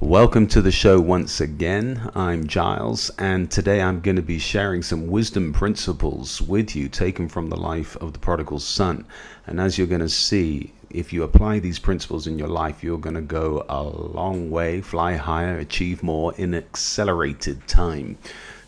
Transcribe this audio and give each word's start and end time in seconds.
Welcome 0.00 0.46
to 0.48 0.62
the 0.62 0.70
show 0.70 1.00
once 1.00 1.40
again. 1.40 2.12
I'm 2.14 2.46
Giles, 2.46 3.10
and 3.18 3.50
today 3.50 3.82
I'm 3.82 3.98
going 4.00 4.14
to 4.14 4.22
be 4.22 4.38
sharing 4.38 4.80
some 4.80 5.08
wisdom 5.08 5.52
principles 5.52 6.40
with 6.40 6.76
you 6.76 6.88
taken 6.88 7.28
from 7.28 7.48
the 7.48 7.56
life 7.56 7.96
of 7.96 8.12
the 8.12 8.20
prodigal 8.20 8.60
son. 8.60 9.04
And 9.44 9.60
as 9.60 9.76
you're 9.76 9.88
going 9.88 10.00
to 10.00 10.08
see, 10.08 10.72
if 10.88 11.12
you 11.12 11.24
apply 11.24 11.58
these 11.58 11.80
principles 11.80 12.28
in 12.28 12.38
your 12.38 12.46
life, 12.46 12.84
you're 12.84 12.96
going 12.96 13.16
to 13.16 13.20
go 13.20 13.66
a 13.68 13.82
long 13.82 14.52
way, 14.52 14.80
fly 14.82 15.16
higher, 15.16 15.58
achieve 15.58 16.00
more 16.04 16.32
in 16.34 16.54
accelerated 16.54 17.66
time. 17.66 18.18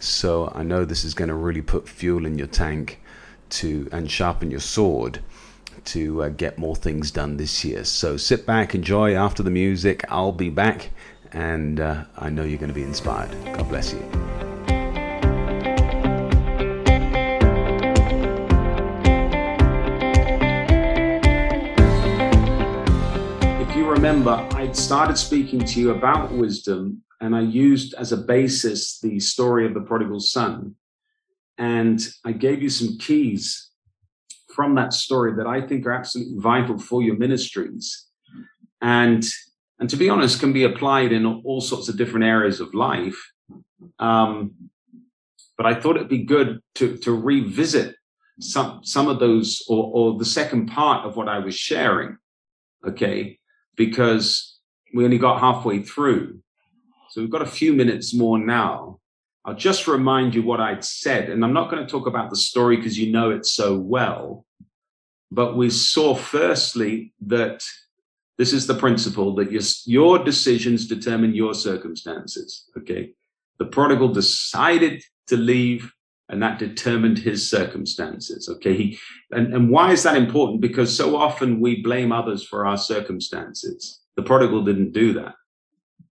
So 0.00 0.50
I 0.52 0.64
know 0.64 0.84
this 0.84 1.04
is 1.04 1.14
going 1.14 1.28
to 1.28 1.36
really 1.36 1.62
put 1.62 1.88
fuel 1.88 2.26
in 2.26 2.38
your 2.38 2.48
tank 2.48 3.00
to 3.50 3.88
and 3.92 4.10
sharpen 4.10 4.50
your 4.50 4.58
sword 4.58 5.20
to 5.84 6.24
uh, 6.24 6.28
get 6.28 6.58
more 6.58 6.76
things 6.76 7.12
done 7.12 7.36
this 7.36 7.64
year. 7.64 7.84
So 7.84 8.16
sit 8.16 8.46
back, 8.46 8.74
enjoy 8.74 9.14
after 9.14 9.44
the 9.44 9.50
music. 9.50 10.04
I'll 10.08 10.32
be 10.32 10.50
back 10.50 10.90
and 11.32 11.80
uh, 11.80 12.04
I 12.16 12.30
know 12.30 12.44
you're 12.44 12.58
going 12.58 12.68
to 12.68 12.74
be 12.74 12.82
inspired. 12.82 13.30
God 13.44 13.68
bless 13.68 13.92
you. 13.92 14.00
If 23.60 23.76
you 23.76 23.88
remember, 23.88 24.46
I 24.52 24.70
started 24.72 25.16
speaking 25.16 25.60
to 25.60 25.80
you 25.80 25.90
about 25.90 26.32
wisdom, 26.32 27.02
and 27.20 27.36
I 27.36 27.40
used 27.40 27.94
as 27.94 28.12
a 28.12 28.16
basis 28.16 28.98
the 29.00 29.20
story 29.20 29.66
of 29.66 29.74
the 29.74 29.80
prodigal 29.80 30.20
son. 30.20 30.74
And 31.58 32.00
I 32.24 32.32
gave 32.32 32.62
you 32.62 32.70
some 32.70 32.96
keys 32.98 33.70
from 34.54 34.74
that 34.76 34.92
story 34.92 35.34
that 35.36 35.46
I 35.46 35.60
think 35.60 35.86
are 35.86 35.92
absolutely 35.92 36.38
vital 36.38 36.78
for 36.78 37.02
your 37.02 37.16
ministries. 37.16 38.06
And 38.80 39.22
and 39.80 39.88
to 39.88 39.96
be 39.96 40.10
honest, 40.10 40.38
can 40.38 40.52
be 40.52 40.64
applied 40.64 41.10
in 41.10 41.24
all 41.26 41.62
sorts 41.62 41.88
of 41.88 41.96
different 41.96 42.26
areas 42.26 42.60
of 42.60 42.74
life. 42.74 43.32
Um, 43.98 44.52
but 45.56 45.66
I 45.66 45.74
thought 45.74 45.96
it'd 45.96 46.08
be 46.08 46.24
good 46.24 46.60
to 46.76 46.98
to 46.98 47.12
revisit 47.12 47.96
some 48.40 48.84
some 48.84 49.08
of 49.08 49.18
those, 49.18 49.64
or, 49.68 49.90
or 49.92 50.18
the 50.18 50.24
second 50.24 50.66
part 50.66 51.06
of 51.06 51.16
what 51.16 51.28
I 51.28 51.38
was 51.38 51.56
sharing. 51.56 52.18
Okay, 52.86 53.38
because 53.76 54.58
we 54.94 55.04
only 55.04 55.18
got 55.18 55.40
halfway 55.40 55.82
through, 55.82 56.40
so 57.10 57.20
we've 57.20 57.30
got 57.30 57.42
a 57.42 57.46
few 57.46 57.72
minutes 57.72 58.14
more 58.14 58.38
now. 58.38 58.98
I'll 59.46 59.54
just 59.54 59.86
remind 59.86 60.34
you 60.34 60.42
what 60.42 60.60
I'd 60.60 60.84
said, 60.84 61.30
and 61.30 61.42
I'm 61.42 61.54
not 61.54 61.70
going 61.70 61.84
to 61.84 61.90
talk 61.90 62.06
about 62.06 62.28
the 62.28 62.36
story 62.36 62.76
because 62.76 62.98
you 62.98 63.10
know 63.10 63.30
it 63.30 63.46
so 63.46 63.78
well. 63.78 64.44
But 65.30 65.56
we 65.56 65.70
saw 65.70 66.14
firstly 66.14 67.14
that 67.26 67.62
this 68.40 68.54
is 68.54 68.66
the 68.66 68.74
principle 68.74 69.34
that 69.34 69.52
your, 69.52 69.60
your 69.84 70.24
decisions 70.24 70.86
determine 70.86 71.34
your 71.34 71.52
circumstances. 71.52 72.70
Okay. 72.74 73.12
The 73.58 73.66
prodigal 73.66 74.14
decided 74.14 75.02
to 75.26 75.36
leave 75.36 75.92
and 76.30 76.42
that 76.42 76.58
determined 76.58 77.18
his 77.18 77.50
circumstances. 77.50 78.48
Okay. 78.48 78.74
He, 78.74 78.98
and, 79.30 79.52
and 79.52 79.68
why 79.68 79.92
is 79.92 80.04
that 80.04 80.16
important? 80.16 80.62
Because 80.62 80.96
so 80.96 81.16
often 81.16 81.60
we 81.60 81.82
blame 81.82 82.12
others 82.12 82.42
for 82.42 82.64
our 82.64 82.78
circumstances. 82.78 84.00
The 84.16 84.22
prodigal 84.22 84.64
didn't 84.64 84.92
do 84.92 85.12
that. 85.20 85.34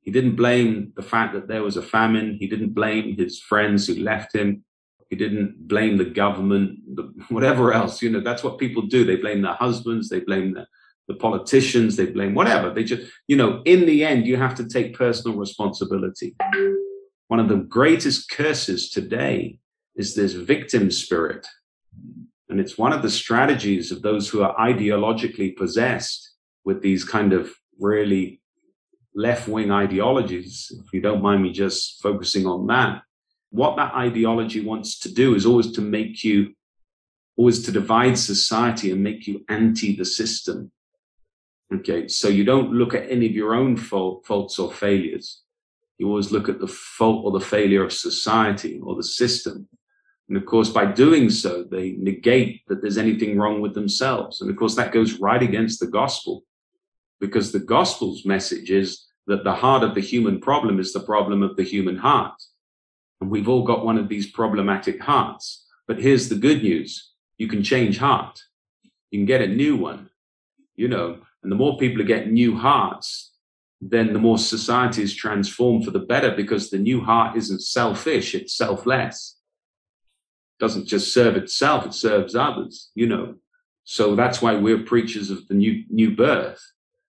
He 0.01 0.11
didn't 0.11 0.35
blame 0.35 0.93
the 0.95 1.01
fact 1.01 1.33
that 1.33 1.47
there 1.47 1.63
was 1.63 1.77
a 1.77 1.81
famine. 1.81 2.37
He 2.39 2.45
didn't 2.45 2.75
blame 2.75 3.17
his 3.17 3.41
friends 3.41 3.87
who 3.87 3.95
left 3.95 4.35
him. 4.35 4.63
He 5.09 5.15
didn't 5.15 5.67
blame 5.67 5.97
the 5.97 6.05
government, 6.05 6.95
the, 6.95 7.11
whatever 7.29 7.73
else. 7.73 8.03
You 8.03 8.11
know, 8.11 8.21
that's 8.21 8.43
what 8.43 8.59
people 8.59 8.83
do. 8.83 9.03
They 9.03 9.15
blame 9.15 9.41
their 9.41 9.55
husbands. 9.55 10.09
They 10.09 10.19
blame 10.19 10.53
their 10.53 10.67
the 11.09 11.15
politicians, 11.15 11.95
they 11.95 12.05
blame 12.05 12.35
whatever. 12.35 12.71
They 12.71 12.83
just, 12.83 13.11
you 13.27 13.35
know, 13.35 13.63
in 13.65 13.87
the 13.87 14.05
end, 14.05 14.27
you 14.27 14.37
have 14.37 14.53
to 14.55 14.69
take 14.69 14.95
personal 14.95 15.35
responsibility. 15.37 16.35
One 17.29 17.39
of 17.39 17.49
the 17.49 17.57
greatest 17.57 18.29
curses 18.29 18.91
today 18.91 19.57
is 19.95 20.13
this 20.13 20.33
victim 20.33 20.91
spirit. 20.91 21.47
And 22.47 22.59
it's 22.59 22.77
one 22.77 22.93
of 22.93 23.01
the 23.01 23.09
strategies 23.09 23.91
of 23.91 24.03
those 24.03 24.29
who 24.29 24.43
are 24.43 24.55
ideologically 24.55 25.57
possessed 25.57 26.35
with 26.63 26.83
these 26.83 27.03
kind 27.03 27.33
of 27.33 27.51
really 27.79 28.39
left 29.15 29.47
wing 29.47 29.71
ideologies. 29.71 30.71
If 30.85 30.93
you 30.93 31.01
don't 31.01 31.23
mind 31.23 31.41
me 31.41 31.51
just 31.51 32.03
focusing 32.03 32.45
on 32.45 32.67
that, 32.67 33.01
what 33.49 33.77
that 33.77 33.95
ideology 33.95 34.61
wants 34.63 34.99
to 34.99 35.11
do 35.11 35.33
is 35.33 35.47
always 35.47 35.71
to 35.71 35.81
make 35.81 36.23
you, 36.23 36.53
always 37.35 37.63
to 37.65 37.71
divide 37.71 38.19
society 38.19 38.91
and 38.91 39.03
make 39.03 39.25
you 39.25 39.43
anti 39.49 39.95
the 39.95 40.05
system 40.05 40.71
Okay, 41.73 42.07
so 42.07 42.27
you 42.27 42.43
don't 42.43 42.73
look 42.73 42.95
at 42.95 43.09
any 43.09 43.27
of 43.27 43.33
your 43.33 43.53
own 43.53 43.77
fault, 43.77 44.25
faults 44.25 44.57
or 44.57 44.71
failures. 44.71 45.43
You 45.99 46.07
always 46.07 46.31
look 46.31 46.49
at 46.49 46.59
the 46.59 46.67
fault 46.67 47.25
or 47.25 47.31
the 47.31 47.45
failure 47.45 47.83
of 47.83 47.93
society 47.93 48.79
or 48.81 48.95
the 48.95 49.03
system. 49.03 49.67
And 50.29 50.37
of 50.37 50.45
course, 50.45 50.69
by 50.69 50.85
doing 50.85 51.29
so, 51.29 51.63
they 51.63 51.95
negate 51.97 52.61
that 52.67 52.81
there's 52.81 52.97
anything 52.97 53.37
wrong 53.37 53.61
with 53.61 53.73
themselves. 53.73 54.41
And 54.41 54.49
of 54.49 54.55
course, 54.55 54.75
that 54.75 54.91
goes 54.91 55.19
right 55.19 55.41
against 55.41 55.79
the 55.79 55.87
gospel 55.87 56.43
because 57.19 57.51
the 57.51 57.59
gospel's 57.59 58.25
message 58.25 58.71
is 58.71 59.07
that 59.27 59.43
the 59.43 59.53
heart 59.53 59.83
of 59.83 59.93
the 59.93 60.01
human 60.01 60.39
problem 60.39 60.79
is 60.79 60.93
the 60.93 60.99
problem 60.99 61.43
of 61.43 61.55
the 61.55 61.63
human 61.63 61.97
heart. 61.97 62.41
And 63.21 63.29
we've 63.29 63.49
all 63.49 63.63
got 63.63 63.85
one 63.85 63.97
of 63.97 64.07
these 64.07 64.31
problematic 64.31 65.01
hearts. 65.01 65.65
But 65.87 65.99
here's 65.99 66.29
the 66.29 66.35
good 66.35 66.63
news. 66.63 67.11
You 67.37 67.47
can 67.47 67.61
change 67.61 67.97
heart. 67.97 68.39
You 69.11 69.19
can 69.19 69.25
get 69.25 69.41
a 69.41 69.47
new 69.47 69.75
one. 69.75 70.09
You 70.75 70.87
know, 70.87 71.19
and 71.43 71.51
the 71.51 71.55
more 71.55 71.77
people 71.77 72.03
get 72.03 72.31
new 72.31 72.55
hearts, 72.57 73.31
then 73.81 74.11
the 74.13 74.19
more 74.19 74.37
society 74.37 75.01
is 75.01 75.15
transformed 75.15 75.85
for 75.85 75.91
the 75.91 75.99
better 75.99 76.35
because 76.35 76.69
the 76.69 76.77
new 76.77 77.01
heart 77.01 77.37
isn't 77.37 77.61
selfish, 77.61 78.35
it's 78.35 78.55
selfless. 78.57 79.37
It 80.59 80.63
doesn't 80.63 80.87
just 80.87 81.13
serve 81.13 81.37
itself, 81.37 81.85
it 81.85 81.93
serves 81.93 82.35
others, 82.35 82.91
you 82.93 83.07
know. 83.07 83.35
So 83.85 84.15
that's 84.15 84.41
why 84.41 84.55
we're 84.55 84.83
preachers 84.83 85.29
of 85.29 85.47
the 85.47 85.53
new, 85.53 85.83
new 85.89 86.15
birth. 86.15 86.61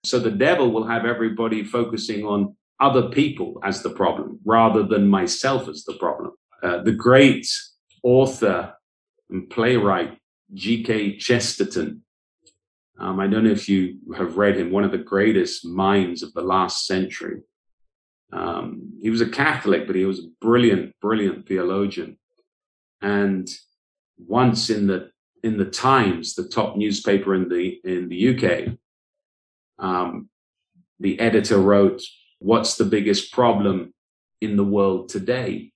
So 0.04 0.18
the 0.18 0.30
devil 0.30 0.70
will 0.70 0.86
have 0.86 1.04
everybody 1.04 1.64
focusing 1.64 2.24
on 2.24 2.56
other 2.78 3.10
people 3.10 3.60
as 3.62 3.82
the 3.82 3.90
problem 3.90 4.38
rather 4.44 4.82
than 4.82 5.08
myself 5.08 5.68
as 5.68 5.84
the 5.84 5.94
problem. 5.94 6.32
Uh, 6.62 6.82
the 6.82 6.92
great 6.92 7.46
author 8.02 8.74
and 9.28 9.50
playwright 9.50 10.16
G.K. 10.54 11.16
Chesterton 11.18 12.02
um, 13.00 13.18
I 13.18 13.26
don't 13.26 13.44
know 13.44 13.50
if 13.50 13.68
you 13.68 13.96
have 14.16 14.36
read 14.36 14.58
him, 14.58 14.70
one 14.70 14.84
of 14.84 14.90
the 14.90 14.98
greatest 14.98 15.64
minds 15.64 16.22
of 16.22 16.34
the 16.34 16.42
last 16.42 16.86
century. 16.86 17.40
Um, 18.30 18.92
he 19.00 19.08
was 19.08 19.22
a 19.22 19.28
Catholic, 19.28 19.86
but 19.86 19.96
he 19.96 20.04
was 20.04 20.20
a 20.20 20.28
brilliant, 20.40 20.94
brilliant 21.00 21.48
theologian. 21.48 22.18
And 23.00 23.48
once 24.18 24.68
in 24.68 24.86
the 24.86 25.10
in 25.42 25.56
the 25.56 25.64
Times, 25.64 26.34
the 26.34 26.46
top 26.46 26.76
newspaper 26.76 27.34
in 27.34 27.48
the 27.48 27.80
in 27.84 28.10
the 28.10 28.36
UK, 28.36 28.76
um, 29.78 30.28
the 31.00 31.18
editor 31.18 31.58
wrote, 31.58 32.02
"What's 32.38 32.76
the 32.76 32.84
biggest 32.84 33.32
problem 33.32 33.94
in 34.42 34.56
the 34.56 34.64
world 34.64 35.08
today?" 35.08 35.72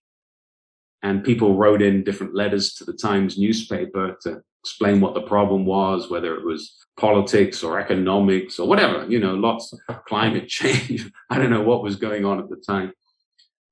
And 1.03 1.25
people 1.25 1.56
wrote 1.56 1.81
in 1.81 2.05
different 2.05 2.35
letters 2.35 2.75
to 2.75 2.85
the 2.85 2.93
Times 2.93 3.39
newspaper 3.39 4.19
to 4.23 4.43
explain 4.65 4.99
what 4.99 5.13
the 5.13 5.21
problem 5.21 5.67
was, 5.67 6.09
whether 6.09 6.35
it 6.35 6.43
was 6.43 6.75
politics 6.97 7.63
or 7.63 7.79
economics 7.79 8.59
or 8.59 8.67
whatever, 8.67 9.07
you 9.11 9.21
know, 9.21 9.35
lots 9.35 9.75
of 9.75 10.05
climate 10.09 10.49
change. 10.49 11.11
I 11.31 11.37
don't 11.37 11.51
know 11.51 11.63
what 11.63 11.83
was 11.83 11.97
going 11.97 12.25
on 12.25 12.41
at 12.41 12.49
the 12.49 12.57
time. 12.57 12.93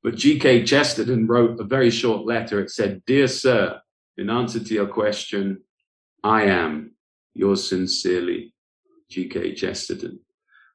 But 0.02 0.16
G.K. 0.16 0.64
Chesterton 0.64 1.26
wrote 1.26 1.58
a 1.58 1.64
very 1.64 1.88
short 1.88 2.26
letter. 2.26 2.60
It 2.60 2.70
said, 2.70 3.02
Dear 3.06 3.26
Sir, 3.26 3.80
in 4.18 4.28
answer 4.28 4.60
to 4.60 4.74
your 4.74 4.86
question, 4.86 5.62
I 6.22 6.42
am 6.42 6.92
yours 7.32 7.66
sincerely, 7.66 8.52
G.K. 9.08 9.54
Chesterton. 9.54 10.20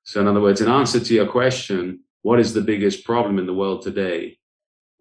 So, 0.04 0.20
in 0.22 0.28
other 0.28 0.42
words, 0.42 0.62
in 0.62 0.68
answer 0.70 1.00
to 1.00 1.14
your 1.14 1.28
question, 1.28 2.00
what 2.24 2.40
is 2.40 2.54
the 2.54 2.62
biggest 2.62 3.06
problem 3.06 3.38
in 3.38 3.46
the 3.46 3.54
world 3.54 3.84
today? 3.84 4.40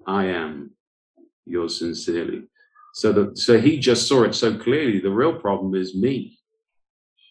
I 0.06 0.26
am 0.26 0.72
yours 1.46 1.78
sincerely. 1.78 2.42
So, 2.96 3.12
the, 3.12 3.36
so 3.36 3.60
he 3.60 3.78
just 3.78 4.08
saw 4.08 4.22
it 4.22 4.34
so 4.34 4.56
clearly. 4.56 5.00
The 5.00 5.10
real 5.10 5.34
problem 5.34 5.74
is 5.74 5.94
me. 5.94 6.38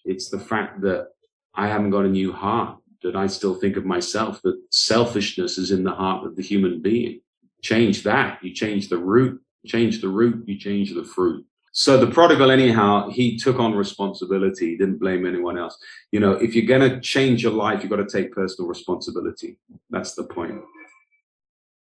It's 0.06 0.30
the 0.30 0.38
fact 0.38 0.82
that 0.82 1.08
I 1.56 1.68
haven't 1.68 1.90
got 1.90 2.06
a 2.06 2.08
new 2.08 2.32
heart, 2.32 2.78
that 3.02 3.16
I 3.16 3.26
still 3.26 3.56
think 3.56 3.76
of 3.76 3.84
myself, 3.84 4.44
that 4.44 4.62
selfishness 4.70 5.58
is 5.58 5.72
in 5.72 5.84
the 5.84 5.92
heart 5.92 6.24
of 6.24 6.36
the 6.36 6.44
human 6.44 6.84
being. 6.84 7.22
Change 7.64 8.04
that. 8.04 8.44
You 8.44 8.54
change 8.54 8.90
the 8.90 9.00
root, 9.00 9.42
change 9.66 10.02
the 10.02 10.08
root, 10.08 10.48
you 10.48 10.56
change 10.60 10.94
the 10.94 11.04
fruit. 11.04 11.44
So 11.72 11.98
the 11.98 12.12
prodigal, 12.12 12.52
anyhow, 12.52 13.10
he 13.10 13.36
took 13.36 13.58
on 13.58 13.74
responsibility. 13.74 14.70
He 14.70 14.78
didn't 14.78 15.00
blame 15.00 15.26
anyone 15.26 15.58
else. 15.58 15.80
You 16.12 16.20
know, 16.20 16.34
if 16.34 16.54
you're 16.54 16.68
going 16.68 16.88
to 16.88 17.02
change 17.02 17.42
your 17.42 17.54
life, 17.54 17.82
you've 17.82 17.90
got 17.90 18.08
to 18.08 18.18
take 18.18 18.32
personal 18.34 18.70
responsibility. 18.70 19.58
That's 19.90 20.14
the 20.14 20.26
point. 20.26 20.62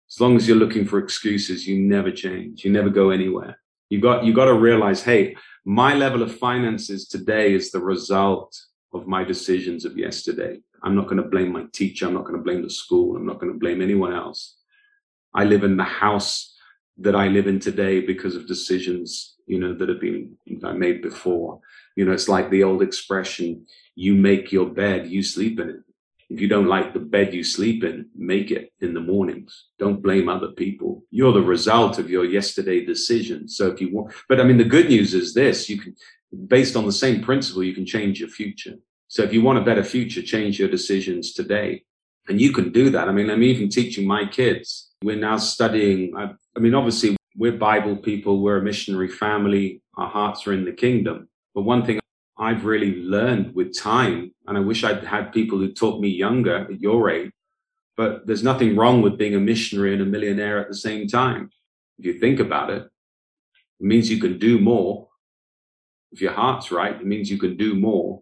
As 0.09 0.19
long 0.19 0.35
as 0.35 0.47
you're 0.47 0.57
looking 0.57 0.87
for 0.87 0.97
excuses, 0.97 1.67
you 1.67 1.77
never 1.77 2.09
change. 2.09 2.65
You 2.65 2.71
never 2.71 2.89
go 2.89 3.11
anywhere. 3.11 3.59
You 3.89 4.01
got, 4.01 4.23
you 4.25 4.33
got 4.33 4.45
to 4.45 4.53
realize, 4.53 5.01
hey, 5.01 5.35
my 5.65 5.95
level 5.95 6.21
of 6.21 6.37
finances 6.37 7.07
today 7.07 7.53
is 7.53 7.71
the 7.71 7.79
result 7.79 8.57
of 8.93 9.07
my 9.07 9.23
decisions 9.23 9.85
of 9.85 9.97
yesterday. 9.97 10.59
I'm 10.83 10.95
not 10.95 11.05
going 11.05 11.21
to 11.21 11.29
blame 11.29 11.51
my 11.51 11.65
teacher. 11.73 12.05
I'm 12.05 12.13
not 12.13 12.23
going 12.23 12.37
to 12.37 12.43
blame 12.43 12.61
the 12.61 12.69
school. 12.69 13.15
I'm 13.15 13.25
not 13.25 13.39
going 13.39 13.51
to 13.51 13.59
blame 13.59 13.81
anyone 13.81 14.13
else. 14.13 14.57
I 15.33 15.43
live 15.43 15.63
in 15.63 15.77
the 15.77 15.83
house 15.83 16.55
that 16.99 17.15
I 17.15 17.27
live 17.27 17.47
in 17.47 17.59
today 17.59 18.01
because 18.01 18.35
of 18.35 18.47
decisions, 18.47 19.35
you 19.45 19.59
know, 19.59 19.73
that 19.73 19.89
have 19.89 20.01
been 20.01 20.37
made 20.45 21.01
before. 21.01 21.59
You 21.95 22.05
know, 22.05 22.11
it's 22.11 22.29
like 22.29 22.49
the 22.49 22.63
old 22.63 22.81
expression, 22.81 23.65
you 23.95 24.15
make 24.15 24.51
your 24.51 24.67
bed, 24.67 25.07
you 25.07 25.21
sleep 25.23 25.59
in 25.59 25.69
it. 25.69 25.79
If 26.29 26.41
you 26.41 26.47
don't 26.47 26.67
like 26.67 26.93
the 26.93 26.99
bed 26.99 27.33
you 27.33 27.43
sleep 27.43 27.83
in, 27.83 28.09
make 28.15 28.51
it 28.51 28.73
in 28.81 28.93
the 28.93 28.99
mornings. 28.99 29.67
Don't 29.79 30.03
blame 30.03 30.27
other 30.27 30.49
people. 30.49 31.03
You're 31.09 31.31
the 31.31 31.41
result 31.41 31.99
of 31.99 32.09
your 32.09 32.25
yesterday 32.25 32.83
decision. 32.83 33.47
So 33.47 33.67
if 33.67 33.79
you 33.79 33.93
want, 33.93 34.13
but 34.27 34.41
I 34.41 34.43
mean, 34.43 34.57
the 34.57 34.65
good 34.65 34.89
news 34.89 35.13
is 35.13 35.33
this, 35.33 35.69
you 35.69 35.79
can, 35.79 35.95
based 36.47 36.75
on 36.75 36.85
the 36.85 36.91
same 36.91 37.23
principle, 37.23 37.63
you 37.63 37.73
can 37.73 37.85
change 37.85 38.19
your 38.19 38.29
future. 38.29 38.75
So 39.07 39.23
if 39.23 39.31
you 39.31 39.41
want 39.41 39.59
a 39.59 39.63
better 39.63 39.85
future, 39.85 40.21
change 40.21 40.59
your 40.59 40.69
decisions 40.69 41.33
today. 41.33 41.83
And 42.27 42.41
you 42.41 42.51
can 42.51 42.73
do 42.73 42.89
that. 42.89 43.07
I 43.07 43.13
mean, 43.13 43.29
I'm 43.29 43.43
even 43.43 43.69
teaching 43.69 44.05
my 44.05 44.25
kids. 44.25 44.89
We're 45.01 45.15
now 45.15 45.37
studying, 45.37 46.13
I, 46.17 46.31
I 46.57 46.59
mean, 46.59 46.75
obviously 46.75 47.15
we're 47.37 47.53
Bible 47.53 47.95
people. 47.95 48.41
We're 48.41 48.57
a 48.57 48.63
missionary 48.63 49.07
family. 49.07 49.81
Our 49.95 50.09
hearts 50.09 50.45
are 50.45 50.51
in 50.51 50.65
the 50.65 50.73
kingdom. 50.73 51.29
But 51.55 51.61
one 51.61 51.85
thing 51.85 51.99
I've 52.39 52.65
really 52.65 53.01
learned 53.01 53.55
with 53.55 53.77
time, 53.77 54.33
and 54.45 54.57
I 54.57 54.61
wish 54.61 54.83
I'd 54.83 55.03
had 55.03 55.33
people 55.33 55.57
who 55.57 55.73
taught 55.73 55.99
me 55.99 56.09
younger 56.09 56.67
at 56.71 56.79
your 56.79 57.09
age, 57.09 57.31
but 57.95 58.27
there's 58.27 58.43
nothing 58.43 58.75
wrong 58.75 59.01
with 59.01 59.17
being 59.17 59.35
a 59.35 59.39
missionary 59.39 59.93
and 59.93 60.01
a 60.01 60.05
millionaire 60.05 60.59
at 60.59 60.67
the 60.67 60.75
same 60.75 61.07
time. 61.07 61.49
If 61.97 62.05
you 62.05 62.19
think 62.19 62.39
about 62.39 62.69
it, 62.69 62.83
it 63.79 63.85
means 63.85 64.09
you 64.09 64.19
can 64.19 64.37
do 64.37 64.59
more. 64.59 65.07
If 66.11 66.21
your 66.21 66.33
heart's 66.33 66.71
right, 66.71 66.95
it 66.95 67.05
means 67.05 67.29
you 67.29 67.39
can 67.39 67.57
do 67.57 67.75
more. 67.75 68.21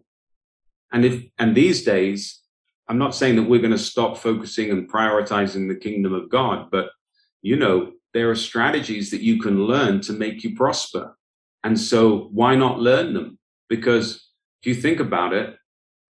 And 0.92 1.04
if, 1.04 1.24
and 1.38 1.54
these 1.54 1.84
days, 1.84 2.40
I'm 2.88 2.98
not 2.98 3.14
saying 3.14 3.36
that 3.36 3.48
we're 3.48 3.60
going 3.60 3.70
to 3.72 3.78
stop 3.78 4.16
focusing 4.16 4.70
and 4.70 4.90
prioritizing 4.90 5.68
the 5.68 5.76
kingdom 5.76 6.14
of 6.14 6.30
God, 6.30 6.70
but 6.70 6.90
you 7.42 7.56
know, 7.56 7.92
there 8.14 8.30
are 8.30 8.36
strategies 8.36 9.10
that 9.10 9.20
you 9.20 9.38
can 9.40 9.64
learn 9.64 10.00
to 10.02 10.12
make 10.12 10.42
you 10.42 10.56
prosper. 10.56 11.16
And 11.62 11.78
so 11.78 12.28
why 12.32 12.54
not 12.54 12.80
learn 12.80 13.12
them? 13.12 13.38
Because 13.68 14.30
if 14.62 14.66
you 14.66 14.74
think 14.74 15.00
about 15.00 15.32
it, 15.32 15.56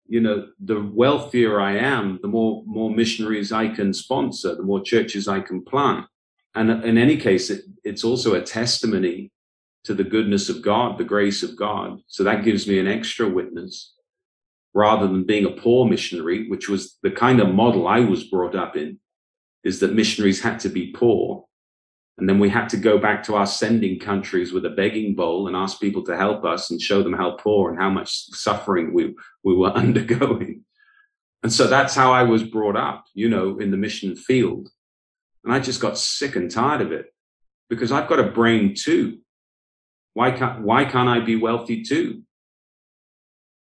you 0.08 0.20
know, 0.20 0.49
the 0.61 0.81
wealthier 0.81 1.61
I 1.61 1.76
am, 1.76 2.19
the 2.23 2.29
more, 2.29 2.62
more 2.67 2.91
missionaries 2.91 3.53
I 3.53 3.69
can 3.69 3.93
sponsor, 3.93 4.55
the 4.55 4.62
more 4.62 4.81
churches 4.81 5.26
I 5.26 5.41
can 5.41 5.64
plant. 5.64 6.06
And 6.55 6.70
in 6.85 6.97
any 6.97 7.17
case, 7.17 7.50
it, 7.50 7.62
it's 7.85 8.05
also 8.05 8.35
a 8.35 8.41
testimony 8.41 9.32
to 9.85 9.94
the 9.94 10.05
goodness 10.05 10.49
of 10.49 10.62
God, 10.62 10.99
the 10.99 11.05
grace 11.05 11.43
of 11.43 11.56
God. 11.56 12.00
So 12.06 12.25
that 12.25 12.44
gives 12.44 12.67
me 12.67 12.79
an 12.79 12.87
extra 12.87 13.29
witness 13.29 13.94
rather 14.75 15.06
than 15.06 15.25
being 15.25 15.47
a 15.47 15.50
poor 15.50 15.88
missionary, 15.88 16.49
which 16.49 16.69
was 16.69 16.99
the 17.02 17.11
kind 17.11 17.41
of 17.41 17.55
model 17.55 17.88
I 17.88 18.00
was 18.00 18.25
brought 18.25 18.55
up 18.55 18.76
in, 18.76 18.99
is 19.64 19.81
that 19.81 19.94
missionaries 19.94 20.43
had 20.43 20.61
to 20.61 20.69
be 20.69 20.93
poor 20.93 21.47
and 22.18 22.28
then 22.28 22.38
we 22.38 22.48
had 22.48 22.68
to 22.70 22.78
go 22.78 22.98
back 22.98 23.22
to 23.24 23.34
our 23.34 23.46
sending 23.46 23.98
countries 23.98 24.52
with 24.52 24.64
a 24.64 24.70
begging 24.70 25.14
bowl 25.14 25.46
and 25.46 25.56
ask 25.56 25.80
people 25.80 26.02
to 26.04 26.16
help 26.16 26.44
us 26.44 26.70
and 26.70 26.80
show 26.80 27.02
them 27.02 27.12
how 27.12 27.32
poor 27.32 27.70
and 27.70 27.78
how 27.78 27.90
much 27.90 28.10
suffering 28.34 28.94
we, 28.94 29.14
we 29.44 29.54
were 29.54 29.70
undergoing. 29.74 30.64
And 31.42 31.52
so 31.52 31.66
that's 31.66 31.94
how 31.94 32.12
I 32.12 32.22
was 32.22 32.42
brought 32.42 32.76
up, 32.76 33.04
you 33.12 33.28
know, 33.28 33.58
in 33.58 33.70
the 33.70 33.76
mission 33.76 34.16
field. 34.16 34.70
And 35.44 35.52
I 35.52 35.60
just 35.60 35.80
got 35.80 35.98
sick 35.98 36.36
and 36.36 36.50
tired 36.50 36.80
of 36.80 36.90
it 36.90 37.06
because 37.68 37.92
I've 37.92 38.08
got 38.08 38.18
a 38.18 38.30
brain 38.30 38.74
too. 38.74 39.18
Why 40.14 40.30
can't, 40.30 40.62
why 40.62 40.86
can't 40.86 41.10
I 41.10 41.20
be 41.20 41.36
wealthy 41.36 41.82
too? 41.82 42.22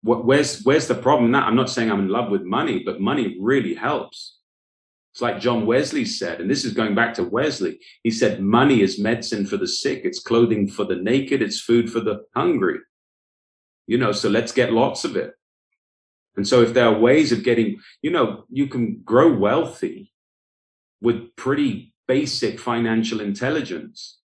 What, 0.02 0.26
where's, 0.26 0.64
where's 0.64 0.88
the 0.88 0.96
problem? 0.96 1.30
Now, 1.30 1.46
I'm 1.46 1.56
not 1.56 1.70
saying 1.70 1.92
I'm 1.92 2.00
in 2.00 2.08
love 2.10 2.32
with 2.32 2.42
money, 2.42 2.82
but 2.84 3.00
money 3.00 3.38
really 3.40 3.76
helps. 3.76 4.40
It's 5.12 5.22
like 5.22 5.42
John 5.42 5.66
Wesley 5.66 6.06
said, 6.06 6.40
and 6.40 6.50
this 6.50 6.64
is 6.64 6.74
going 6.74 6.96
back 6.96 7.14
to 7.16 7.24
Wesley. 7.24 7.80
He 8.02 8.12
said, 8.12 8.42
money 8.42 8.82
is 8.82 8.98
medicine 8.98 9.46
for 9.46 9.58
the 9.58 9.68
sick. 9.68 10.02
It's 10.06 10.22
clothing 10.22 10.70
for 10.70 10.86
the 10.86 10.96
naked. 10.96 11.42
It's 11.42 11.60
food 11.60 11.92
for 11.92 12.00
the 12.00 12.24
hungry. 12.34 12.80
You 13.88 13.98
know, 13.98 14.14
so 14.14 14.30
let's 14.30 14.54
get 14.54 14.72
lots 14.72 15.04
of 15.04 15.18
it. 15.18 15.34
And 16.38 16.48
so 16.48 16.62
if 16.62 16.74
there 16.74 16.88
are 16.88 16.98
ways 16.98 17.34
of 17.34 17.44
getting, 17.44 17.82
you 18.02 18.10
know, 18.10 18.46
you 18.50 18.68
can 18.68 19.02
grow 19.04 19.34
wealthy 19.34 20.14
with 21.02 21.36
pretty 21.36 21.94
basic 22.08 22.58
financial 22.58 23.20
intelligence 23.20 24.21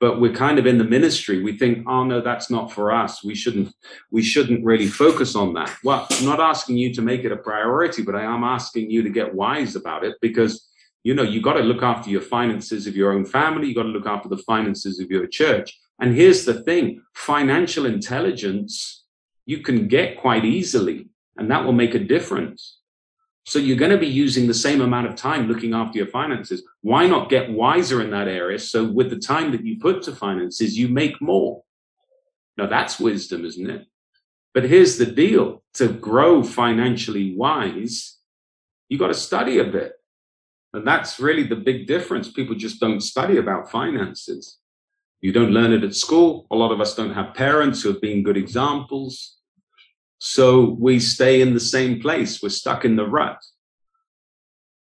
but 0.00 0.20
we're 0.20 0.32
kind 0.32 0.58
of 0.58 0.66
in 0.66 0.78
the 0.78 0.84
ministry. 0.84 1.42
We 1.42 1.58
think 1.58 1.86
oh 1.88 2.04
no 2.04 2.20
that's 2.20 2.50
not 2.50 2.72
for 2.72 2.92
us. 2.92 3.24
We 3.24 3.34
shouldn't 3.34 3.74
we 4.10 4.22
shouldn't 4.22 4.64
really 4.64 4.86
focus 4.86 5.34
on 5.34 5.54
that. 5.54 5.74
Well 5.84 6.06
i'm 6.10 6.24
not 6.24 6.40
asking 6.40 6.76
you 6.76 6.92
to 6.94 7.02
make 7.02 7.24
it 7.24 7.32
a 7.32 7.36
priority 7.36 8.02
but 8.02 8.14
i 8.14 8.22
am 8.22 8.44
asking 8.44 8.90
you 8.90 9.02
to 9.02 9.10
get 9.10 9.34
wise 9.34 9.76
about 9.76 10.04
it 10.04 10.16
because 10.20 10.68
you 11.04 11.14
know 11.14 11.22
you 11.22 11.40
got 11.40 11.54
to 11.54 11.62
look 11.62 11.82
after 11.82 12.10
your 12.10 12.20
finances 12.20 12.86
of 12.86 12.96
your 12.96 13.12
own 13.12 13.24
family. 13.24 13.68
You 13.68 13.74
got 13.74 13.84
to 13.84 13.88
look 13.88 14.06
after 14.06 14.28
the 14.28 14.38
finances 14.38 15.00
of 15.00 15.10
your 15.10 15.26
church. 15.26 15.78
And 16.00 16.14
here's 16.14 16.44
the 16.44 16.62
thing 16.62 17.02
financial 17.14 17.86
intelligence 17.86 19.04
you 19.46 19.58
can 19.62 19.88
get 19.88 20.18
quite 20.18 20.44
easily 20.44 21.08
and 21.38 21.50
that 21.50 21.64
will 21.64 21.72
make 21.72 21.94
a 21.94 21.98
difference 21.98 22.77
so 23.48 23.58
you're 23.58 23.78
going 23.78 23.90
to 23.90 23.96
be 23.96 24.06
using 24.06 24.46
the 24.46 24.52
same 24.52 24.82
amount 24.82 25.06
of 25.06 25.16
time 25.16 25.48
looking 25.48 25.72
after 25.72 25.96
your 25.96 26.08
finances. 26.08 26.62
Why 26.82 27.06
not 27.06 27.30
get 27.30 27.50
wiser 27.50 28.02
in 28.02 28.10
that 28.10 28.28
area? 28.28 28.58
So 28.58 28.84
with 28.84 29.08
the 29.08 29.18
time 29.18 29.52
that 29.52 29.64
you 29.64 29.78
put 29.78 30.02
to 30.02 30.14
finances, 30.14 30.76
you 30.76 30.88
make 30.88 31.22
more. 31.22 31.62
Now 32.58 32.66
that's 32.66 33.00
wisdom, 33.00 33.46
isn't 33.46 33.70
it? 33.70 33.86
But 34.52 34.64
here's 34.64 34.98
the 34.98 35.06
deal. 35.06 35.62
To 35.74 35.88
grow 35.88 36.42
financially 36.42 37.34
wise, 37.36 38.18
you 38.90 38.98
got 38.98 39.06
to 39.06 39.14
study 39.14 39.60
a 39.60 39.64
bit. 39.64 39.94
And 40.74 40.86
that's 40.86 41.18
really 41.18 41.44
the 41.44 41.56
big 41.56 41.86
difference. 41.86 42.30
People 42.30 42.54
just 42.54 42.80
don't 42.80 43.00
study 43.00 43.38
about 43.38 43.70
finances. 43.70 44.58
You 45.22 45.32
don't 45.32 45.52
learn 45.52 45.72
it 45.72 45.84
at 45.84 45.94
school. 45.94 46.46
A 46.50 46.54
lot 46.54 46.70
of 46.70 46.82
us 46.82 46.94
don't 46.94 47.14
have 47.14 47.32
parents 47.32 47.80
who 47.80 47.92
have 47.92 48.02
been 48.02 48.22
good 48.22 48.36
examples. 48.36 49.37
So 50.18 50.76
we 50.78 50.98
stay 50.98 51.40
in 51.40 51.54
the 51.54 51.60
same 51.60 52.00
place. 52.00 52.42
We're 52.42 52.48
stuck 52.48 52.84
in 52.84 52.96
the 52.96 53.06
rut. 53.06 53.38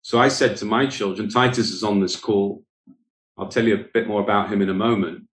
So 0.03 0.19
I 0.19 0.29
said 0.29 0.57
to 0.59 0.65
my 0.65 0.87
children, 0.87 1.29
Titus 1.29 1.71
is 1.71 1.83
on 1.83 2.01
this 2.01 2.17
call. 2.17 2.65
I'll 3.37 3.49
tell 3.49 3.67
you 3.67 3.75
a 3.75 3.85
bit 3.93 4.09
more 4.09 4.23
about 4.23 4.51
him 4.51 4.63
in 4.63 4.71
a 4.71 4.75
moment. 4.75 5.25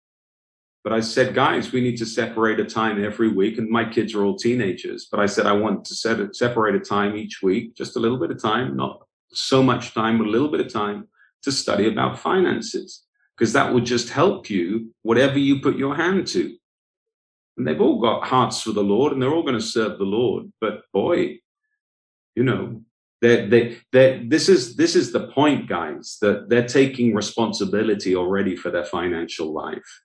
But 0.82 0.92
I 0.92 1.00
said, 1.00 1.34
guys, 1.34 1.72
we 1.72 1.80
need 1.80 1.96
to 1.98 2.06
separate 2.06 2.60
a 2.60 2.64
time 2.64 3.02
every 3.02 3.28
week. 3.28 3.56
And 3.56 3.70
my 3.70 3.84
kids 3.84 4.14
are 4.14 4.24
all 4.24 4.36
teenagers. 4.36 5.06
But 5.10 5.20
I 5.20 5.26
said, 5.26 5.46
I 5.46 5.52
want 5.52 5.84
to 5.86 5.94
set 5.94 6.34
separate 6.36 6.74
a 6.74 6.80
time 6.80 7.16
each 7.16 7.40
week, 7.42 7.74
just 7.74 7.96
a 7.96 8.00
little 8.00 8.18
bit 8.18 8.30
of 8.30 8.42
time, 8.42 8.76
not 8.76 9.06
so 9.32 9.62
much 9.62 9.94
time, 9.94 10.18
but 10.18 10.26
a 10.26 10.30
little 10.30 10.50
bit 10.50 10.60
of 10.60 10.70
time 10.72 11.08
to 11.42 11.52
study 11.52 11.88
about 11.88 12.18
finances. 12.18 13.04
Because 13.36 13.52
that 13.54 13.72
will 13.72 13.80
just 13.80 14.10
help 14.10 14.50
you, 14.50 14.92
whatever 15.02 15.38
you 15.38 15.60
put 15.60 15.78
your 15.78 15.94
hand 15.94 16.26
to. 16.28 16.56
And 17.56 17.66
they've 17.66 17.80
all 17.80 18.00
got 18.00 18.26
hearts 18.26 18.62
for 18.62 18.72
the 18.72 18.82
Lord 18.82 19.12
and 19.12 19.22
they're 19.22 19.32
all 19.32 19.42
going 19.42 19.54
to 19.54 19.60
serve 19.60 19.98
the 19.98 20.04
Lord. 20.04 20.52
But 20.60 20.82
boy, 20.92 21.38
you 22.34 22.42
know, 22.42 22.82
they 23.20 23.78
they 23.92 24.24
this 24.26 24.48
is 24.48 24.76
this 24.76 24.94
is 24.94 25.12
the 25.12 25.28
point, 25.28 25.68
guys, 25.68 26.18
that 26.20 26.48
they're 26.48 26.66
taking 26.66 27.14
responsibility 27.14 28.14
already 28.14 28.54
for 28.56 28.70
their 28.70 28.84
financial 28.84 29.52
life. 29.52 30.02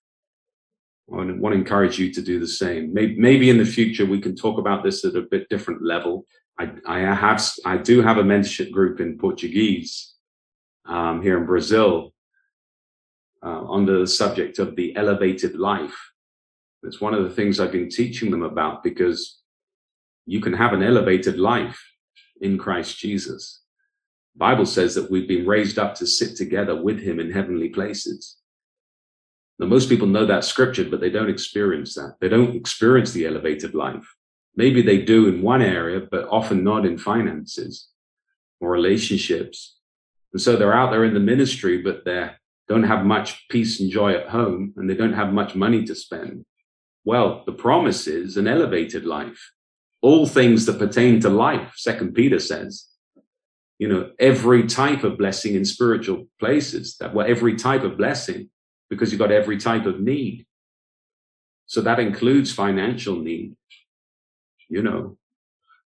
I 1.11 1.15
want 1.15 1.41
to 1.41 1.51
encourage 1.51 1.97
you 1.97 2.13
to 2.13 2.21
do 2.21 2.39
the 2.39 2.47
same. 2.47 2.93
Maybe, 2.93 3.15
maybe 3.17 3.49
in 3.49 3.57
the 3.57 3.65
future 3.65 4.05
we 4.05 4.21
can 4.21 4.35
talk 4.35 4.59
about 4.59 4.83
this 4.83 5.03
at 5.03 5.15
a 5.15 5.23
bit 5.23 5.49
different 5.49 5.83
level. 5.83 6.25
I, 6.59 6.71
I 6.85 6.99
have 6.99 7.43
I 7.65 7.77
do 7.77 8.01
have 8.01 8.19
a 8.19 8.23
mentorship 8.23 8.71
group 8.71 8.99
in 8.99 9.17
Portuguese 9.17 10.13
um, 10.85 11.21
here 11.21 11.37
in 11.37 11.45
Brazil 11.45 12.13
uh, 13.43 13.63
on 13.65 13.85
the 13.85 14.05
subject 14.05 14.59
of 14.59 14.75
the 14.75 14.95
elevated 14.95 15.55
life 15.55 16.08
it's 16.83 17.01
one 17.01 17.13
of 17.13 17.23
the 17.23 17.29
things 17.29 17.59
I've 17.59 17.71
been 17.71 17.89
teaching 17.89 18.31
them 18.31 18.43
about 18.43 18.83
because 18.83 19.41
you 20.25 20.39
can 20.39 20.53
have 20.53 20.73
an 20.73 20.83
elevated 20.83 21.37
life 21.37 21.81
in 22.41 22.57
Christ 22.57 22.97
Jesus. 22.97 23.61
The 24.35 24.39
Bible 24.39 24.65
says 24.65 24.95
that 24.95 25.11
we've 25.11 25.27
been 25.27 25.47
raised 25.47 25.77
up 25.77 25.95
to 25.95 26.07
sit 26.07 26.37
together 26.37 26.81
with 26.81 26.99
him 26.99 27.19
in 27.19 27.31
heavenly 27.31 27.69
places. 27.69 28.37
Now, 29.57 29.65
most 29.65 29.89
people 29.89 30.07
know 30.07 30.25
that 30.25 30.45
scripture, 30.45 30.85
but 30.85 31.01
they 31.01 31.09
don't 31.09 31.29
experience 31.29 31.95
that. 31.95 32.15
They 32.21 32.29
don't 32.29 32.55
experience 32.55 33.11
the 33.11 33.25
elevated 33.25 33.75
life. 33.75 34.15
Maybe 34.55 34.81
they 34.81 35.01
do 35.01 35.27
in 35.27 35.41
one 35.41 35.61
area, 35.61 36.07
but 36.09 36.27
often 36.29 36.63
not 36.63 36.85
in 36.85 36.97
finances 36.97 37.89
or 38.61 38.69
relationships. 38.71 39.77
And 40.31 40.41
so 40.41 40.55
they're 40.55 40.73
out 40.73 40.91
there 40.91 41.03
in 41.03 41.13
the 41.13 41.19
ministry, 41.19 41.81
but 41.81 42.05
they 42.05 42.29
don't 42.69 42.83
have 42.83 43.05
much 43.05 43.47
peace 43.49 43.79
and 43.79 43.91
joy 43.91 44.13
at 44.13 44.29
home 44.29 44.73
and 44.77 44.89
they 44.89 44.93
don't 44.93 45.13
have 45.13 45.33
much 45.33 45.55
money 45.55 45.83
to 45.85 45.95
spend. 45.95 46.45
Well, 47.05 47.43
the 47.45 47.51
promise 47.51 48.07
is 48.07 48.37
an 48.37 48.47
elevated 48.47 49.05
life. 49.05 49.51
All 50.01 50.25
things 50.25 50.65
that 50.65 50.79
pertain 50.79 51.19
to 51.21 51.29
life, 51.29 51.73
Second 51.75 52.13
Peter 52.13 52.39
says. 52.39 52.85
You 53.77 53.87
know, 53.87 54.11
every 54.19 54.67
type 54.67 55.03
of 55.03 55.17
blessing 55.17 55.55
in 55.55 55.63
spiritual 55.63 56.27
places, 56.39 56.97
that 56.99 57.13
well, 57.13 57.27
every 57.27 57.55
type 57.55 57.83
of 57.83 57.97
blessing, 57.97 58.49
because 58.89 59.11
you've 59.11 59.19
got 59.19 59.31
every 59.31 59.57
type 59.57 59.85
of 59.85 59.99
need. 59.99 60.45
So 61.65 61.81
that 61.81 61.99
includes 61.99 62.51
financial 62.51 63.15
need, 63.15 63.55
you 64.67 64.81
know. 64.81 65.17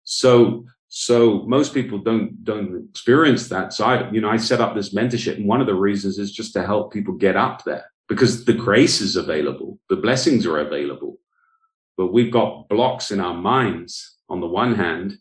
So 0.04 0.66
so 0.88 1.42
most 1.47 1.75
people 1.75 1.99
don't 1.99 2.42
don't 2.45 2.88
experience 2.90 3.49
that. 3.49 3.73
So 3.73 3.85
I, 3.85 4.11
you 4.11 4.21
know, 4.21 4.31
I 4.31 4.38
set 4.38 4.61
up 4.61 4.75
this 4.75 4.95
mentorship, 4.95 5.37
and 5.37 5.47
one 5.47 5.61
of 5.61 5.66
the 5.66 5.75
reasons 5.75 6.19
is 6.19 6.33
just 6.33 6.54
to 6.54 6.64
help 6.64 6.92
people 6.92 7.14
get 7.14 7.37
up 7.37 7.64
there 7.64 7.91
because 8.12 8.45
the 8.45 8.52
grace 8.52 9.00
is 9.00 9.16
available, 9.16 9.78
the 9.88 9.97
blessings 9.97 10.47
are 10.47 10.59
available, 10.59 11.19
but 11.97 12.12
we've 12.12 12.33
got 12.33 12.69
blocks 12.69 13.11
in 13.11 13.21
our 13.21 13.35
minds 13.35 14.19
on 14.28 14.40
the 14.40 14.47
one 14.47 14.75
hand, 14.75 15.16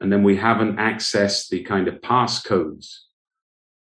and 0.00 0.12
then 0.12 0.22
we 0.22 0.36
haven't 0.36 0.76
accessed 0.76 1.48
the 1.48 1.62
kind 1.62 1.88
of 1.88 2.00
passcodes. 2.00 2.86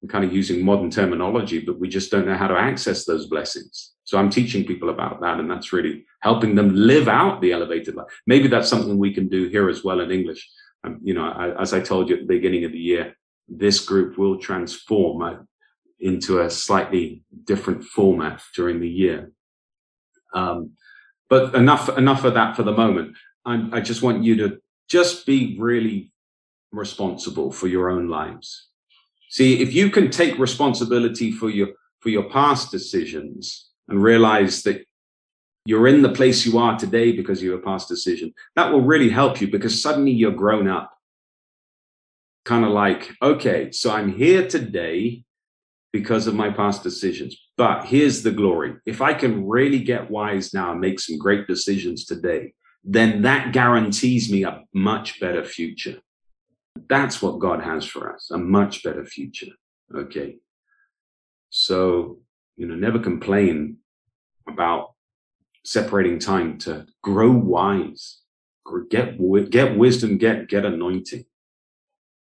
I'm 0.01 0.09
kind 0.09 0.23
of 0.23 0.33
using 0.33 0.63
modern 0.63 0.89
terminology, 0.89 1.59
but 1.59 1.79
we 1.79 1.89
just 1.89 2.11
don't 2.11 2.25
know 2.25 2.37
how 2.37 2.47
to 2.47 2.57
access 2.57 3.05
those 3.05 3.27
blessings. 3.27 3.93
So 4.05 4.17
I'm 4.17 4.29
teaching 4.29 4.65
people 4.65 4.89
about 4.89 5.21
that, 5.21 5.39
and 5.39 5.49
that's 5.49 5.73
really 5.73 6.05
helping 6.21 6.55
them 6.55 6.73
live 6.73 7.07
out 7.07 7.41
the 7.41 7.51
elevated 7.51 7.95
life. 7.95 8.07
Maybe 8.25 8.47
that's 8.47 8.69
something 8.69 8.97
we 8.97 9.13
can 9.13 9.27
do 9.27 9.47
here 9.47 9.69
as 9.69 9.83
well 9.83 9.99
in 10.01 10.11
English 10.11 10.49
um, 10.83 10.99
you 11.03 11.13
know, 11.13 11.25
I, 11.25 11.61
as 11.61 11.73
I 11.73 11.79
told 11.79 12.09
you 12.09 12.15
at 12.15 12.21
the 12.21 12.27
beginning 12.27 12.65
of 12.65 12.71
the 12.71 12.79
year, 12.79 13.15
this 13.47 13.79
group 13.79 14.17
will 14.17 14.37
transform 14.37 15.21
uh, 15.21 15.35
into 15.99 16.41
a 16.41 16.49
slightly 16.49 17.23
different 17.43 17.83
format 17.83 18.41
during 18.55 18.79
the 18.79 18.89
year. 18.89 19.31
Um, 20.33 20.71
but 21.29 21.55
enough, 21.55 21.89
enough 21.97 22.23
of 22.23 22.33
that 22.35 22.55
for 22.55 22.63
the 22.63 22.71
moment. 22.71 23.15
I'm, 23.45 23.73
I 23.73 23.81
just 23.81 24.01
want 24.01 24.23
you 24.23 24.35
to 24.37 24.59
just 24.89 25.25
be 25.25 25.57
really 25.59 26.11
responsible 26.71 27.51
for 27.51 27.67
your 27.67 27.89
own 27.89 28.07
lives. 28.07 28.67
See, 29.29 29.61
if 29.61 29.73
you 29.73 29.91
can 29.91 30.09
take 30.09 30.39
responsibility 30.39 31.31
for 31.31 31.49
your 31.49 31.69
for 31.99 32.09
your 32.09 32.29
past 32.29 32.71
decisions 32.71 33.69
and 33.89 34.01
realize 34.01 34.63
that 34.63 34.85
you're 35.65 35.87
in 35.87 36.01
the 36.01 36.13
place 36.13 36.45
you 36.45 36.57
are 36.57 36.77
today 36.77 37.11
because 37.11 37.39
of 37.39 37.43
your 37.43 37.59
past 37.59 37.87
decision. 37.87 38.33
That 38.55 38.71
will 38.71 38.81
really 38.81 39.09
help 39.09 39.41
you 39.41 39.51
because 39.51 39.81
suddenly 39.81 40.11
you're 40.11 40.31
grown 40.31 40.67
up. 40.67 40.91
Kind 42.45 42.65
of 42.65 42.71
like, 42.71 43.11
okay, 43.21 43.71
so 43.71 43.91
I'm 43.91 44.13
here 44.13 44.47
today 44.47 45.25
because 45.91 46.27
of 46.27 46.35
my 46.35 46.49
past 46.49 46.83
decisions. 46.83 47.35
But 47.57 47.85
here's 47.85 48.23
the 48.23 48.31
glory. 48.31 48.75
If 48.85 49.01
I 49.01 49.13
can 49.13 49.47
really 49.47 49.79
get 49.79 50.09
wise 50.09 50.53
now 50.53 50.71
and 50.71 50.79
make 50.79 50.99
some 50.99 51.17
great 51.17 51.47
decisions 51.47 52.05
today, 52.05 52.53
then 52.83 53.23
that 53.23 53.51
guarantees 53.51 54.31
me 54.31 54.43
a 54.43 54.63
much 54.73 55.19
better 55.19 55.43
future. 55.43 55.99
That's 56.87 57.21
what 57.21 57.39
God 57.39 57.61
has 57.61 57.85
for 57.85 58.13
us, 58.13 58.31
a 58.31 58.37
much 58.37 58.83
better 58.83 59.05
future. 59.05 59.51
Okay. 59.93 60.37
So, 61.49 62.19
you 62.55 62.67
know, 62.67 62.75
never 62.75 62.99
complain 62.99 63.77
about 64.47 64.93
separating 65.65 66.19
time 66.19 66.57
to 66.59 66.85
grow 67.01 67.31
wise, 67.31 68.21
get 68.89 69.17
get 69.49 69.77
wisdom, 69.77 70.17
get 70.17 70.47
get 70.47 70.65
anointing. 70.65 71.25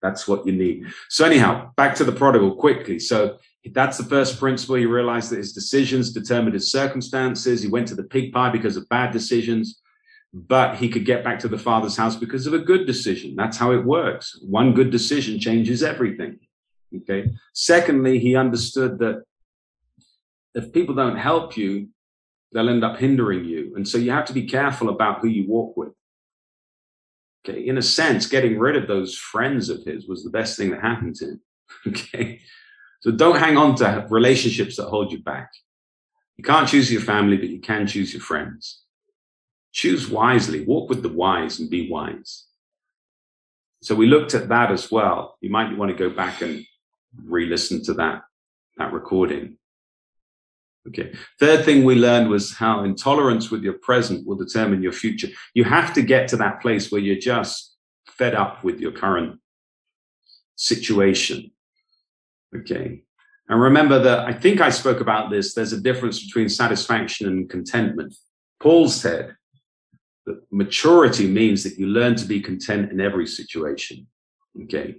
That's 0.03 0.29
what 0.29 0.47
you 0.47 0.53
need. 0.53 0.87
So 1.09 1.25
anyhow, 1.25 1.71
back 1.77 1.95
to 1.97 2.05
the 2.05 2.13
prodigal 2.13 2.55
quickly. 2.57 2.99
So 2.99 3.39
that's 3.73 3.99
the 3.99 4.05
first 4.05 4.39
principle. 4.39 4.77
He 4.77 4.87
realized 4.87 5.31
that 5.31 5.39
his 5.39 5.53
decisions 5.53 6.13
determined 6.13 6.55
his 6.55 6.71
circumstances. 6.71 7.63
He 7.63 7.69
went 7.69 7.89
to 7.89 7.95
the 7.95 8.05
pig 8.05 8.33
pie 8.33 8.51
because 8.51 8.77
of 8.77 8.89
bad 8.89 9.13
decisions, 9.13 9.81
but 10.33 10.77
he 10.77 10.89
could 10.89 11.05
get 11.05 11.25
back 11.25 11.39
to 11.41 11.49
the 11.49 11.59
father's 11.59 11.97
house 11.97 12.15
because 12.15 12.47
of 12.47 12.53
a 12.53 12.59
good 12.59 12.87
decision. 12.87 13.35
That's 13.37 13.57
how 13.57 13.73
it 13.73 13.85
works. 13.85 14.39
One 14.43 14.75
good 14.75 14.91
decision 14.91 15.41
changes 15.41 15.83
everything. 15.83 16.39
Okay. 16.95 17.31
Secondly, 17.53 18.19
he 18.19 18.37
understood 18.37 18.99
that 19.01 19.25
if 20.55 20.73
people 20.73 20.95
don't 20.95 21.17
help 21.17 21.57
you, 21.57 21.89
they'll 22.53 22.69
end 22.69 22.85
up 22.85 22.99
hindering 22.99 23.45
you. 23.45 23.75
And 23.77 23.87
so 23.87 23.99
you 23.99 24.11
have 24.13 24.25
to 24.27 24.33
be 24.33 24.47
careful 24.47 24.89
about 24.89 25.21
who 25.21 25.29
you 25.29 25.49
walk 25.49 25.77
with. 25.77 25.93
Okay. 27.49 27.67
In 27.67 27.79
a 27.79 27.83
sense, 27.83 28.27
getting 28.27 28.59
rid 28.59 28.77
of 28.77 28.89
those 28.89 29.17
friends 29.17 29.69
of 29.69 29.85
his 29.85 30.07
was 30.07 30.25
the 30.25 30.31
best 30.31 30.57
thing 30.57 30.71
that 30.71 30.81
happened 30.81 31.15
to 31.17 31.25
him. 31.27 31.41
Okay. 31.87 32.41
So 33.01 33.13
don't 33.13 33.39
hang 33.39 33.57
on 33.57 33.77
to 33.77 34.07
relationships 34.11 34.77
that 34.77 34.87
hold 34.87 35.13
you 35.13 35.23
back. 35.23 35.51
You 36.37 36.43
can't 36.43 36.69
choose 36.69 36.91
your 36.91 37.03
family, 37.03 37.37
but 37.37 37.49
you 37.49 37.61
can 37.61 37.87
choose 37.87 38.13
your 38.13 38.23
friends. 38.23 38.83
Choose 39.73 40.09
wisely, 40.09 40.65
walk 40.65 40.89
with 40.89 41.03
the 41.03 41.09
wise 41.09 41.61
and 41.61 41.71
be 41.71 41.91
wise. 41.91 42.47
So 43.83 43.95
we 43.95 44.07
looked 44.07 44.35
at 44.35 44.49
that 44.49 44.73
as 44.73 44.91
well. 44.91 45.37
You 45.41 45.51
might 45.51 45.77
want 45.77 45.91
to 45.91 45.97
go 45.97 46.11
back 46.11 46.43
and 46.43 46.65
re-listen 47.25 47.85
to 47.85 47.95
that, 47.95 48.23
that 48.79 48.93
recording. 48.93 49.59
Okay. 50.89 51.13
Third 51.41 51.65
thing 51.65 51.85
we 51.85 51.97
learned 51.97 52.29
was 52.29 52.55
how 52.55 52.85
intolerance 52.85 53.51
with 53.51 53.63
your 53.63 53.75
present 53.75 54.27
will 54.27 54.37
determine 54.37 54.83
your 54.83 54.93
future. 54.93 55.29
You 55.55 55.65
have 55.65 55.93
to 55.95 56.03
get 56.03 56.29
to 56.29 56.37
that 56.37 56.61
place 56.61 56.93
where 56.93 57.01
you're 57.01 57.19
just 57.19 57.77
fed 58.07 58.35
up 58.35 58.63
with 58.63 58.81
your 58.81 58.93
current 58.93 59.41
situation. 60.55 61.51
Okay. 62.55 63.03
And 63.49 63.61
remember 63.61 63.99
that 64.01 64.21
I 64.21 64.33
think 64.33 64.61
I 64.61 64.71
spoke 64.71 65.01
about 65.01 65.31
this. 65.31 65.55
There's 65.55 65.73
a 65.73 65.81
difference 65.81 66.25
between 66.25 66.49
satisfaction 66.49 67.29
and 67.29 67.51
contentment. 67.51 68.15
Paul 68.61 68.89
said 68.89 69.37
that 70.25 70.41
maturity 70.51 71.29
means 71.29 71.63
that 71.65 71.79
you 71.79 71.87
learn 71.87 72.17
to 72.17 72.25
be 72.25 72.41
content 72.41 72.91
in 72.91 73.01
every 73.01 73.27
situation. 73.27 74.07
Okay. 74.65 74.97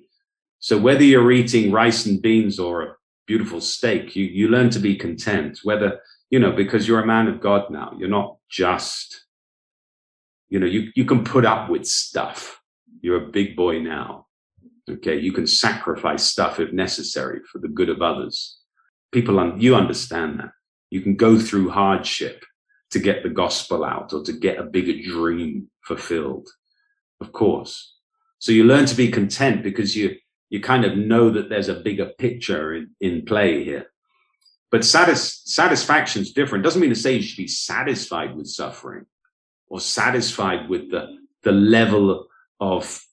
So 0.60 0.77
whether 0.77 1.03
you're 1.03 1.32
eating 1.32 1.72
rice 1.72 2.06
and 2.06 2.22
beans 2.22 2.60
or 2.60 2.98
beautiful 3.27 3.62
steak. 3.62 4.15
You 4.15 4.25
you 4.25 4.48
learn 4.48 4.69
to 4.72 4.79
be 4.79 4.96
content, 4.96 5.60
whether 5.63 6.00
you 6.29 6.39
know 6.39 6.51
because 6.51 6.88
you're 6.88 7.01
a 7.01 7.05
man 7.05 7.27
of 7.27 7.41
God 7.41 7.69
now. 7.69 7.93
You're 7.98 8.10
not 8.10 8.38
just 8.50 9.25
you 10.50 10.60
know 10.60 10.65
you 10.65 10.91
you 10.96 11.05
can 11.05 11.24
put 11.24 11.46
up 11.46 11.69
with 11.69 11.86
stuff. 11.86 12.60
You're 13.01 13.24
a 13.24 13.31
big 13.31 13.55
boy 13.55 13.79
now. 13.79 14.25
Okay, 14.89 15.19
you 15.19 15.34
can 15.34 15.46
sacrifice 15.46 16.24
stuff 16.24 16.60
if 16.60 16.72
necessary 16.72 17.41
for 17.51 17.60
the 17.60 17.67
good 17.67 17.89
of 17.89 18.01
others. 18.01 18.57
People, 19.12 19.38
un- 19.39 19.60
you 19.60 19.75
understand 19.75 20.39
that. 20.39 20.51
You 20.89 21.01
can 21.01 21.15
go 21.15 21.38
through 21.38 21.69
hardship 21.69 22.46
to 22.91 23.00
get 23.00 23.22
the 23.22 23.29
gospel 23.29 23.84
out 23.84 24.13
or 24.13 24.24
to 24.24 24.31
get 24.31 24.60
a 24.60 24.63
bigger 24.63 24.93
dream 25.03 25.69
fulfilled. 25.84 26.48
Of 27.19 27.34
course. 27.34 27.96
So 28.39 28.53
you 28.53 28.63
learn 28.63 28.86
to 28.86 28.96
be 28.96 29.12
content 29.12 29.62
because 29.62 29.96
you 29.96 30.15
you 30.49 30.61
kind 30.61 30.85
of 30.85 30.97
know 30.97 31.29
that 31.29 31.49
there's 31.49 31.69
a 31.69 31.75
bigger 31.75 32.07
picture 32.17 32.73
in, 32.73 32.91
in 32.99 33.25
play 33.25 33.63
here. 33.63 33.87
But 34.71 34.85
satis- 34.85 35.41
satisfaction 35.45 36.21
is 36.21 36.33
different. 36.33 36.63
Doesn't 36.63 36.81
mean 36.81 36.89
to 36.89 36.95
say 36.95 37.13
you 37.13 37.21
should 37.21 37.37
be 37.37 37.47
satisfied 37.47 38.35
with 38.35 38.47
suffering 38.47 39.05
or 39.67 39.79
satisfied 39.79 40.69
with 40.69 40.91
the, 40.91 41.17
the 41.43 41.51
level 41.51 42.27
of 42.59 43.03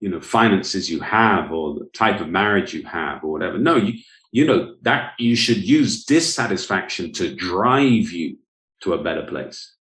you 0.00 0.08
know 0.08 0.20
finances 0.20 0.90
you 0.90 0.98
have 0.98 1.52
or 1.52 1.74
the 1.74 1.88
type 1.94 2.20
of 2.20 2.28
marriage 2.28 2.74
you 2.74 2.82
have 2.84 3.22
or 3.22 3.30
whatever. 3.30 3.58
No, 3.58 3.76
you 3.76 4.00
you 4.32 4.44
know 4.44 4.74
that 4.82 5.12
you 5.18 5.36
should 5.36 5.58
use 5.58 6.04
dissatisfaction 6.04 7.12
to 7.12 7.34
drive 7.34 8.10
you 8.10 8.38
to 8.80 8.94
a 8.94 9.02
better 9.02 9.22
place 9.22 9.74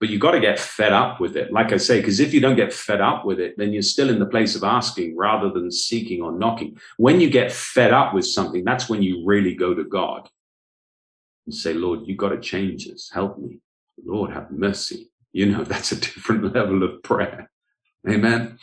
but 0.00 0.08
you 0.08 0.18
got 0.18 0.32
to 0.32 0.40
get 0.40 0.58
fed 0.58 0.92
up 0.92 1.20
with 1.20 1.36
it. 1.36 1.52
Like 1.52 1.72
I 1.72 1.76
say, 1.76 1.98
because 2.00 2.20
if 2.20 2.32
you 2.32 2.40
don't 2.40 2.56
get 2.56 2.72
fed 2.72 3.00
up 3.00 3.24
with 3.24 3.40
it, 3.40 3.56
then 3.58 3.72
you're 3.72 3.82
still 3.82 4.10
in 4.10 4.20
the 4.20 4.26
place 4.26 4.54
of 4.54 4.62
asking 4.62 5.16
rather 5.16 5.50
than 5.50 5.72
seeking 5.72 6.22
or 6.22 6.30
knocking. 6.30 6.78
When 6.96 7.20
you 7.20 7.28
get 7.28 7.50
fed 7.50 7.92
up 7.92 8.14
with 8.14 8.26
something, 8.26 8.64
that's 8.64 8.88
when 8.88 9.02
you 9.02 9.24
really 9.26 9.54
go 9.54 9.74
to 9.74 9.84
God 9.84 10.28
and 11.46 11.54
say, 11.54 11.74
Lord, 11.74 12.00
you 12.06 12.14
got 12.14 12.28
to 12.28 12.40
change 12.40 12.86
this. 12.86 13.10
Help 13.12 13.38
me. 13.38 13.60
Lord, 14.04 14.30
have 14.30 14.50
mercy. 14.52 15.10
You 15.32 15.46
know, 15.46 15.64
that's 15.64 15.92
a 15.92 15.96
different 15.96 16.54
level 16.54 16.82
of 16.84 17.02
prayer. 17.02 17.50
Amen. 18.08 18.58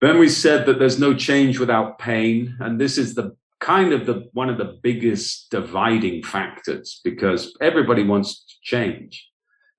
Then 0.00 0.18
we 0.18 0.28
said 0.28 0.66
that 0.66 0.78
there's 0.78 0.98
no 0.98 1.14
change 1.14 1.58
without 1.58 1.98
pain. 1.98 2.56
And 2.60 2.80
this 2.80 2.98
is 2.98 3.14
the 3.14 3.36
kind 3.58 3.92
of 3.92 4.06
the 4.06 4.28
one 4.32 4.50
of 4.50 4.58
the 4.58 4.78
biggest 4.82 5.50
dividing 5.50 6.22
factors 6.22 7.00
because 7.02 7.56
everybody 7.60 8.04
wants 8.04 8.44
to 8.44 8.54
change 8.62 9.26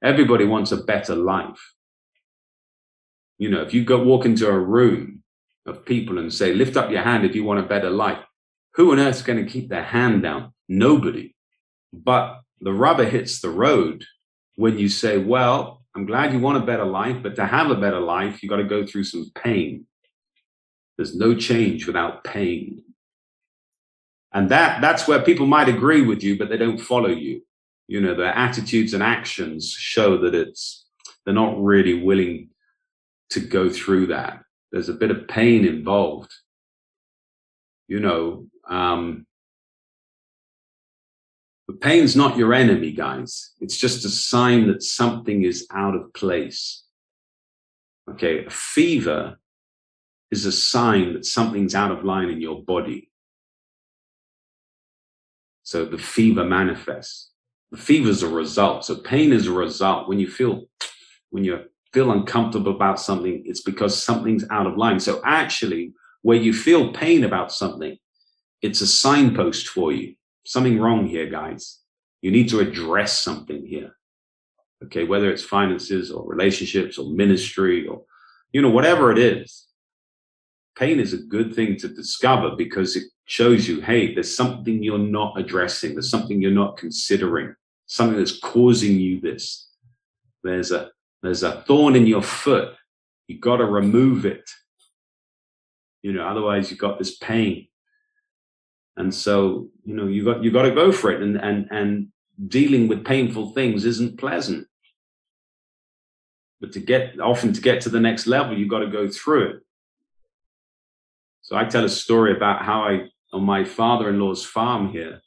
Everybody 0.04 0.46
wants 0.46 0.72
a 0.72 0.84
better 0.84 1.16
life. 1.16 1.74
You 3.38 3.50
know, 3.50 3.62
if 3.62 3.74
you 3.74 3.84
go 3.84 4.04
walk 4.04 4.25
into 4.25 4.48
a 4.48 4.58
room 4.58 5.24
of 5.66 5.86
people 5.86 6.18
and 6.18 6.34
say, 6.34 6.54
lift 6.54 6.78
up 6.78 6.92
your 6.92 7.02
hand 7.02 7.25
if 7.25 7.36
you 7.36 7.44
want 7.44 7.60
a 7.60 7.68
better 7.68 7.90
life, 7.90 8.24
who 8.75 8.92
on 8.92 9.00
earth 9.00 9.16
is 9.16 9.22
going 9.22 9.44
to 9.44 9.52
keep 9.52 9.70
their 9.70 9.84
hand 9.84 10.24
down? 10.24 10.54
Nobody. 10.68 11.34
But 11.92 12.42
the 12.62 12.74
rubber 12.74 13.06
hits 13.06 13.40
the 13.40 13.50
road 13.50 14.06
when 14.56 14.78
you 14.78 14.90
say, 14.90 15.18
well, 15.18 15.84
I'm 15.96 16.06
glad 16.06 16.34
you 16.34 16.40
want 16.40 16.62
a 16.62 16.66
better 16.66 16.86
life, 16.86 17.24
but 17.24 17.36
to 17.36 17.46
have 17.46 17.72
a 17.72 17.75
better 17.75 18.00
life, 18.00 18.44
you've 18.44 18.50
got 18.50 18.58
to 18.58 18.64
go 18.64 18.86
through 18.86 19.06
some 19.06 19.32
pain. 19.36 19.86
There's 20.98 21.16
no 21.16 21.36
change 21.36 21.88
without 21.88 22.24
pain. 22.24 22.84
And 24.34 24.50
that, 24.50 24.82
that's 24.82 25.08
where 25.08 25.22
people 25.22 25.46
might 25.46 25.70
agree 25.70 26.02
with 26.02 26.22
you, 26.22 26.38
but 26.38 26.50
they 26.50 26.58
don't 26.58 26.78
follow 26.78 27.10
you 27.10 27.42
you 27.88 28.01
know 28.01 28.15
their 28.15 28.34
attitudes 28.34 28.94
and 28.94 29.04
actions 29.04 29.70
show 29.70 30.18
that 30.18 30.36
it's 30.36 30.86
they're 31.24 31.34
not 31.34 31.62
really 31.62 32.01
willing 32.01 32.50
to 33.30 33.39
go 33.39 33.70
through 33.70 34.08
that 34.08 34.42
there's 34.72 34.89
a 34.89 34.94
bit 34.94 35.12
of 35.12 35.27
pain 35.27 35.65
involved 35.65 36.32
you 37.88 38.00
know 38.00 38.46
um 38.70 39.25
the 41.68 41.74
pain's 41.74 42.15
not 42.15 42.38
your 42.38 42.54
enemy 42.54 42.92
guys 42.92 43.51
it's 43.60 43.77
just 43.77 44.06
a 44.06 44.10
sign 44.10 44.68
that 44.68 44.84
something 44.84 45.44
is 45.44 45.68
out 45.72 45.96
of 45.96 46.13
place 46.13 46.86
Okay, 48.10 48.46
a 48.46 48.50
fever 48.50 49.38
is 50.30 50.46
a 50.46 50.51
sign 50.51 51.13
that 51.13 51.25
something's 51.25 51.74
out 51.74 51.92
of 51.92 52.04
line 52.04 52.30
in 52.30 52.39
your 52.39 52.63
body. 52.63 53.10
So 55.63 55.86
the 55.86 55.98
fever 55.98 56.44
manifests. 56.44 57.32
The 57.72 57.77
fever 57.77 58.10
is 58.10 58.24
a 58.24 58.29
result. 58.29 58.86
So 58.86 58.95
pain 58.95 59.34
is 59.34 59.48
a 59.48 59.51
result. 59.51 60.07
When 60.07 60.19
you 60.19 60.29
feel, 60.29 60.65
when 61.29 61.43
you 61.43 61.65
feel 61.93 62.12
uncomfortable 62.12 62.75
about 62.75 63.00
something, 63.00 63.43
it's 63.45 63.62
because 63.62 64.01
something's 64.01 64.45
out 64.51 64.67
of 64.67 64.77
line. 64.77 65.00
So 65.00 65.22
actually, 65.25 65.93
where 66.22 66.38
you 66.38 66.53
feel 66.53 66.93
pain 66.93 67.24
about 67.24 67.51
something, 67.51 67.98
it's 68.62 68.81
a 68.81 68.88
signpost 68.88 69.67
for 69.67 69.91
you. 69.91 70.15
Something 70.45 70.79
wrong 70.79 71.07
here, 71.07 71.29
guys. 71.29 71.79
You 72.22 72.31
need 72.31 72.50
to 72.50 72.60
address 72.60 73.22
something 73.22 73.65
here. 73.65 73.95
Okay, 74.84 75.03
whether 75.03 75.29
it's 75.29 75.43
finances 75.43 76.12
or 76.12 76.27
relationships 76.27 76.98
or 76.98 77.12
ministry 77.12 77.88
or, 77.88 78.03
you 78.51 78.62
know, 78.62 78.69
whatever 78.69 79.12
it 79.12 79.17
is. 79.17 79.67
Pain 80.77 81.00
is 81.00 81.13
a 81.13 81.17
good 81.17 81.55
thing 81.55 81.77
to 81.77 81.88
discover 81.88 82.55
because 82.57 82.95
it 82.95 83.05
shows 83.25 83.67
you, 83.67 83.82
hey, 83.82 84.13
there's 84.13 84.36
something 84.36 84.84
you're 84.84 84.98
not 84.98 85.38
addressing. 85.39 85.94
There's 85.94 86.10
something 86.10 86.41
you're 86.41 86.51
not 86.51 86.77
considering, 86.77 87.55
something 87.88 88.17
that's 88.17 88.39
causing 88.39 89.00
you 89.00 89.20
this. 89.20 89.70
There's 90.44 90.72
a, 90.72 90.91
there's 91.24 91.44
a 91.44 91.63
thorn 91.63 91.96
in 91.96 92.05
your 92.05 92.22
foot. 92.22 92.75
You 93.27 93.39
got 93.39 93.58
to 93.58 93.65
remove 93.65 94.25
it. 94.25 94.48
You 96.03 96.13
know, 96.13 96.27
otherwise 96.27 96.70
you've 96.70 96.79
got 96.79 97.00
this 97.00 97.17
pain. 97.17 97.67
And 98.96 99.13
so, 99.13 99.70
you 99.84 99.96
know, 99.96 100.05
you 100.05 100.24
got, 100.24 100.44
you 100.44 100.51
got 100.51 100.62
to 100.62 100.72
go 100.72 100.91
for 100.91 101.12
it. 101.12 101.24
And, 101.24 101.36
and, 101.36 101.67
and 101.72 102.08
dealing 102.48 102.88
with 102.88 103.03
painful 103.03 103.53
things 103.53 103.86
isn't 103.86 104.20
pleasant. 104.20 104.67
But 106.62 106.74
to 106.74 106.79
get, 106.79 107.20
often 107.20 107.53
to 107.53 107.62
get 107.62 107.82
to 107.82 107.89
the 107.89 108.00
next 108.00 108.27
level, 108.27 108.55
you've 108.58 108.70
got 108.70 108.79
to 108.79 108.88
go 108.88 109.10
through 109.10 109.50
it. 109.50 109.55
So 111.41 111.55
I 111.55 111.65
tell 111.65 111.84
a 111.84 111.89
story 111.89 112.36
about 112.36 112.63
how 112.63 112.84
I, 112.84 113.08
on 113.36 113.44
my 113.44 113.65
father-in-law's 113.65 114.46
farm 114.46 114.89
here, 114.89 115.22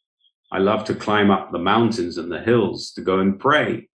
I 0.50 0.58
love 0.58 0.84
to 0.84 0.94
climb 0.94 1.30
up 1.30 1.52
the 1.52 1.58
mountains 1.58 2.16
and 2.16 2.32
the 2.32 2.40
hills 2.40 2.92
to 2.92 3.02
go 3.02 3.18
and 3.18 3.38
pray. 3.38 3.88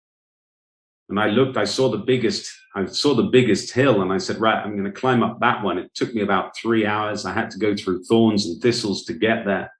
And 1.10 1.20
I 1.20 1.27
looked, 1.27 1.58
I 1.58 1.65
saw 1.65 1.89
the 1.89 1.98
biggest, 1.98 2.51
I 2.75 2.86
saw 2.86 3.15
the 3.15 3.24
biggest 3.24 3.74
hill 3.74 4.03
and 4.03 4.13
I 4.13 4.20
said, 4.20 4.39
right, 4.39 4.63
I'm 4.63 4.74
going 4.74 4.86
to 4.86 4.91
climb 4.91 5.24
up 5.24 5.39
that 5.39 5.63
one. 5.63 5.79
It 5.79 5.93
took 5.96 6.13
me 6.13 6.22
about 6.22 6.55
three 6.55 6.86
hours. 6.86 7.25
I 7.25 7.34
had 7.34 7.50
to 7.51 7.58
go 7.58 7.75
through 7.75 8.03
thorns 8.03 8.46
and 8.46 8.62
thistles 8.62 9.03
to 9.05 9.13
get 9.13 9.46
there. 9.46 9.72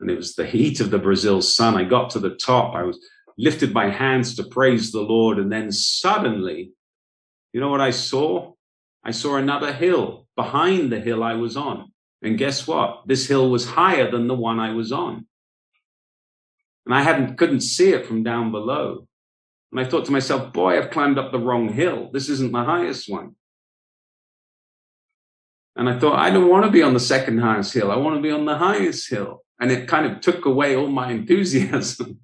And 0.00 0.10
it 0.10 0.16
was 0.16 0.34
the 0.34 0.46
heat 0.46 0.80
of 0.80 0.90
the 0.90 0.98
Brazil 0.98 1.40
sun. 1.40 1.76
I 1.76 1.84
got 1.84 2.10
to 2.10 2.18
the 2.18 2.36
top. 2.36 2.74
I 2.74 2.82
was 2.82 2.98
lifted 3.38 3.72
my 3.72 3.88
hands 3.88 4.36
to 4.36 4.44
praise 4.44 4.92
the 4.92 5.00
Lord. 5.00 5.38
And 5.38 5.50
then 5.50 5.72
suddenly, 5.72 6.72
you 7.54 7.60
know 7.60 7.70
what 7.70 7.80
I 7.80 7.90
saw? 7.90 8.52
I 9.02 9.12
saw 9.12 9.36
another 9.36 9.72
hill 9.72 10.26
behind 10.36 10.92
the 10.92 11.00
hill 11.00 11.24
I 11.24 11.34
was 11.34 11.56
on. 11.56 11.90
And 12.22 12.38
guess 12.38 12.66
what? 12.66 13.02
This 13.06 13.28
hill 13.28 13.50
was 13.50 13.64
higher 13.64 14.10
than 14.10 14.26
the 14.26 14.34
one 14.34 14.58
I 14.58 14.72
was 14.72 14.92
on. 14.92 15.26
And 16.84 16.94
I 16.94 17.02
hadn't, 17.02 17.36
couldn't 17.36 17.60
see 17.60 17.90
it 17.90 18.06
from 18.06 18.22
down 18.22 18.50
below. 18.50 19.06
And 19.70 19.80
I 19.80 19.84
thought 19.84 20.06
to 20.06 20.12
myself, 20.12 20.52
boy, 20.52 20.78
I've 20.78 20.90
climbed 20.90 21.18
up 21.18 21.32
the 21.32 21.38
wrong 21.38 21.68
hill. 21.68 22.10
This 22.12 22.28
isn't 22.28 22.52
the 22.52 22.64
highest 22.64 23.08
one. 23.08 23.36
And 25.76 25.88
I 25.88 25.98
thought, 25.98 26.18
I 26.18 26.30
don't 26.30 26.48
want 26.48 26.64
to 26.64 26.72
be 26.72 26.82
on 26.82 26.94
the 26.94 27.00
second 27.00 27.38
highest 27.38 27.72
hill. 27.72 27.92
I 27.92 27.96
want 27.96 28.16
to 28.16 28.22
be 28.22 28.32
on 28.32 28.46
the 28.46 28.56
highest 28.56 29.08
hill. 29.08 29.44
And 29.60 29.70
it 29.70 29.86
kind 29.86 30.06
of 30.06 30.20
took 30.20 30.44
away 30.44 30.74
all 30.74 30.88
my 30.88 31.10
enthusiasm. 31.12 32.18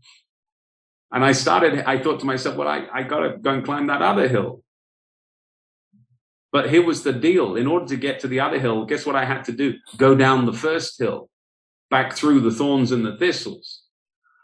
and 1.12 1.24
I 1.24 1.32
started, 1.32 1.84
I 1.86 2.02
thought 2.02 2.18
to 2.20 2.26
myself, 2.26 2.56
well, 2.56 2.66
I, 2.66 2.88
I 2.92 3.04
got 3.04 3.20
to 3.20 3.36
go 3.36 3.50
and 3.50 3.64
climb 3.64 3.86
that 3.86 4.02
other 4.02 4.26
hill. 4.26 4.63
But 6.54 6.70
here 6.70 6.84
was 6.84 7.02
the 7.02 7.12
deal. 7.12 7.56
In 7.56 7.66
order 7.66 7.86
to 7.86 7.96
get 7.96 8.20
to 8.20 8.28
the 8.28 8.38
other 8.38 8.60
hill, 8.60 8.84
guess 8.84 9.04
what 9.04 9.16
I 9.16 9.24
had 9.24 9.42
to 9.46 9.52
do? 9.52 9.74
Go 9.96 10.14
down 10.14 10.46
the 10.46 10.52
first 10.52 10.96
hill, 10.96 11.28
back 11.90 12.12
through 12.12 12.42
the 12.42 12.52
thorns 12.52 12.92
and 12.92 13.04
the 13.04 13.16
thistles. 13.16 13.82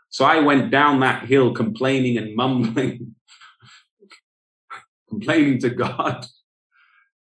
So 0.09 0.25
I 0.25 0.40
went 0.40 0.73
down 0.73 0.99
that 1.01 1.27
hill 1.27 1.55
complaining 1.55 2.18
and 2.18 2.35
mumbling, 2.35 3.14
complaining 5.09 5.61
to 5.61 5.70
God. 5.70 6.27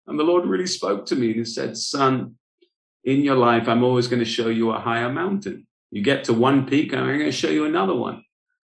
And 0.07 0.19
the 0.19 0.23
Lord 0.23 0.45
really 0.45 0.67
spoke 0.67 1.07
to 1.07 1.17
me 1.17 1.29
and 1.29 1.37
he 1.37 1.45
said, 1.47 1.79
son, 1.79 2.35
in 3.05 3.23
your 3.23 3.37
life, 3.37 3.69
I'm 3.69 3.85
always 3.85 4.07
going 4.07 4.23
to 4.23 4.27
show 4.27 4.49
you 4.49 4.71
a 4.71 4.81
higher 4.81 5.11
mountain. 5.11 5.67
You 5.93 6.03
get 6.03 6.25
to 6.25 6.35
one 6.35 6.67
peak 6.67 6.93
and 6.93 7.01
I'm 7.01 7.07
going 7.07 7.21
to 7.21 7.33
show 7.33 7.49
you 7.49 7.65
another 7.65 7.95
one. 7.95 8.23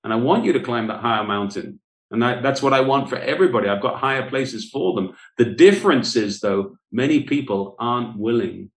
And 0.06 0.14
I 0.14 0.16
want 0.16 0.46
you 0.46 0.54
to 0.54 0.62
climb 0.62 0.88
that 0.88 1.02
higher 1.02 1.26
mountain. 1.26 1.82
And 2.16 2.24
that, 2.24 2.42
that's 2.42 2.62
what 2.62 2.72
I 2.72 2.80
want 2.80 3.10
for 3.10 3.18
everybody. 3.18 3.68
I've 3.68 3.82
got 3.82 4.00
higher 4.00 4.30
places 4.30 4.70
for 4.70 4.96
them. 4.96 5.18
The 5.38 5.44
difference 5.44 6.16
is, 6.16 6.40
though, 6.40 6.78
many 6.94 7.24
people 7.24 7.76
aren't 7.78 8.18
willing 8.18 8.72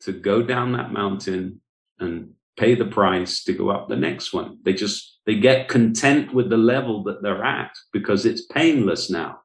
to 0.00 0.12
go 0.12 0.42
down 0.42 0.72
that 0.72 0.92
mountain 0.92 1.62
and 1.98 2.34
pay 2.58 2.74
the 2.74 2.84
price 2.84 3.42
to 3.44 3.54
go 3.54 3.70
up 3.70 3.88
the 3.88 3.96
next 3.96 4.34
one. 4.34 4.58
They 4.62 4.74
just, 4.74 5.20
they 5.24 5.36
get 5.36 5.68
content 5.68 6.34
with 6.34 6.50
the 6.50 6.58
level 6.58 7.02
that 7.04 7.22
they're 7.22 7.42
at 7.42 7.70
because 7.94 8.26
it's 8.26 8.44
painless 8.44 9.08
now. 9.08 9.40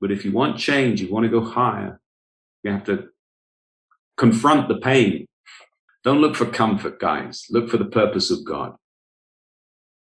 But 0.00 0.10
if 0.10 0.24
you 0.24 0.32
want 0.32 0.58
change, 0.58 1.00
you 1.00 1.12
want 1.12 1.26
to 1.26 1.30
go 1.30 1.44
higher, 1.44 2.00
you 2.64 2.72
have 2.72 2.86
to 2.86 3.10
confront 4.16 4.66
the 4.66 4.78
pain. 4.78 5.28
Don't 6.02 6.20
look 6.20 6.34
for 6.34 6.46
comfort, 6.46 6.98
guys. 6.98 7.44
Look 7.50 7.70
for 7.70 7.76
the 7.76 7.84
purpose 7.84 8.32
of 8.32 8.44
God. 8.44 8.74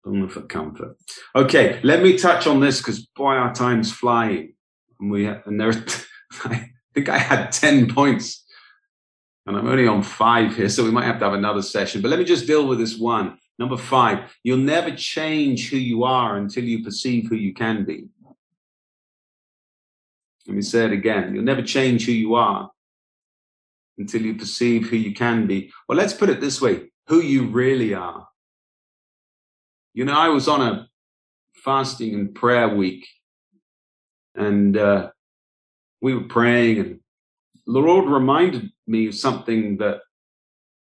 Don't 0.06 0.28
for 0.28 0.42
comfort. 0.42 0.96
Okay, 1.34 1.80
let 1.82 2.00
me 2.00 2.16
touch 2.16 2.46
on 2.46 2.60
this 2.60 2.78
because 2.78 3.04
boy, 3.06 3.32
our 3.32 3.52
time's 3.52 3.90
flying. 3.90 4.54
And 5.00 5.10
we 5.10 5.26
and 5.26 5.60
there, 5.60 5.72
I 6.44 6.70
think 6.94 7.08
I 7.08 7.18
had 7.18 7.50
ten 7.50 7.92
points, 7.92 8.44
and 9.46 9.56
I'm 9.56 9.66
only 9.66 9.88
on 9.88 10.04
five 10.04 10.54
here, 10.54 10.68
so 10.68 10.84
we 10.84 10.92
might 10.92 11.06
have 11.06 11.18
to 11.18 11.24
have 11.24 11.34
another 11.34 11.60
session. 11.60 12.02
But 12.02 12.10
let 12.10 12.20
me 12.20 12.24
just 12.24 12.46
deal 12.46 12.68
with 12.68 12.78
this 12.78 12.96
one. 12.96 13.36
Number 13.58 13.76
five, 13.76 14.32
you'll 14.44 14.58
never 14.58 14.94
change 14.94 15.70
who 15.70 15.76
you 15.76 16.04
are 16.04 16.36
until 16.36 16.62
you 16.62 16.84
perceive 16.84 17.28
who 17.28 17.34
you 17.34 17.52
can 17.52 17.84
be. 17.84 18.06
Let 20.46 20.54
me 20.54 20.62
say 20.62 20.84
it 20.84 20.92
again. 20.92 21.34
You'll 21.34 21.42
never 21.42 21.62
change 21.62 22.06
who 22.06 22.12
you 22.12 22.36
are 22.36 22.70
until 23.98 24.22
you 24.22 24.36
perceive 24.36 24.88
who 24.88 24.96
you 24.96 25.14
can 25.14 25.48
be. 25.48 25.72
Well, 25.88 25.98
let's 25.98 26.14
put 26.14 26.28
it 26.28 26.40
this 26.40 26.60
way 26.60 26.92
who 27.08 27.20
you 27.22 27.46
really 27.48 27.92
are. 27.92 28.28
You 29.96 30.04
know, 30.04 30.12
I 30.12 30.28
was 30.28 30.46
on 30.46 30.60
a 30.60 30.88
fasting 31.54 32.14
and 32.14 32.34
prayer 32.34 32.68
week, 32.68 33.08
and 34.34 34.76
uh, 34.76 35.08
we 36.02 36.12
were 36.12 36.28
praying, 36.28 36.80
and 36.80 37.00
the 37.66 37.78
Lord 37.78 38.04
reminded 38.04 38.72
me 38.86 39.06
of 39.06 39.14
something 39.14 39.78
that 39.78 40.00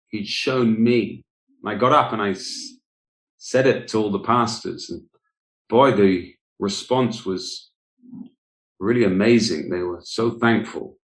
He'd 0.09 0.27
shown 0.27 0.83
me. 0.83 1.25
And 1.63 1.73
I 1.73 1.79
got 1.79 1.93
up 1.93 2.13
and 2.13 2.21
I 2.21 2.31
s- 2.31 2.71
said 3.39 3.69
it 3.69 3.87
to 3.89 3.99
all 3.99 4.11
the 4.11 4.19
pastors, 4.19 4.91
and 4.91 5.03
boy, 5.69 5.93
the 5.93 6.35
response 6.59 7.25
was 7.25 7.71
really 8.81 9.05
amazing. 9.05 9.71
They 9.71 9.83
were 9.83 10.01
so 10.03 10.33
thankful. 10.33 10.99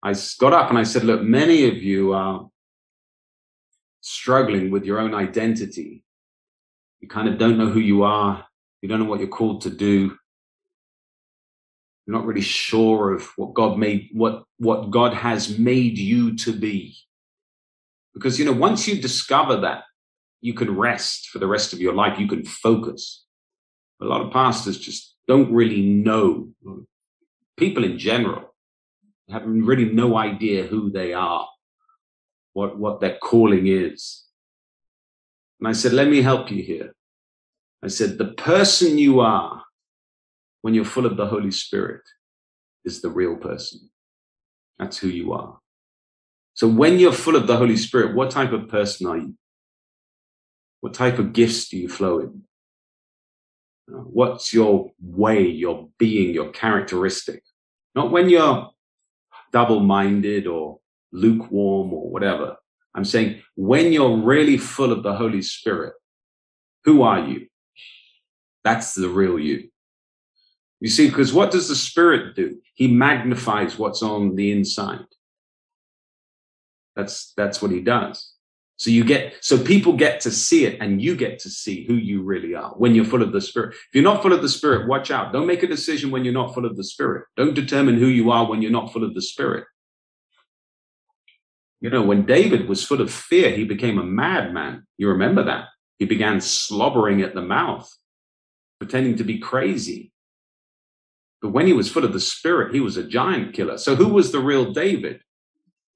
I 0.00 0.14
got 0.38 0.52
up 0.52 0.70
and 0.70 0.78
I 0.78 0.84
said, 0.84 1.02
look, 1.02 1.22
many 1.22 1.66
of 1.66 1.76
you 1.78 2.12
are 2.12 2.48
struggling 4.00 4.70
with 4.70 4.84
your 4.84 5.00
own 5.00 5.12
identity. 5.12 6.04
You 7.02 7.08
kind 7.08 7.28
of 7.28 7.36
don't 7.36 7.58
know 7.58 7.68
who 7.68 7.80
you 7.80 8.04
are. 8.04 8.46
You 8.80 8.88
don't 8.88 9.00
know 9.00 9.04
what 9.04 9.20
you're 9.20 9.28
called 9.28 9.60
to 9.62 9.70
do. 9.70 10.16
You're 12.06 12.16
not 12.16 12.24
really 12.24 12.40
sure 12.40 13.12
of 13.12 13.24
what 13.36 13.54
God 13.54 13.76
made, 13.76 14.08
what, 14.12 14.44
what 14.58 14.90
God 14.90 15.12
has 15.12 15.58
made 15.58 15.98
you 15.98 16.36
to 16.36 16.52
be. 16.52 16.96
Because, 18.14 18.38
you 18.38 18.44
know, 18.44 18.52
once 18.52 18.88
you 18.88 19.00
discover 19.00 19.56
that, 19.58 19.84
you 20.40 20.54
can 20.54 20.76
rest 20.76 21.28
for 21.28 21.38
the 21.38 21.46
rest 21.46 21.72
of 21.72 21.80
your 21.80 21.92
life. 21.92 22.18
You 22.18 22.28
can 22.28 22.44
focus. 22.44 23.24
A 24.00 24.04
lot 24.04 24.20
of 24.20 24.32
pastors 24.32 24.78
just 24.78 25.14
don't 25.28 25.52
really 25.52 25.82
know. 25.82 26.48
People 27.56 27.84
in 27.84 27.98
general 27.98 28.54
have 29.30 29.42
really 29.46 29.86
no 29.86 30.16
idea 30.16 30.66
who 30.66 30.90
they 30.90 31.12
are, 31.12 31.48
what, 32.52 32.78
what 32.78 33.00
their 33.00 33.18
calling 33.18 33.66
is. 33.66 34.24
And 35.62 35.68
I 35.68 35.74
said, 35.74 35.92
let 35.92 36.08
me 36.08 36.22
help 36.22 36.50
you 36.50 36.60
here. 36.60 36.92
I 37.84 37.86
said, 37.86 38.18
the 38.18 38.32
person 38.32 38.98
you 38.98 39.20
are 39.20 39.62
when 40.62 40.74
you're 40.74 40.84
full 40.84 41.06
of 41.06 41.16
the 41.16 41.28
Holy 41.28 41.52
Spirit 41.52 42.02
is 42.84 43.00
the 43.00 43.10
real 43.10 43.36
person. 43.36 43.88
That's 44.80 44.98
who 44.98 45.06
you 45.06 45.32
are. 45.32 45.58
So 46.54 46.66
when 46.66 46.98
you're 46.98 47.12
full 47.12 47.36
of 47.36 47.46
the 47.46 47.56
Holy 47.56 47.76
Spirit, 47.76 48.16
what 48.16 48.32
type 48.32 48.50
of 48.50 48.68
person 48.68 49.06
are 49.06 49.18
you? 49.18 49.36
What 50.80 50.94
type 50.94 51.20
of 51.20 51.32
gifts 51.32 51.68
do 51.68 51.76
you 51.76 51.88
flow 51.88 52.18
in? 52.18 52.42
Uh, 53.88 53.98
what's 53.98 54.52
your 54.52 54.90
way, 55.00 55.42
your 55.46 55.90
being, 55.96 56.34
your 56.34 56.50
characteristic? 56.50 57.44
Not 57.94 58.10
when 58.10 58.28
you're 58.28 58.68
double 59.52 59.78
minded 59.78 60.48
or 60.48 60.80
lukewarm 61.12 61.92
or 61.92 62.10
whatever. 62.10 62.56
I'm 62.94 63.04
saying 63.04 63.42
when 63.54 63.92
you're 63.92 64.16
really 64.16 64.58
full 64.58 64.92
of 64.92 65.02
the 65.02 65.14
Holy 65.14 65.42
Spirit, 65.42 65.94
who 66.84 67.02
are 67.02 67.20
you? 67.20 67.46
That's 68.64 68.94
the 68.94 69.08
real 69.08 69.38
you. 69.38 69.68
You 70.80 70.88
see, 70.88 71.08
because 71.08 71.32
what 71.32 71.52
does 71.52 71.68
the 71.68 71.76
Spirit 71.76 72.34
do? 72.34 72.58
He 72.74 72.88
magnifies 72.88 73.78
what's 73.78 74.02
on 74.02 74.34
the 74.34 74.52
inside. 74.52 75.06
That's 76.96 77.32
that's 77.36 77.62
what 77.62 77.70
he 77.70 77.80
does. 77.80 78.34
So 78.76 78.90
you 78.90 79.04
get 79.04 79.36
so 79.40 79.62
people 79.62 79.92
get 79.92 80.20
to 80.22 80.30
see 80.30 80.64
it 80.64 80.78
and 80.80 81.00
you 81.00 81.14
get 81.14 81.38
to 81.40 81.50
see 81.50 81.86
who 81.86 81.94
you 81.94 82.22
really 82.22 82.54
are 82.54 82.70
when 82.70 82.94
you're 82.94 83.04
full 83.04 83.22
of 83.22 83.32
the 83.32 83.40
spirit. 83.40 83.74
If 83.74 83.94
you're 83.94 84.02
not 84.02 84.22
full 84.22 84.32
of 84.32 84.42
the 84.42 84.48
spirit, 84.48 84.88
watch 84.88 85.10
out. 85.10 85.32
Don't 85.32 85.46
make 85.46 85.62
a 85.62 85.68
decision 85.68 86.10
when 86.10 86.24
you're 86.24 86.34
not 86.34 86.52
full 86.52 86.66
of 86.66 86.76
the 86.76 86.84
spirit. 86.84 87.26
Don't 87.36 87.54
determine 87.54 87.96
who 87.96 88.06
you 88.06 88.32
are 88.32 88.48
when 88.48 88.60
you're 88.60 88.72
not 88.72 88.92
full 88.92 89.04
of 89.04 89.14
the 89.14 89.22
spirit. 89.22 89.66
You 91.82 91.90
know, 91.90 92.02
when 92.02 92.24
David 92.24 92.68
was 92.68 92.84
full 92.84 93.00
of 93.00 93.12
fear, 93.12 93.50
he 93.50 93.64
became 93.64 93.98
a 93.98 94.04
madman. 94.04 94.86
You 94.98 95.08
remember 95.08 95.42
that? 95.42 95.64
He 95.98 96.04
began 96.04 96.40
slobbering 96.40 97.22
at 97.22 97.34
the 97.34 97.42
mouth, 97.42 97.92
pretending 98.78 99.16
to 99.16 99.24
be 99.24 99.38
crazy. 99.38 100.12
But 101.42 101.50
when 101.50 101.66
he 101.66 101.72
was 101.72 101.90
full 101.90 102.04
of 102.04 102.12
the 102.12 102.20
spirit, 102.20 102.72
he 102.72 102.78
was 102.78 102.96
a 102.96 103.02
giant 103.02 103.52
killer. 103.52 103.78
So 103.78 103.96
who 103.96 104.08
was 104.08 104.30
the 104.30 104.38
real 104.38 104.72
David? 104.72 105.22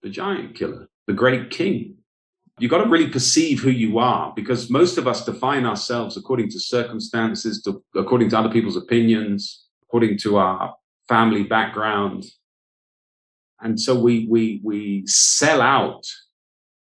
The 0.03 0.11
giant 0.11 0.57
killer, 0.57 0.89
the 1.07 1.13
great 1.13 1.51
king. 1.51 1.99
You've 2.59 2.73
got 2.73 2.83
to 2.83 2.91
really 2.91 3.09
perceive 3.09 3.61
who 3.61 3.71
you 3.71 3.99
are 3.99 4.33
because 4.35 4.69
most 4.69 4.99
of 4.99 5.07
us 5.07 5.25
define 5.25 5.65
ourselves 5.65 6.17
according 6.17 6.51
to 6.51 6.59
circumstances, 6.59 7.63
to, 7.63 7.81
according 7.95 8.31
to 8.31 8.39
other 8.39 8.51
people's 8.51 8.77
opinions, 8.77 9.67
according 9.85 10.19
to 10.19 10.39
our 10.39 10.75
family 11.09 11.45
background, 11.45 12.25
and 13.61 13.81
so 13.81 13.99
we 13.99 14.27
we 14.29 14.61
we 14.63 15.07
sell 15.07 15.61
out. 15.61 16.07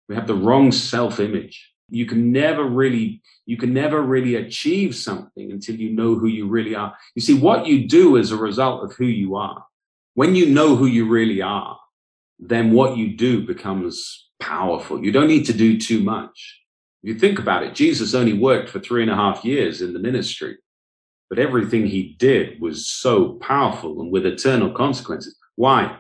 We 0.10 0.16
have 0.16 0.28
the 0.28 0.36
wrong 0.36 0.72
self-image. 0.72 1.74
You 1.90 2.06
can 2.06 2.32
never 2.32 2.64
really 2.64 3.22
you 3.46 3.58
can 3.58 3.74
never 3.74 4.02
really 4.02 4.36
achieve 4.36 4.96
something 4.96 5.52
until 5.52 5.76
you 5.76 5.92
know 5.92 6.16
who 6.16 6.28
you 6.28 6.48
really 6.48 6.76
are. 6.76 6.96
You 7.16 7.22
see 7.22 7.38
what 7.40 7.66
you 7.66 7.88
do 7.88 8.18
as 8.18 8.32
a 8.32 8.38
result 8.38 8.84
of 8.84 8.96
who 8.96 9.06
you 9.06 9.36
are. 9.36 9.66
When 10.16 10.36
you 10.36 10.48
know 10.48 10.76
who 10.76 10.86
you 10.86 11.08
really 11.08 11.42
are 11.42 11.78
then 12.40 12.72
what 12.72 12.96
you 12.96 13.18
do 13.18 13.44
becomes 13.44 14.30
powerful. 14.40 15.04
You 15.04 15.12
don't 15.12 15.28
need 15.28 15.46
to 15.46 15.54
do 15.54 15.80
too 15.80 16.04
much. 16.04 16.62
If 17.02 17.14
you 17.14 17.20
think 17.20 17.40
about 17.40 17.64
it 17.64 17.74
jesus 17.74 18.14
only 18.14 18.34
worked 18.34 18.70
for 18.70 18.80
three 18.80 19.02
and 19.02 19.12
a 19.12 19.16
half 19.16 19.46
years 19.46 19.82
in 19.82 19.94
the 19.94 20.00
ministry 20.00 20.58
but 21.30 21.40
everything 21.40 21.86
he 21.86 22.16
did 22.18 22.60
was 22.62 22.88
so 22.88 23.34
powerful 23.34 24.02
and 24.02 24.12
with 24.12 24.26
eternal 24.26 24.72
consequences. 24.72 25.38
Why 25.56 25.98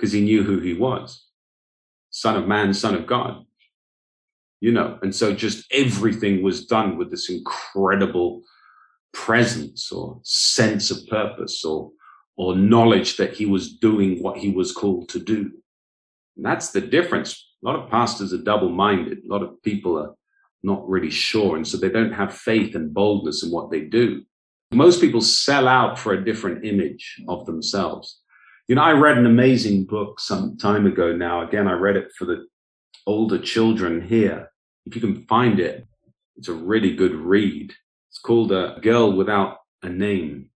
because 0.00 0.12
he 0.12 0.22
knew 0.22 0.42
who 0.42 0.60
he 0.60 0.72
was 0.72 1.26
Son 2.08 2.36
of 2.36 2.48
Man, 2.48 2.72
Son 2.72 2.94
of 2.94 3.06
God. 3.06 3.44
You 4.60 4.72
know, 4.72 4.98
and 5.02 5.14
so 5.14 5.34
just 5.34 5.64
everything 5.72 6.42
was 6.42 6.66
done 6.66 6.98
with 6.98 7.10
this 7.10 7.30
incredible 7.30 8.42
presence 9.12 9.90
or 9.90 10.20
sense 10.22 10.90
of 10.90 11.06
purpose 11.08 11.64
or 11.64 11.92
or 12.36 12.56
knowledge 12.56 13.16
that 13.18 13.34
he 13.34 13.44
was 13.44 13.76
doing 13.76 14.22
what 14.22 14.38
he 14.38 14.50
was 14.50 14.72
called 14.72 15.08
to 15.10 15.18
do. 15.18 15.50
And 16.36 16.44
that's 16.44 16.70
the 16.70 16.80
difference. 16.80 17.46
A 17.62 17.66
lot 17.66 17.76
of 17.76 17.90
pastors 17.90 18.32
are 18.32 18.38
double 18.38 18.70
minded. 18.70 19.18
A 19.18 19.28
lot 19.32 19.42
of 19.42 19.62
people 19.62 19.98
are 19.98 20.14
not 20.62 20.88
really 20.88 21.10
sure. 21.10 21.56
And 21.56 21.68
so 21.68 21.76
they 21.76 21.90
don't 21.90 22.12
have 22.12 22.34
faith 22.34 22.74
and 22.74 22.94
boldness 22.94 23.42
in 23.42 23.50
what 23.50 23.70
they 23.70 23.80
do. 23.80 24.22
Most 24.72 25.02
people 25.02 25.20
sell 25.20 25.68
out 25.68 25.98
for 25.98 26.14
a 26.14 26.24
different 26.24 26.64
image 26.64 27.22
of 27.28 27.44
themselves. 27.44 28.20
You 28.70 28.76
know, 28.76 28.82
I 28.82 28.92
read 28.92 29.18
an 29.18 29.26
amazing 29.26 29.86
book 29.86 30.20
some 30.20 30.56
time 30.56 30.86
ago 30.86 31.12
now. 31.12 31.44
Again, 31.44 31.66
I 31.66 31.72
read 31.72 31.96
it 31.96 32.12
for 32.16 32.24
the 32.24 32.46
older 33.04 33.36
children 33.36 34.00
here. 34.00 34.52
If 34.86 34.94
you 34.94 35.00
can 35.00 35.24
find 35.24 35.58
it, 35.58 35.88
it's 36.36 36.46
a 36.46 36.52
really 36.52 36.94
good 36.94 37.12
read. 37.12 37.74
It's 38.08 38.20
called 38.20 38.52
A 38.52 38.78
Girl 38.80 39.10
Without 39.10 39.56
a 39.82 39.88
Name. 39.88 40.50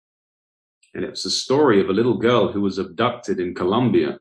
And 0.94 1.06
it's 1.06 1.24
a 1.24 1.32
story 1.32 1.80
of 1.80 1.88
a 1.88 1.94
little 1.94 2.18
girl 2.18 2.52
who 2.52 2.60
was 2.60 2.78
abducted 2.78 3.40
in 3.40 3.56
Colombia. 3.56 4.20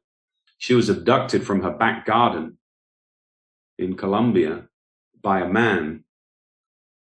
She 0.58 0.74
was 0.74 0.88
abducted 0.88 1.44
from 1.44 1.60
her 1.62 1.72
back 1.72 2.06
garden 2.06 2.58
in 3.76 3.96
Colombia 3.96 4.68
by 5.20 5.40
a 5.40 5.48
man 5.48 6.04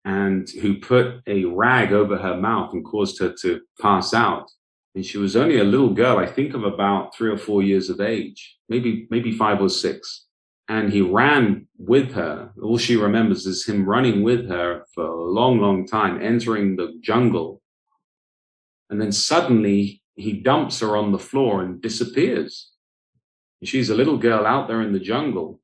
and 0.06 0.48
who 0.48 0.78
put 0.78 1.20
a 1.26 1.44
rag 1.44 1.92
over 1.92 2.16
her 2.16 2.38
mouth 2.38 2.72
and 2.72 2.82
caused 2.82 3.20
her 3.20 3.34
to 3.42 3.60
pass 3.78 4.14
out 4.14 4.50
and 4.98 5.06
she 5.06 5.16
was 5.16 5.36
only 5.36 5.60
a 5.60 5.64
little 5.64 5.90
girl, 5.90 6.18
I 6.18 6.26
think 6.26 6.54
of 6.54 6.64
about 6.64 7.14
three 7.14 7.30
or 7.30 7.38
four 7.38 7.62
years 7.62 7.88
of 7.88 8.00
age, 8.00 8.56
maybe 8.68 9.06
maybe 9.10 9.30
five 9.30 9.60
or 9.60 9.68
six. 9.68 10.26
And 10.66 10.92
he 10.92 11.02
ran 11.02 11.68
with 11.78 12.14
her. 12.14 12.50
All 12.60 12.78
she 12.78 12.96
remembers 12.96 13.46
is 13.46 13.64
him 13.64 13.88
running 13.88 14.24
with 14.24 14.48
her 14.48 14.86
for 14.92 15.04
a 15.04 15.30
long, 15.30 15.60
long 15.60 15.86
time, 15.86 16.20
entering 16.20 16.74
the 16.74 16.98
jungle. 17.00 17.62
And 18.90 19.00
then 19.00 19.12
suddenly 19.12 20.02
he 20.16 20.32
dumps 20.32 20.80
her 20.80 20.96
on 20.96 21.12
the 21.12 21.24
floor 21.30 21.62
and 21.62 21.80
disappears. 21.80 22.72
And 23.60 23.68
she's 23.68 23.90
a 23.90 23.94
little 23.94 24.18
girl 24.18 24.44
out 24.44 24.66
there 24.66 24.82
in 24.82 24.92
the 24.92 24.98
jungle. 25.12 25.60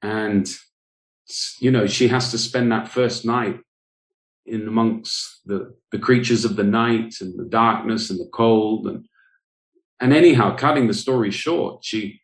And, 0.00 0.48
you 1.58 1.72
know, 1.72 1.88
she 1.88 2.06
has 2.06 2.30
to 2.30 2.38
spend 2.38 2.70
that 2.70 2.86
first 2.86 3.24
night 3.24 3.58
in 4.48 4.66
amongst 4.66 5.40
the, 5.46 5.74
the 5.92 5.98
creatures 5.98 6.44
of 6.44 6.56
the 6.56 6.64
night 6.64 7.14
and 7.20 7.38
the 7.38 7.48
darkness 7.48 8.10
and 8.10 8.18
the 8.18 8.28
cold. 8.32 8.86
And 8.86 9.06
and 10.00 10.12
anyhow 10.12 10.56
cutting 10.56 10.86
the 10.86 10.94
story 10.94 11.30
short 11.30 11.84
she 11.84 12.20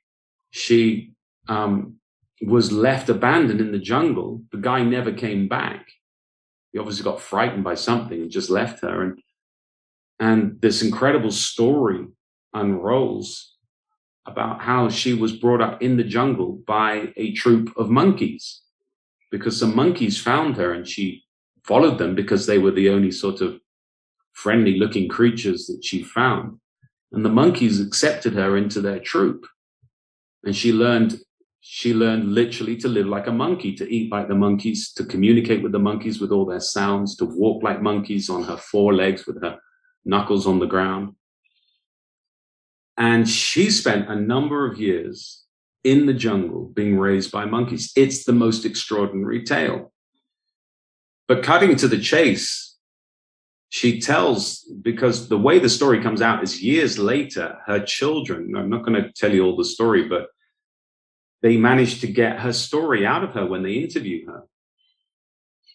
she 0.51 1.13
um, 1.49 1.97
was 2.41 2.71
left 2.71 3.09
abandoned 3.09 3.61
in 3.61 3.73
the 3.73 3.79
jungle. 3.79 4.43
The 4.53 4.59
guy 4.59 4.83
never 4.83 5.13
came 5.13 5.49
back. 5.49 5.89
He 6.73 6.79
obviously 6.79 7.05
got 7.05 7.21
frightened 7.21 7.65
by 7.65 7.75
something 7.75 8.21
and 8.21 8.31
just 8.31 8.51
left 8.51 8.81
her. 8.83 9.03
And 9.03 9.21
and 10.21 10.61
this 10.61 10.83
incredible 10.83 11.33
story 11.33 12.07
unrolls 12.53 13.57
about 14.27 14.63
how 14.63 14.89
she 14.89 15.13
was 15.13 15.33
brought 15.33 15.61
up 15.61 15.83
in 15.83 15.97
the 15.97 16.05
jungle 16.05 16.63
by 16.67 17.13
a 17.17 17.33
troop 17.33 17.77
of 17.77 17.91
monkeys 17.91 18.63
because 19.31 19.59
some 19.59 19.75
monkeys 19.75 20.21
found 20.21 20.57
her 20.57 20.73
and 20.73 20.87
she 20.87 21.24
followed 21.65 21.99
them 21.99 22.15
because 22.15 22.47
they 22.47 22.59
were 22.59 22.71
the 22.71 22.91
only 22.91 23.11
sort 23.11 23.41
of 23.41 23.59
friendly 24.33 24.79
looking 24.79 25.09
creatures 25.09 25.67
that 25.67 25.85
she 25.85 26.03
found. 26.03 26.59
And 27.13 27.25
the 27.25 27.31
monkeys 27.31 27.81
accepted 27.81 28.35
her 28.35 28.57
into 28.57 28.81
their 28.81 28.99
troop. 28.99 29.47
And 30.45 30.55
she 30.55 30.73
learned, 30.73 31.21
she 31.61 31.95
learned 31.95 32.35
literally 32.35 32.77
to 32.79 32.89
live 32.89 33.07
like 33.07 33.29
a 33.29 33.33
monkey, 33.33 33.75
to 33.77 33.91
eat 33.91 34.11
like 34.13 34.29
the 34.29 34.35
monkeys, 34.35 34.93
to 34.95 35.05
communicate 35.05 35.63
with 35.63 35.73
the 35.73 35.79
monkeys 35.79 36.21
with 36.21 36.33
all 36.33 36.45
their 36.45 36.61
sounds, 36.61 37.17
to 37.17 37.25
walk 37.25 37.63
like 37.63 37.81
monkeys 37.81 38.29
on 38.29 38.43
her 38.43 38.57
four 38.57 38.93
legs 38.93 39.27
with 39.27 39.41
her 39.43 39.59
knuckles 40.05 40.47
on 40.47 40.59
the 40.59 40.67
ground. 40.67 41.15
And 42.97 43.29
she 43.29 43.71
spent 43.71 44.11
a 44.11 44.17
number 44.17 44.71
of 44.71 44.79
years 44.79 45.45
in 45.83 46.07
the 46.07 46.15
jungle 46.15 46.67
being 46.75 46.99
raised 46.99 47.33
by 47.33 47.45
monkeys. 47.45 47.93
It's 47.97 48.25
the 48.25 48.33
most 48.33 48.65
extraordinary 48.65 49.45
tale. 49.45 49.94
But 51.27 51.43
cutting 51.43 51.77
to 51.77 51.89
the 51.89 51.99
chase, 51.99 52.77
she 53.71 54.01
tells, 54.01 54.61
because 54.83 55.29
the 55.29 55.39
way 55.39 55.59
the 55.59 55.69
story 55.69 56.03
comes 56.03 56.23
out 56.23 56.43
is 56.43 56.63
years 56.63 56.99
later, 56.99 57.59
her 57.67 57.81
children, 57.81 58.55
I'm 58.57 58.71
not 58.71 58.85
going 58.85 59.03
to 59.03 59.11
tell 59.11 59.33
you 59.33 59.45
all 59.45 59.57
the 59.57 59.65
story, 59.65 60.07
but 60.07 60.29
they 61.43 61.57
managed 61.57 62.01
to 62.03 62.07
get 62.07 62.41
her 62.41 62.53
story 62.53 63.05
out 63.05 63.25
of 63.25 63.35
her 63.35 63.47
when 63.47 63.63
they 63.63 63.73
interview 63.73 64.27
her. 64.27 64.45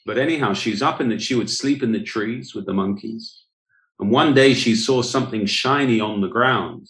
But 0.06 0.18
anyhow, 0.18 0.54
she's 0.54 0.82
up 0.82 1.02
in 1.02 1.10
that 1.10 1.22
she 1.22 1.36
would 1.36 1.50
sleep 1.50 1.84
in 1.84 1.92
the 1.92 2.02
trees 2.02 2.56
with 2.56 2.66
the 2.66 2.74
monkeys. 2.74 3.44
And 4.00 4.10
one 4.10 4.34
day 4.34 4.54
she 4.54 4.76
saw 4.76 5.02
something 5.02 5.46
shiny 5.46 6.00
on 6.00 6.22
the 6.22 6.28
ground. 6.28 6.90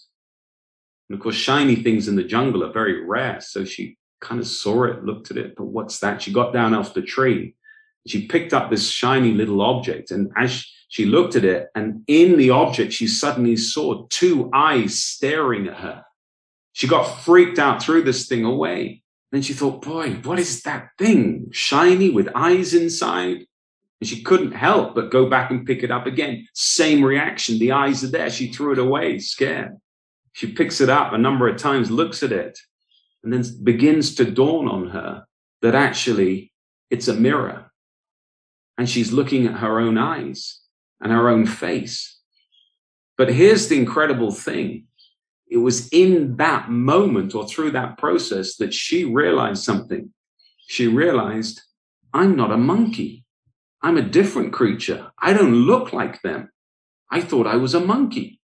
And 1.08 1.16
of 1.16 1.22
course, 1.22 1.34
shiny 1.34 1.76
things 1.76 2.08
in 2.08 2.14
the 2.14 2.24
jungle 2.24 2.62
are 2.62 2.72
very 2.72 3.04
rare. 3.04 3.40
So 3.40 3.64
she 3.64 3.98
kind 4.20 4.40
of 4.40 4.46
saw 4.46 4.84
it, 4.84 5.04
looked 5.04 5.30
at 5.30 5.38
it, 5.38 5.56
but 5.56 5.64
what's 5.64 5.98
that? 6.00 6.22
She 6.22 6.32
got 6.32 6.52
down 6.52 6.72
off 6.72 6.94
the 6.94 7.02
tree 7.02 7.56
she 8.06 8.26
picked 8.26 8.52
up 8.52 8.70
this 8.70 8.88
shiny 8.88 9.32
little 9.32 9.60
object 9.60 10.10
and 10.10 10.30
as 10.36 10.64
she 10.88 11.04
looked 11.04 11.36
at 11.36 11.44
it 11.44 11.68
and 11.74 12.02
in 12.06 12.36
the 12.36 12.50
object 12.50 12.92
she 12.92 13.06
suddenly 13.06 13.56
saw 13.56 14.06
two 14.08 14.50
eyes 14.52 15.00
staring 15.00 15.68
at 15.68 15.76
her. 15.76 16.04
She 16.72 16.88
got 16.88 17.04
freaked 17.04 17.58
out 17.58 17.82
threw 17.82 18.02
this 18.02 18.26
thing 18.26 18.44
away. 18.44 19.02
Then 19.32 19.42
she 19.42 19.52
thought 19.52 19.82
boy 19.82 20.14
what 20.24 20.38
is 20.38 20.62
that 20.62 20.90
thing 20.98 21.48
shiny 21.52 22.10
with 22.10 22.28
eyes 22.34 22.74
inside? 22.74 23.46
And 24.00 24.08
she 24.08 24.22
couldn't 24.22 24.52
help 24.52 24.94
but 24.94 25.10
go 25.10 25.28
back 25.28 25.50
and 25.50 25.66
pick 25.66 25.82
it 25.82 25.90
up 25.90 26.06
again. 26.06 26.48
Same 26.54 27.04
reaction 27.04 27.58
the 27.58 27.72
eyes 27.72 28.02
are 28.02 28.08
there. 28.08 28.30
She 28.30 28.50
threw 28.50 28.72
it 28.72 28.78
away 28.78 29.18
scared. 29.18 29.76
She 30.32 30.52
picks 30.52 30.80
it 30.80 30.88
up 30.88 31.12
a 31.12 31.18
number 31.18 31.48
of 31.48 31.58
times 31.58 31.90
looks 31.90 32.22
at 32.22 32.32
it 32.32 32.58
and 33.22 33.32
then 33.32 33.44
begins 33.62 34.14
to 34.14 34.24
dawn 34.24 34.68
on 34.68 34.88
her 34.88 35.26
that 35.60 35.74
actually 35.74 36.52
it's 36.88 37.08
a 37.08 37.14
mirror 37.14 37.69
and 38.80 38.88
she's 38.88 39.12
looking 39.12 39.44
at 39.44 39.58
her 39.58 39.78
own 39.78 39.98
eyes 39.98 40.58
and 41.02 41.12
her 41.12 41.28
own 41.28 41.44
face. 41.44 42.18
But 43.18 43.30
here's 43.30 43.68
the 43.68 43.76
incredible 43.76 44.32
thing. 44.32 44.86
It 45.50 45.58
was 45.58 45.86
in 45.90 46.38
that 46.38 46.70
moment 46.70 47.34
or 47.34 47.46
through 47.46 47.72
that 47.72 47.98
process 47.98 48.56
that 48.56 48.72
she 48.72 49.04
realized 49.04 49.62
something. 49.64 50.14
She 50.66 50.86
realized, 50.88 51.60
I'm 52.14 52.34
not 52.36 52.52
a 52.52 52.56
monkey. 52.56 53.26
I'm 53.82 53.98
a 53.98 54.12
different 54.18 54.54
creature. 54.54 55.12
I 55.18 55.34
don't 55.34 55.56
look 55.56 55.92
like 55.92 56.22
them. 56.22 56.50
I 57.10 57.20
thought 57.20 57.46
I 57.46 57.56
was 57.56 57.74
a 57.74 57.80
monkey. 57.80 58.40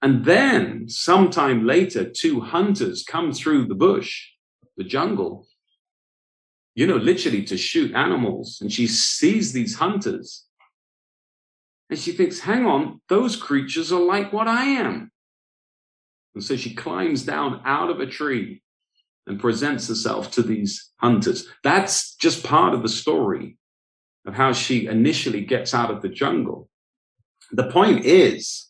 And 0.00 0.24
then 0.24 0.88
sometime 0.88 1.66
later, 1.66 2.08
two 2.08 2.40
hunters 2.40 3.04
come 3.06 3.34
through 3.34 3.66
the 3.66 3.74
bush, 3.74 4.28
the 4.78 4.84
jungle, 4.84 5.46
you 6.78 6.86
know, 6.86 6.96
literally 6.96 7.42
to 7.42 7.56
shoot 7.56 7.92
animals. 7.96 8.58
And 8.60 8.72
she 8.72 8.86
sees 8.86 9.52
these 9.52 9.74
hunters 9.74 10.44
and 11.90 11.98
she 11.98 12.12
thinks, 12.12 12.38
hang 12.38 12.66
on, 12.66 13.00
those 13.08 13.34
creatures 13.34 13.90
are 13.90 14.00
like 14.00 14.32
what 14.32 14.46
I 14.46 14.62
am. 14.62 15.10
And 16.36 16.44
so 16.44 16.54
she 16.54 16.76
climbs 16.76 17.24
down 17.24 17.62
out 17.64 17.90
of 17.90 17.98
a 17.98 18.06
tree 18.06 18.62
and 19.26 19.40
presents 19.40 19.88
herself 19.88 20.30
to 20.30 20.42
these 20.42 20.92
hunters. 20.98 21.48
That's 21.64 22.14
just 22.14 22.44
part 22.44 22.74
of 22.74 22.82
the 22.82 22.88
story 22.88 23.58
of 24.24 24.34
how 24.34 24.52
she 24.52 24.86
initially 24.86 25.40
gets 25.40 25.74
out 25.74 25.90
of 25.90 26.00
the 26.00 26.08
jungle. 26.08 26.68
The 27.50 27.72
point 27.72 28.04
is, 28.04 28.68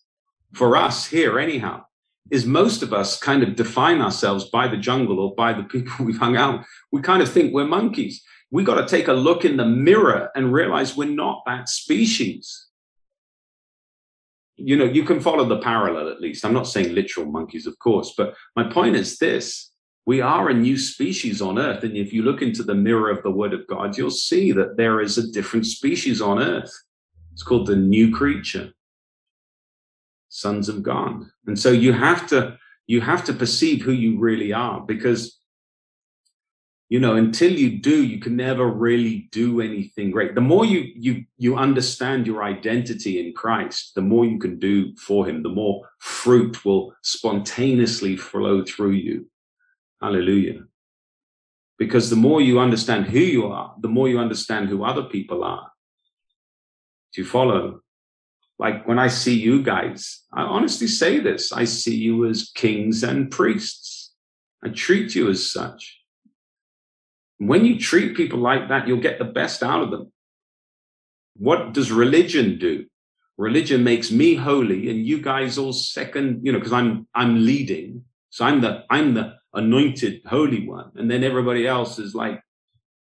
for 0.55 0.79
us 0.79 1.05
here, 1.05 1.39
anyhow, 1.39 1.85
is 2.31 2.45
most 2.45 2.83
of 2.83 2.93
us 2.93 3.19
kind 3.19 3.43
of 3.43 3.57
define 3.57 4.01
ourselves 4.01 4.51
by 4.51 4.69
the 4.69 4.77
jungle 4.77 5.19
or 5.19 5.35
by 5.35 5.53
the 5.53 5.63
people 5.63 5.93
we've 6.05 6.19
hung 6.19 6.37
out. 6.37 6.65
We 6.93 7.03
kind 7.03 7.23
of 7.23 7.31
think 7.31 7.53
we're 7.53 7.67
monkeys. 7.67 8.23
We 8.51 8.65
got 8.65 8.77
to 8.77 8.87
take 8.87 9.09
a 9.09 9.13
look 9.13 9.45
in 9.45 9.57
the 9.57 9.67
mirror 9.67 10.31
and 10.35 10.53
realize 10.53 10.97
we're 10.97 11.09
not 11.09 11.43
that 11.47 11.69
species. 11.69 12.67
You 14.57 14.77
know, 14.77 14.85
you 14.85 15.05
can 15.05 15.21
follow 15.21 15.45
the 15.45 15.59
parallel 15.59 16.09
at 16.09 16.21
least. 16.21 16.45
I'm 16.45 16.55
not 16.55 16.67
saying 16.67 16.95
literal 16.95 17.27
monkeys, 17.27 17.67
of 17.67 17.79
course, 17.79 18.15
but 18.17 18.35
my 18.57 18.65
point 18.65 18.97
is 18.97 19.19
this 19.19 19.71
we 20.09 20.23
are 20.23 20.49
a 20.49 20.55
new 20.55 20.79
species 20.79 21.43
on 21.43 21.59
earth. 21.59 21.85
And 21.85 21.95
if 21.95 22.15
you 22.15 22.23
look 22.23 22.41
into 22.41 22.63
the 22.63 22.75
mirror 22.75 23.11
of 23.11 23.23
the 23.23 23.31
word 23.31 23.53
of 23.53 23.67
God, 23.67 23.99
you'll 23.99 24.11
see 24.11 24.53
that 24.53 24.79
there 24.79 25.03
is 25.03 25.19
a 25.19 25.31
different 25.31 25.67
species 25.67 26.23
on 26.23 26.39
earth. 26.39 26.73
It's 27.35 27.43
called 27.43 27.67
the 27.67 27.77
new 27.77 28.11
creature, 28.11 28.73
sons 30.41 30.69
of 30.69 30.83
God. 30.83 31.25
And 31.47 31.59
so 31.59 31.71
you 31.71 31.93
have 31.93 32.27
to, 32.29 32.59
you 32.87 33.01
have 33.01 33.25
to 33.25 33.33
perceive 33.33 33.83
who 33.83 33.93
you 33.93 34.19
really 34.19 34.53
are 34.53 34.81
because, 34.81 35.39
you 36.89 37.01
know, 37.01 37.17
until 37.17 37.53
you 37.53 37.79
do, 37.79 38.03
you 38.03 38.19
can 38.19 38.37
never 38.37 38.67
really 38.67 39.29
do 39.33 39.61
anything 39.61 40.11
great. 40.11 40.35
The 40.35 40.41
more 40.41 40.65
you, 40.65 40.91
you, 40.95 41.25
you 41.37 41.57
understand 41.57 42.27
your 42.27 42.43
identity 42.43 43.27
in 43.27 43.35
Christ, 43.35 43.95
the 43.95 44.03
more 44.03 44.25
you 44.25 44.39
can 44.39 44.59
do 44.59 44.97
for 44.97 45.29
him, 45.29 45.43
the 45.43 45.51
more 45.51 45.89
fruit 45.99 46.65
will 46.65 46.95
spontaneously 47.03 48.17
flow 48.17 48.65
through 48.65 48.93
you 48.93 49.27
Hallelujah. 50.01 50.65
Because 51.77 52.11
the 52.11 52.17
more 52.17 52.41
you 52.41 52.59
understand 52.59 53.07
who 53.07 53.19
you 53.19 53.47
are, 53.47 53.75
the 53.81 53.89
more 53.89 54.09
you 54.09 54.19
understand 54.19 54.69
who 54.69 54.85
other 54.85 55.05
people 55.05 55.45
are. 55.45 55.71
Do 57.13 57.23
you 57.23 57.27
follow? 57.27 57.81
Like 58.59 58.87
when 58.89 58.99
I 58.99 59.09
see 59.09 59.39
you 59.39 59.63
guys, 59.63 60.25
I 60.33 60.43
honestly 60.43 60.89
say 60.89 61.21
this 61.21 61.53
I 61.53 61.65
see 61.65 61.97
you 61.97 62.27
as 62.27 62.51
kings 62.55 63.03
and 63.03 63.31
priests. 63.31 64.13
I 64.65 64.71
treat 64.71 65.15
you 65.15 65.31
as 65.31 65.51
such. 65.51 66.01
When 67.39 67.65
you 67.65 67.79
treat 67.79 68.17
people 68.17 68.41
like 68.41 68.69
that, 68.69 68.89
you'll 68.89 69.01
get 69.01 69.21
the 69.21 69.25
best 69.25 69.63
out 69.63 69.83
of 69.83 69.91
them. 69.91 70.13
What 71.37 71.73
does 71.73 71.93
religion 71.93 72.59
do? 72.59 72.87
Religion 73.37 73.85
makes 73.85 74.11
me 74.11 74.35
holy 74.35 74.91
and 74.91 75.07
you 75.07 75.23
guys 75.23 75.57
all 75.57 75.73
second, 75.73 76.45
you 76.45 76.51
know, 76.51 76.59
because 76.59 76.73
I'm 76.73 77.07
I'm 77.15 77.47
leading. 77.47 78.05
So 78.31 78.45
I'm 78.45 78.61
the 78.61 78.85
I'm 78.91 79.15
the 79.15 79.35
anointed 79.55 80.23
holy 80.27 80.67
one. 80.67 80.91
And 80.97 81.09
then 81.09 81.23
everybody 81.23 81.65
else 81.65 82.01
is 82.01 82.15
like 82.15 82.43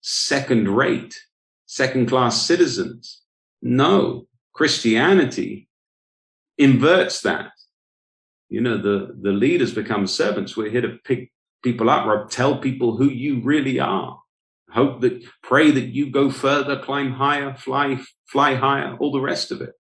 second 0.02 0.70
rate, 0.70 1.20
second 1.66 2.08
class 2.08 2.44
citizens. 2.44 3.22
No, 3.64 4.29
Christianity 4.54 5.70
inverts 6.58 7.22
that. 7.22 7.52
You 8.50 8.62
know, 8.62 8.78
the, 8.78 9.16
the 9.22 9.32
leaders 9.32 9.74
become 9.74 10.08
servants. 10.08 10.58
We're 10.58 10.72
here 10.72 10.82
to 10.82 10.98
pick 11.04 11.32
people 11.64 11.90
up, 11.90 12.30
tell 12.30 12.58
people 12.58 12.98
who 12.98 13.10
you 13.10 13.42
really 13.42 13.80
are. 13.80 14.20
Hope 14.72 15.02
that, 15.02 15.24
pray 15.44 15.72
that 15.72 15.88
you 15.96 16.12
go 16.12 16.30
further, 16.30 16.80
climb 16.80 17.14
higher, 17.14 17.56
fly, 17.56 18.00
fly 18.28 18.56
higher, 18.56 18.96
all 19.00 19.12
the 19.12 19.20
rest 19.20 19.52
of 19.52 19.62
it. 19.62 19.74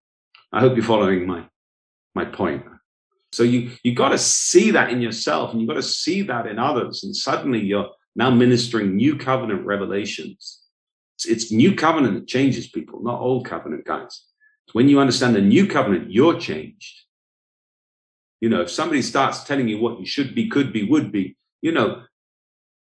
I 0.52 0.60
hope 0.62 0.76
you're 0.76 0.86
following 0.86 1.28
my, 1.28 1.46
my 2.16 2.26
point. 2.26 2.64
So 3.32 3.44
you 3.44 3.72
you 3.84 3.94
got 3.94 4.10
to 4.10 4.18
see 4.18 4.72
that 4.72 4.90
in 4.90 5.02
yourself, 5.02 5.52
and 5.52 5.62
you 5.62 5.68
got 5.68 5.76
to 5.76 5.84
see 5.84 6.24
that 6.24 6.48
in 6.48 6.58
others, 6.58 7.04
and 7.04 7.16
suddenly 7.16 7.60
you're 7.60 7.90
now 8.16 8.32
ministering 8.32 8.96
new 8.96 9.18
covenant 9.18 9.66
revelations. 9.66 10.62
It's, 11.16 11.26
it's 11.28 11.52
new 11.52 11.76
covenant 11.76 12.16
that 12.16 12.28
changes 12.28 12.68
people, 12.68 13.04
not 13.04 13.22
old 13.22 13.46
covenant 13.46 13.86
guys. 13.86 14.24
When 14.74 14.90
you 14.90 15.00
understand 15.00 15.36
the 15.36 15.42
new 15.42 15.68
covenant, 15.68 16.12
you're 16.12 16.40
changed. 16.40 17.02
You 18.42 18.50
know, 18.50 18.62
if 18.62 18.70
somebody 18.70 19.02
starts 19.02 19.44
telling 19.44 19.68
you 19.68 19.80
what 19.80 20.00
you 20.00 20.06
should 20.06 20.34
be, 20.34 20.48
could 20.48 20.72
be, 20.72 20.84
would 20.84 21.12
be, 21.12 21.36
you 21.62 21.72
know, 21.72 22.04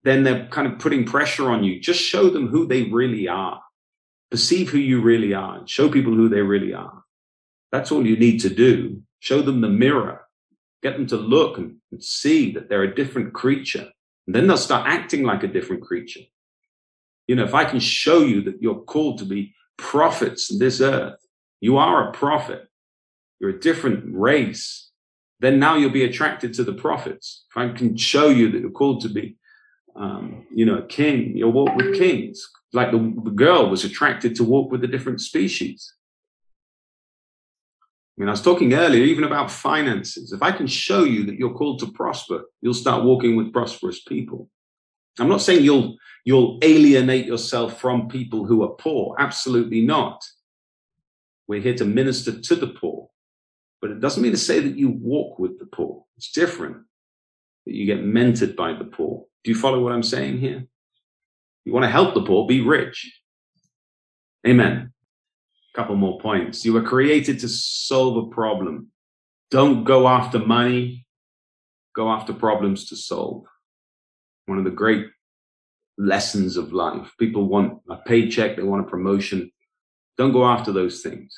then 0.04 0.24
they're 0.24 0.48
kind 0.48 0.68
of 0.68 0.80
putting 0.80 1.06
pressure 1.06 1.50
on 1.50 1.64
you. 1.64 1.80
Just 1.80 2.02
show 2.02 2.30
them 2.30 2.48
who 2.48 2.68
they 2.68 2.84
really 2.84 3.28
are. 3.28 3.62
Perceive 4.30 4.70
who 4.70 4.78
you 4.78 5.02
really 5.02 5.34
are 5.34 5.62
show 5.66 5.90
people 5.90 6.14
who 6.14 6.28
they 6.28 6.42
really 6.42 6.74
are. 6.74 7.04
That's 7.72 7.92
all 7.92 8.06
you 8.06 8.18
need 8.18 8.40
to 8.42 8.50
do. 8.50 9.02
Show 9.20 9.42
them 9.42 9.62
the 9.62 9.70
mirror 9.70 10.26
get 10.86 10.98
them 10.98 11.08
to 11.08 11.18
look 11.18 11.58
and, 11.58 11.78
and 11.92 12.04
see 12.04 12.52
that 12.52 12.70
they're 12.70 12.84
a 12.84 12.94
different 12.94 13.34
creature. 13.34 13.90
And 14.28 14.36
then 14.36 14.46
they'll 14.46 14.56
start 14.56 14.88
acting 14.88 15.24
like 15.24 15.42
a 15.42 15.48
different 15.48 15.82
creature. 15.82 16.22
You 17.26 17.36
know, 17.36 17.44
if 17.44 17.56
I 17.56 17.66
can 17.66 17.80
show 17.80 18.20
you 18.20 18.44
that 18.44 18.62
you're 18.62 18.82
called 18.82 19.18
to 19.18 19.26
be 19.26 19.56
prophets 19.78 20.52
in 20.52 20.60
this 20.60 20.82
earth, 20.82 21.18
you 21.66 21.78
are 21.78 22.08
a 22.08 22.12
prophet, 22.12 22.68
you're 23.40 23.56
a 23.58 23.60
different 23.60 24.04
race, 24.30 24.92
then 25.40 25.58
now 25.60 25.76
you'll 25.76 26.00
be 26.02 26.06
attracted 26.06 26.54
to 26.54 26.64
the 26.64 26.78
prophets. 26.86 27.46
If 27.50 27.58
I 27.58 27.70
can 27.70 27.98
show 27.98 28.28
you 28.30 28.52
that 28.52 28.62
you're 28.62 28.80
called 28.82 29.02
to 29.02 29.10
be, 29.10 29.38
um, 29.96 30.46
you 30.54 30.66
know, 30.68 30.78
a 30.78 30.86
king, 30.86 31.36
you'll 31.36 31.52
walk 31.52 31.76
with 31.76 31.98
kings. 31.98 32.48
Like 32.72 32.92
the, 32.92 33.00
the 33.24 33.32
girl 33.32 33.68
was 33.68 33.84
attracted 33.84 34.36
to 34.36 34.44
walk 34.44 34.72
with 34.72 34.84
a 34.84 34.88
different 34.88 35.22
species. 35.22 35.92
I 38.12 38.16
mean, 38.22 38.30
I 38.30 38.32
was 38.38 38.44
talking 38.44 38.74
earlier 38.74 39.04
even 39.04 39.24
about 39.24 39.50
finances. 39.50 40.32
If 40.32 40.44
I 40.44 40.52
can 40.52 40.68
show 40.68 41.04
you 41.04 41.26
that 41.26 41.40
you're 41.40 41.60
called 41.62 41.80
to 41.80 41.92
prosper, 41.92 42.44
you'll 42.62 42.84
start 42.86 43.04
walking 43.04 43.36
with 43.36 43.52
prosperous 43.52 44.04
people. 44.04 44.50
I'm 45.20 45.30
not 45.30 45.42
saying 45.42 45.64
you'll 45.64 45.98
you'll 46.26 46.60
alienate 46.62 47.26
yourself 47.26 47.82
from 47.82 48.08
people 48.08 48.46
who 48.46 48.62
are 48.64 48.76
poor. 48.86 49.16
Absolutely 49.18 49.82
not. 49.82 50.24
We're 51.48 51.62
here 51.62 51.76
to 51.76 51.86
minister 51.86 52.40
to 52.40 52.56
the 52.56 52.68
poor, 52.68 53.10
but 53.82 53.92
it 53.92 54.00
doesn't 54.00 54.24
mean 54.24 54.32
to 54.32 54.38
say 54.38 54.60
that 54.60 54.78
you 54.78 54.90
walk 54.90 55.38
with 55.38 55.60
the 55.60 55.66
poor. 55.66 56.04
It's 56.18 56.32
different. 56.32 56.78
That 57.66 57.76
you 57.76 57.86
get 57.86 58.04
mentored 58.04 58.56
by 58.56 58.74
the 58.74 58.86
poor. 58.86 59.26
Do 59.44 59.52
you 59.52 59.56
follow 59.56 59.84
what 59.84 59.94
I'm 59.94 60.04
saying 60.04 60.40
here? 60.40 60.66
You 61.66 61.74
want 61.74 61.84
to 61.84 61.90
help 61.92 62.14
the 62.14 62.24
poor, 62.24 62.48
be 62.48 62.62
rich. 62.62 63.22
Amen 64.48 64.92
A 65.74 65.78
couple 65.78 65.96
more 65.96 66.20
points. 66.20 66.64
You 66.64 66.74
were 66.74 66.84
created 66.84 67.40
to 67.40 67.50
solve 67.50 68.18
a 68.18 68.30
problem. 68.30 68.92
Don't 69.50 69.84
go 69.84 70.08
after 70.08 70.40
money, 70.40 71.08
go 71.96 72.10
after 72.10 72.34
problems 72.34 72.88
to 72.90 72.96
solve. 72.96 73.46
One 74.46 74.60
of 74.60 74.64
the 74.64 74.72
great 74.72 75.08
lessons 75.98 76.58
of 76.58 76.74
life. 76.74 77.12
People 77.20 77.48
want 77.48 77.80
a 77.90 77.98
paycheck, 77.98 78.58
they 78.58 78.64
want 78.64 78.86
a 78.86 78.90
promotion. 78.90 79.52
Don't 80.18 80.32
go 80.32 80.46
after 80.46 80.72
those 80.72 81.02
things. 81.02 81.34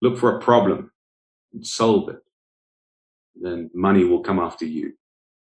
Look 0.00 0.18
for 0.18 0.36
a 0.36 0.40
problem 0.40 0.90
and 1.52 1.66
solve 1.66 2.08
it. 2.08 2.20
Then 3.40 3.70
money 3.74 4.04
will 4.04 4.20
come 4.20 4.38
after 4.38 4.64
you. 4.64 4.92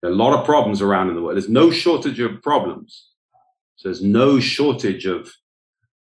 There 0.01 0.09
are 0.09 0.13
a 0.13 0.17
lot 0.17 0.37
of 0.37 0.45
problems 0.45 0.81
around 0.81 1.09
in 1.09 1.15
the 1.15 1.21
world. 1.21 1.35
There's 1.35 1.49
no 1.49 1.71
shortage 1.71 2.19
of 2.19 2.41
problems. 2.41 3.09
So 3.75 3.89
there's 3.89 4.03
no 4.03 4.39
shortage 4.39 5.05
of 5.05 5.31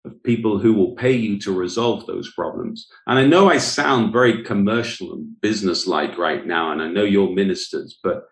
of 0.05 0.23
people 0.25 0.59
who 0.59 0.75
will 0.75 0.95
pay 0.97 1.13
you 1.13 1.39
to 1.39 1.53
resolve 1.53 2.07
those 2.07 2.33
problems. 2.33 2.89
And 3.07 3.19
I 3.19 3.27
know 3.27 3.49
I 3.49 3.59
sound 3.59 4.13
very 4.13 4.43
commercial 4.43 5.13
and 5.13 5.41
business-like 5.41 6.19
right 6.19 6.45
now, 6.45 6.73
and 6.73 6.83
I 6.83 6.89
know 6.89 7.05
you're 7.05 7.31
ministers, 7.31 7.99
but 8.03 8.25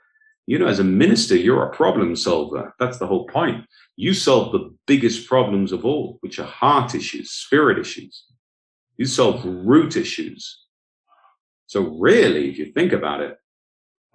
you 0.51 0.59
know, 0.59 0.67
as 0.67 0.81
a 0.81 0.85
minister, 0.85 1.37
you're 1.37 1.63
a 1.63 1.71
problem 1.71 2.17
solver. 2.17 2.75
That's 2.81 2.99
the 2.99 3.07
whole 3.07 3.25
point. 3.29 3.65
You 3.95 4.13
solve 4.13 4.51
the 4.51 4.75
biggest 4.85 5.29
problems 5.29 5.71
of 5.71 5.85
all, 5.85 6.19
which 6.23 6.41
are 6.41 6.45
heart 6.45 6.93
issues, 6.93 7.31
spirit 7.31 7.79
issues. 7.79 8.25
You 8.97 9.07
solve 9.07 9.45
root 9.45 9.97
issues. 9.97 10.67
So 11.69 11.83
really, 12.01 12.51
if 12.51 12.59
you 12.59 12.73
think 12.73 12.93
about 12.93 13.21
it, 13.21 13.37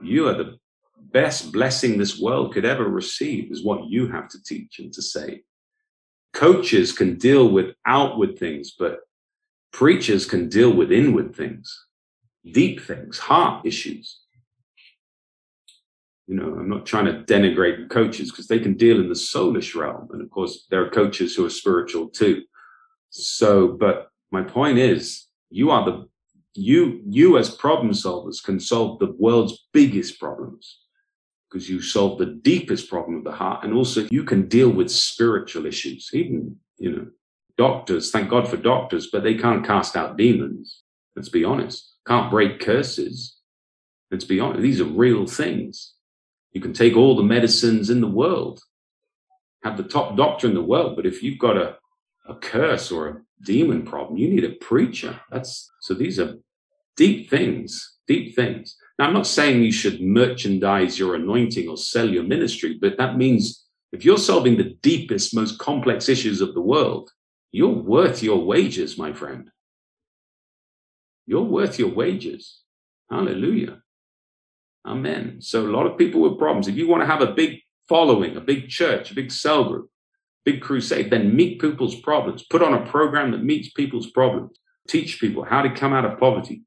you 0.01 0.27
are 0.27 0.33
the 0.33 0.57
best 0.99 1.53
blessing 1.53 1.97
this 1.97 2.19
world 2.19 2.53
could 2.53 2.65
ever 2.65 2.83
receive 2.83 3.49
is 3.49 3.63
what 3.63 3.87
you 3.87 4.09
have 4.09 4.27
to 4.27 4.43
teach 4.43 4.79
and 4.79 4.91
to 4.91 5.01
say 5.01 5.43
coaches 6.33 6.91
can 6.91 7.17
deal 7.17 7.47
with 7.47 7.75
outward 7.85 8.37
things, 8.37 8.73
but 8.77 8.99
preachers 9.71 10.25
can 10.25 10.49
deal 10.49 10.73
with 10.73 10.91
inward 10.91 11.33
things, 11.33 11.85
deep 12.51 12.81
things, 12.81 13.19
heart 13.19 13.65
issues. 13.65 14.19
You 16.27 16.35
know, 16.35 16.55
I'm 16.59 16.69
not 16.69 16.85
trying 16.87 17.05
to 17.05 17.23
denigrate 17.23 17.89
coaches 17.89 18.31
because 18.31 18.47
they 18.47 18.59
can 18.59 18.75
deal 18.75 18.99
in 18.99 19.09
the 19.09 19.15
soulish 19.15 19.75
realm. 19.75 20.09
And 20.11 20.21
of 20.21 20.29
course, 20.31 20.65
there 20.71 20.83
are 20.83 20.89
coaches 20.89 21.35
who 21.35 21.45
are 21.45 21.51
spiritual 21.51 22.09
too. 22.09 22.43
So, 23.11 23.69
but 23.69 24.09
My 24.31 24.43
point 24.43 24.77
is, 24.79 25.27
you 25.49 25.71
are 25.71 25.85
the 25.85 26.09
you 26.55 27.01
you 27.07 27.37
as 27.37 27.49
problem 27.49 27.93
solvers 27.93 28.43
can 28.43 28.59
solve 28.59 28.99
the 28.99 29.13
world's 29.19 29.67
biggest 29.73 30.19
problems 30.19 30.79
because 31.49 31.69
you 31.69 31.81
solve 31.81 32.19
the 32.19 32.27
deepest 32.43 32.89
problem 32.89 33.17
of 33.17 33.23
the 33.23 33.31
heart. 33.31 33.63
And 33.63 33.73
also 33.73 34.07
you 34.11 34.23
can 34.23 34.47
deal 34.49 34.69
with 34.69 34.91
spiritual 34.91 35.65
issues. 35.65 36.09
Even 36.13 36.57
you 36.77 36.91
know 36.91 37.07
doctors 37.57 38.11
thank 38.11 38.29
god 38.29 38.47
for 38.49 38.57
doctors 38.57 39.07
but 39.11 39.23
they 39.23 39.35
can't 39.35 39.65
cast 39.65 39.95
out 39.95 40.17
demons. 40.17 40.83
Let's 41.15 41.29
be 41.29 41.45
honest. 41.45 41.93
Can't 42.07 42.31
break 42.31 42.59
curses. 42.59 43.37
Let's 44.11 44.25
be 44.25 44.39
honest. 44.39 44.61
These 44.61 44.81
are 44.81 44.85
real 44.85 45.27
things 45.27 45.94
you 46.55 46.61
can 46.61 46.73
take 46.73 46.95
all 46.95 47.15
the 47.15 47.23
medicines 47.23 47.91
in 47.91 48.01
the 48.01 48.07
world 48.07 48.59
have 49.63 49.77
the 49.77 49.83
top 49.83 50.17
doctor 50.17 50.47
in 50.47 50.55
the 50.55 50.61
world 50.73 50.95
but 50.95 51.05
if 51.05 51.21
you've 51.21 51.39
got 51.39 51.57
a, 51.57 51.77
a 52.27 52.33
curse 52.33 52.91
or 52.91 53.07
a 53.07 53.21
demon 53.43 53.83
problem 53.83 54.17
you 54.17 54.27
need 54.27 54.43
a 54.43 54.55
preacher 54.55 55.19
that's 55.29 55.69
so 55.81 55.93
these 55.93 56.19
are 56.19 56.35
deep 56.97 57.29
things 57.29 57.97
deep 58.07 58.35
things 58.35 58.75
now, 58.97 59.07
I'm 59.07 59.13
not 59.13 59.27
saying 59.27 59.61
you 59.61 59.71
should 59.71 60.01
merchandise 60.01 60.97
your 60.97 61.15
anointing 61.15 61.67
or 61.67 61.77
sell 61.77 62.09
your 62.09 62.23
ministry, 62.23 62.77
but 62.79 62.97
that 62.97 63.17
means 63.17 63.65
if 63.91 64.05
you're 64.05 64.17
solving 64.17 64.57
the 64.57 64.75
deepest, 64.81 65.35
most 65.35 65.59
complex 65.59 66.07
issues 66.07 66.41
of 66.41 66.53
the 66.53 66.61
world, 66.61 67.11
you're 67.51 67.67
worth 67.67 68.23
your 68.23 68.43
wages, 68.43 68.97
my 68.97 69.11
friend. 69.13 69.49
You're 71.25 71.41
worth 71.41 71.77
your 71.77 71.89
wages. 71.89 72.61
Hallelujah. 73.09 73.81
Amen. 74.85 75.37
So, 75.41 75.65
a 75.65 75.71
lot 75.71 75.87
of 75.87 75.97
people 75.97 76.21
with 76.21 76.37
problems, 76.37 76.67
if 76.67 76.75
you 76.75 76.87
want 76.87 77.01
to 77.01 77.07
have 77.07 77.21
a 77.21 77.33
big 77.33 77.59
following, 77.89 78.37
a 78.37 78.41
big 78.41 78.69
church, 78.69 79.11
a 79.11 79.15
big 79.15 79.31
cell 79.31 79.65
group, 79.65 79.89
big 80.43 80.61
crusade, 80.61 81.09
then 81.09 81.35
meet 81.35 81.59
people's 81.59 81.99
problems. 81.99 82.45
Put 82.49 82.61
on 82.61 82.73
a 82.73 82.85
program 82.85 83.31
that 83.31 83.43
meets 83.43 83.69
people's 83.71 84.09
problems. 84.11 84.57
Teach 84.87 85.19
people 85.19 85.43
how 85.43 85.63
to 85.63 85.73
come 85.73 85.93
out 85.93 86.05
of 86.05 86.19
poverty, 86.19 86.61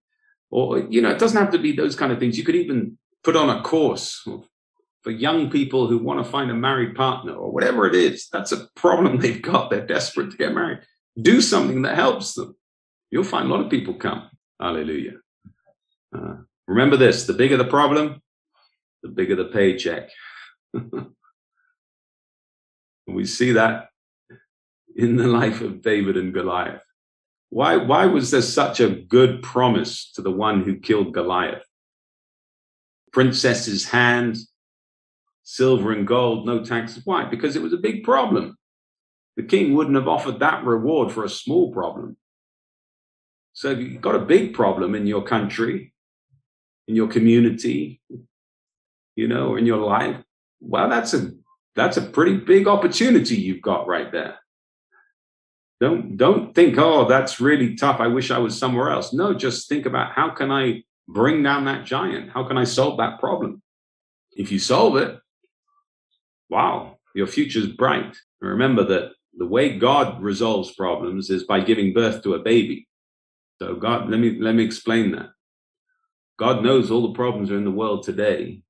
or, 0.50 0.80
you 0.80 1.00
know, 1.00 1.10
it 1.10 1.18
doesn't 1.18 1.40
have 1.40 1.52
to 1.52 1.58
be 1.58 1.72
those 1.72 1.94
kind 1.94 2.12
of 2.12 2.18
things. 2.18 2.36
You 2.36 2.44
could 2.44 2.56
even 2.56 2.98
put 3.22 3.36
on 3.36 3.50
a 3.50 3.62
course 3.62 4.26
for 5.02 5.10
young 5.10 5.50
people 5.50 5.86
who 5.86 5.98
want 5.98 6.24
to 6.24 6.30
find 6.30 6.50
a 6.50 6.54
married 6.54 6.94
partner 6.94 7.32
or 7.32 7.52
whatever 7.52 7.86
it 7.86 7.94
is. 7.94 8.28
That's 8.32 8.52
a 8.52 8.66
problem 8.74 9.18
they've 9.20 9.42
got. 9.42 9.70
They're 9.70 9.86
desperate 9.86 10.30
to 10.32 10.36
get 10.36 10.54
married. 10.54 10.80
Do 11.20 11.40
something 11.40 11.82
that 11.82 11.94
helps 11.94 12.34
them. 12.34 12.56
You'll 13.10 13.24
find 13.24 13.48
a 13.48 13.54
lot 13.54 13.64
of 13.64 13.70
people 13.70 13.94
come. 13.94 14.28
Hallelujah. 14.60 15.14
Uh, 16.14 16.36
remember 16.68 16.96
this 16.96 17.24
the 17.24 17.32
bigger 17.32 17.56
the 17.56 17.64
problem, 17.64 18.22
the 19.02 19.08
bigger 19.08 19.34
the 19.34 19.46
paycheck. 19.46 20.10
we 23.08 23.24
see 23.24 23.52
that 23.52 23.88
in 24.94 25.16
the 25.16 25.26
life 25.26 25.60
of 25.60 25.82
David 25.82 26.16
and 26.16 26.32
Goliath. 26.32 26.82
Why, 27.50 27.76
why 27.76 28.04
was 28.06 28.30
there 28.30 28.42
such 28.42 28.78
a 28.78 28.90
good 28.90 29.42
promise 29.42 30.12
to 30.12 30.22
the 30.22 30.30
one 30.30 30.62
who 30.62 30.76
killed 30.78 31.14
Goliath? 31.14 31.64
Princess's 33.10 33.86
hand, 33.88 34.36
silver 35.44 35.92
and 35.92 36.06
gold, 36.06 36.44
no 36.44 36.62
taxes. 36.62 37.06
Why? 37.06 37.24
Because 37.24 37.56
it 37.56 37.62
was 37.62 37.72
a 37.72 37.78
big 37.78 38.04
problem. 38.04 38.58
The 39.36 39.44
king 39.44 39.72
wouldn't 39.72 39.96
have 39.96 40.08
offered 40.08 40.40
that 40.40 40.64
reward 40.64 41.10
for 41.10 41.24
a 41.24 41.30
small 41.30 41.72
problem. 41.72 42.18
So 43.54 43.70
if 43.70 43.78
you've 43.78 44.02
got 44.02 44.14
a 44.14 44.20
big 44.20 44.52
problem 44.52 44.94
in 44.94 45.06
your 45.06 45.22
country, 45.22 45.94
in 46.88 46.96
your 46.96 47.06
community, 47.06 48.00
you 49.14 49.28
know, 49.28 49.56
in 49.56 49.66
your 49.66 49.78
life, 49.78 50.16
well, 50.60 50.88
that's 50.88 51.14
a 51.14 51.30
that's 51.76 51.96
a 51.96 52.02
pretty 52.02 52.38
big 52.38 52.66
opportunity 52.66 53.36
you've 53.36 53.62
got 53.62 53.86
right 53.86 54.10
there. 54.10 54.38
Don't 55.80 56.16
don't 56.16 56.54
think, 56.54 56.76
oh, 56.78 57.06
that's 57.06 57.40
really 57.40 57.76
tough. 57.76 58.00
I 58.00 58.08
wish 58.08 58.32
I 58.32 58.38
was 58.38 58.58
somewhere 58.58 58.90
else. 58.90 59.12
No, 59.12 59.34
just 59.34 59.68
think 59.68 59.86
about 59.86 60.12
how 60.12 60.30
can 60.30 60.50
I 60.50 60.82
bring 61.06 61.42
down 61.42 61.66
that 61.66 61.84
giant? 61.84 62.30
How 62.30 62.42
can 62.42 62.58
I 62.58 62.64
solve 62.64 62.98
that 62.98 63.20
problem? 63.20 63.62
If 64.32 64.50
you 64.50 64.58
solve 64.58 64.96
it, 64.96 65.20
wow, 66.48 66.98
your 67.14 67.26
future's 67.26 67.68
bright. 67.68 68.16
Remember 68.40 68.84
that 68.84 69.12
the 69.36 69.46
way 69.46 69.78
God 69.78 70.20
resolves 70.20 70.74
problems 70.74 71.30
is 71.30 71.44
by 71.44 71.60
giving 71.60 71.92
birth 71.92 72.22
to 72.24 72.34
a 72.34 72.40
baby. 72.40 72.88
So 73.60 73.76
God, 73.76 74.10
let 74.10 74.18
me 74.18 74.38
let 74.40 74.54
me 74.54 74.64
explain 74.64 75.12
that. 75.12 75.30
God 76.38 76.62
knows 76.62 76.90
all 76.90 77.02
the 77.02 77.14
problems 77.14 77.50
are 77.50 77.56
in 77.56 77.64
the 77.64 77.70
world 77.70 78.04
today. 78.04 78.62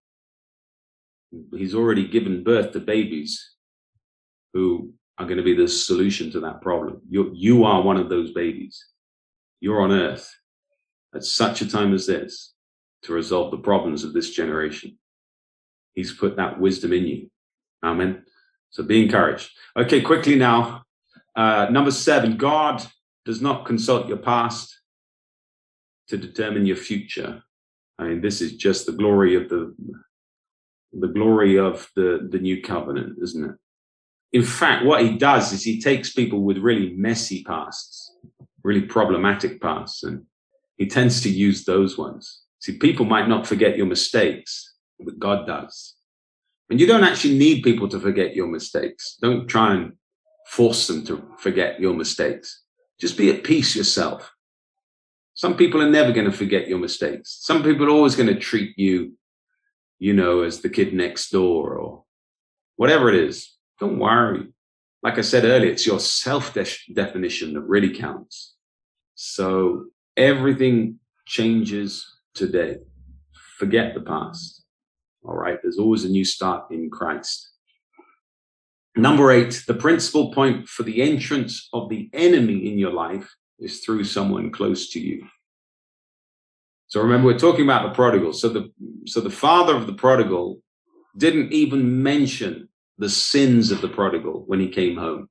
He's 1.54 1.74
already 1.74 2.08
given 2.08 2.42
birth 2.42 2.72
to 2.72 2.80
babies 2.80 3.54
who 4.54 4.94
are 5.18 5.26
going 5.26 5.36
to 5.36 5.42
be 5.42 5.54
the 5.54 5.68
solution 5.68 6.30
to 6.30 6.40
that 6.40 6.62
problem. 6.62 7.02
You, 7.08 7.30
you 7.34 7.64
are 7.64 7.82
one 7.82 7.98
of 7.98 8.08
those 8.08 8.32
babies. 8.32 8.86
You're 9.60 9.82
on 9.82 9.92
earth 9.92 10.34
at 11.14 11.24
such 11.24 11.60
a 11.60 11.68
time 11.68 11.92
as 11.92 12.06
this 12.06 12.54
to 13.02 13.12
resolve 13.12 13.50
the 13.50 13.58
problems 13.58 14.02
of 14.02 14.14
this 14.14 14.30
generation. 14.30 14.98
He's 15.94 16.12
put 16.12 16.36
that 16.36 16.58
wisdom 16.58 16.92
in 16.92 17.06
you. 17.06 17.30
Amen. 17.84 18.24
So 18.70 18.82
be 18.82 19.02
encouraged. 19.02 19.50
Okay, 19.76 20.00
quickly 20.00 20.36
now. 20.36 20.84
Uh, 21.36 21.66
number 21.70 21.90
seven, 21.90 22.36
God 22.36 22.84
does 23.24 23.42
not 23.42 23.66
consult 23.66 24.08
your 24.08 24.16
past 24.16 24.80
to 26.08 26.16
determine 26.16 26.64
your 26.64 26.76
future. 26.76 27.42
I 27.98 28.04
mean, 28.04 28.20
this 28.20 28.40
is 28.40 28.56
just 28.56 28.86
the 28.86 28.92
glory 28.92 29.34
of 29.34 29.48
the 29.48 29.74
the 30.92 31.08
glory 31.08 31.58
of 31.58 31.88
the 31.96 32.28
the 32.30 32.38
new 32.38 32.62
covenant, 32.62 33.18
isn't 33.22 33.44
it? 33.50 33.56
in 34.32 34.42
fact, 34.42 34.84
what 34.84 35.02
he 35.02 35.16
does 35.16 35.52
is 35.52 35.62
he 35.62 35.80
takes 35.80 36.12
people 36.12 36.42
with 36.42 36.58
really 36.58 36.90
messy 36.94 37.42
pasts, 37.44 38.12
really 38.62 38.82
problematic 38.82 39.60
pasts, 39.60 40.02
and 40.02 40.24
he 40.76 40.86
tends 40.86 41.22
to 41.22 41.30
use 41.30 41.64
those 41.64 41.96
ones. 41.96 42.42
See, 42.60 42.76
people 42.76 43.06
might 43.06 43.28
not 43.28 43.46
forget 43.46 43.76
your 43.76 43.86
mistakes, 43.86 44.74
but 45.00 45.18
God 45.18 45.46
does. 45.46 45.94
And 46.68 46.78
you 46.78 46.86
don't 46.86 47.04
actually 47.04 47.38
need 47.38 47.62
people 47.62 47.88
to 47.88 47.98
forget 47.98 48.34
your 48.34 48.48
mistakes. 48.48 49.16
Don't 49.22 49.48
try 49.48 49.74
and 49.74 49.92
force 50.48 50.86
them 50.86 51.06
to 51.06 51.26
forget 51.38 51.80
your 51.80 51.94
mistakes. 51.94 52.62
Just 53.00 53.16
be 53.16 53.30
at 53.30 53.44
peace 53.44 53.74
yourself. 53.74 54.34
Some 55.38 55.56
people 55.56 55.80
are 55.80 55.88
never 55.88 56.10
going 56.10 56.28
to 56.28 56.36
forget 56.36 56.66
your 56.66 56.80
mistakes. 56.80 57.38
Some 57.42 57.62
people 57.62 57.86
are 57.86 57.90
always 57.90 58.16
going 58.16 58.26
to 58.26 58.40
treat 58.40 58.76
you, 58.76 59.12
you 60.00 60.12
know, 60.12 60.42
as 60.42 60.62
the 60.62 60.68
kid 60.68 60.92
next 60.92 61.30
door 61.30 61.76
or 61.76 62.02
whatever 62.74 63.08
it 63.08 63.14
is. 63.14 63.54
Don't 63.78 64.00
worry. 64.00 64.48
Like 65.00 65.16
I 65.16 65.20
said 65.20 65.44
earlier, 65.44 65.70
it's 65.70 65.86
your 65.86 66.00
self 66.00 66.54
definition 66.92 67.54
that 67.54 67.60
really 67.60 67.96
counts. 67.96 68.56
So 69.14 69.84
everything 70.16 70.98
changes 71.24 72.04
today. 72.34 72.78
Forget 73.58 73.94
the 73.94 74.00
past. 74.00 74.64
All 75.22 75.36
right. 75.36 75.60
There's 75.62 75.78
always 75.78 76.04
a 76.04 76.08
new 76.08 76.24
start 76.24 76.72
in 76.72 76.90
Christ. 76.90 77.48
Number 78.96 79.30
eight, 79.30 79.62
the 79.68 79.74
principal 79.74 80.32
point 80.32 80.66
for 80.68 80.82
the 80.82 81.00
entrance 81.00 81.68
of 81.72 81.90
the 81.90 82.10
enemy 82.12 82.68
in 82.68 82.76
your 82.76 82.92
life 82.92 83.36
is 83.58 83.80
through 83.80 84.04
someone 84.04 84.50
close 84.50 84.90
to 84.90 85.00
you. 85.00 85.26
So 86.86 87.02
remember, 87.02 87.26
we're 87.26 87.38
talking 87.38 87.64
about 87.64 87.82
the 87.82 87.94
prodigal. 87.94 88.32
So 88.32 88.48
the, 88.48 88.72
so 89.06 89.20
the 89.20 89.30
father 89.30 89.76
of 89.76 89.86
the 89.86 89.92
prodigal 89.92 90.62
didn't 91.16 91.52
even 91.52 92.02
mention 92.02 92.68
the 92.96 93.10
sins 93.10 93.70
of 93.70 93.80
the 93.80 93.88
prodigal 93.88 94.44
when 94.46 94.60
he 94.60 94.68
came 94.68 94.96
home. 94.96 95.28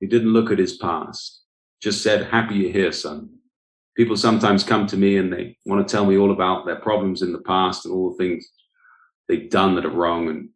He 0.00 0.06
didn't 0.06 0.32
look 0.32 0.50
at 0.50 0.58
his 0.58 0.76
past, 0.76 1.42
just 1.82 2.02
said, 2.02 2.26
Happy 2.26 2.54
you're 2.54 2.72
here, 2.72 2.92
son. 2.92 3.30
People 3.96 4.16
sometimes 4.16 4.62
come 4.62 4.86
to 4.86 4.96
me 4.96 5.16
and 5.16 5.32
they 5.32 5.56
want 5.66 5.86
to 5.86 5.92
tell 5.92 6.06
me 6.06 6.16
all 6.16 6.30
about 6.30 6.64
their 6.64 6.76
problems 6.76 7.20
in 7.20 7.32
the 7.32 7.40
past 7.40 7.84
and 7.84 7.92
all 7.92 8.10
the 8.10 8.16
things 8.16 8.48
they've 9.28 9.50
done 9.50 9.74
that 9.74 9.84
are 9.84 9.90
wrong. 9.90 10.28
And 10.28 10.50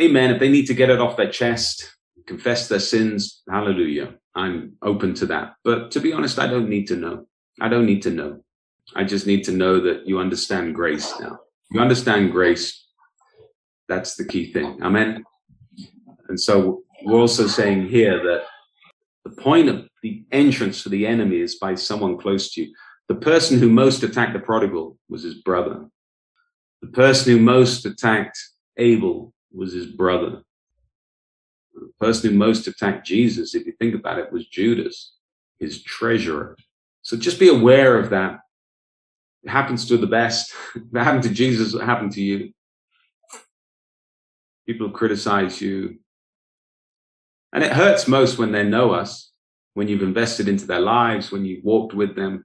amen. 0.00 0.30
If 0.30 0.40
they 0.40 0.48
need 0.48 0.66
to 0.66 0.74
get 0.74 0.90
it 0.90 1.00
off 1.00 1.16
their 1.16 1.30
chest, 1.30 1.94
confess 2.26 2.68
their 2.68 2.80
sins, 2.80 3.42
hallelujah. 3.50 4.14
I'm 4.36 4.76
open 4.82 5.14
to 5.14 5.26
that. 5.26 5.54
But 5.64 5.90
to 5.92 6.00
be 6.00 6.12
honest, 6.12 6.38
I 6.38 6.46
don't 6.46 6.68
need 6.68 6.86
to 6.88 6.96
know. 6.96 7.26
I 7.60 7.68
don't 7.68 7.86
need 7.86 8.02
to 8.02 8.10
know. 8.10 8.44
I 8.94 9.02
just 9.02 9.26
need 9.26 9.42
to 9.44 9.52
know 9.52 9.80
that 9.80 10.06
you 10.06 10.18
understand 10.18 10.74
grace 10.74 11.12
now. 11.18 11.40
You 11.70 11.80
understand 11.80 12.30
grace. 12.30 12.84
That's 13.88 14.14
the 14.14 14.24
key 14.24 14.52
thing. 14.52 14.78
Amen. 14.82 15.24
And 16.28 16.38
so 16.38 16.82
we're 17.02 17.18
also 17.18 17.46
saying 17.46 17.88
here 17.88 18.22
that 18.22 18.44
the 19.24 19.30
point 19.42 19.68
of 19.68 19.88
the 20.02 20.24
entrance 20.30 20.82
for 20.82 20.90
the 20.90 21.06
enemy 21.06 21.40
is 21.40 21.56
by 21.56 21.74
someone 21.74 22.18
close 22.18 22.52
to 22.52 22.62
you. 22.64 22.74
The 23.08 23.14
person 23.14 23.58
who 23.58 23.70
most 23.70 24.02
attacked 24.02 24.34
the 24.34 24.40
prodigal 24.40 24.98
was 25.08 25.22
his 25.22 25.34
brother. 25.34 25.86
The 26.82 26.88
person 26.88 27.32
who 27.32 27.40
most 27.40 27.86
attacked 27.86 28.38
Abel 28.76 29.32
was 29.52 29.72
his 29.72 29.86
brother. 29.86 30.42
The 31.76 31.92
person 32.00 32.32
who 32.32 32.38
most 32.38 32.66
attacked 32.66 33.06
Jesus, 33.06 33.54
if 33.54 33.66
you 33.66 33.72
think 33.78 33.94
about 33.94 34.18
it, 34.18 34.32
was 34.32 34.46
Judas, 34.48 35.14
his 35.60 35.82
treasurer. 35.82 36.56
So 37.02 37.16
just 37.16 37.38
be 37.38 37.48
aware 37.48 37.98
of 37.98 38.10
that. 38.10 38.40
It 39.44 39.50
happens 39.50 39.86
to 39.88 39.96
the 39.96 40.08
best. 40.08 40.52
It 40.76 40.98
happened 40.98 41.22
to 41.24 41.30
Jesus, 41.30 41.74
it 41.74 41.82
happened 41.82 42.12
to 42.12 42.22
you. 42.22 42.52
People 44.66 44.90
criticize 44.90 45.60
you, 45.60 45.98
and 47.52 47.62
it 47.62 47.72
hurts 47.72 48.08
most 48.08 48.38
when 48.38 48.52
they 48.52 48.64
know 48.64 48.92
us. 48.92 49.30
when 49.76 49.88
you've 49.88 50.02
invested 50.02 50.48
into 50.48 50.66
their 50.66 50.80
lives, 50.80 51.30
when 51.30 51.44
you've 51.44 51.62
walked 51.62 51.92
with 51.92 52.16
them. 52.16 52.42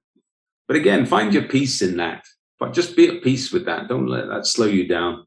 But 0.67 0.75
again, 0.75 1.05
find 1.05 1.33
your 1.33 1.43
peace 1.43 1.81
in 1.81 1.95
that. 1.95 2.25
But 2.59 2.73
just 2.73 2.93
be 2.93 3.07
at 3.07 3.23
peace 3.23 3.53
with 3.53 3.65
that. 3.67 3.87
Don't 3.87 4.07
let 4.07 4.27
that 4.27 4.45
slow 4.45 4.65
you 4.65 4.85
down. 4.85 5.25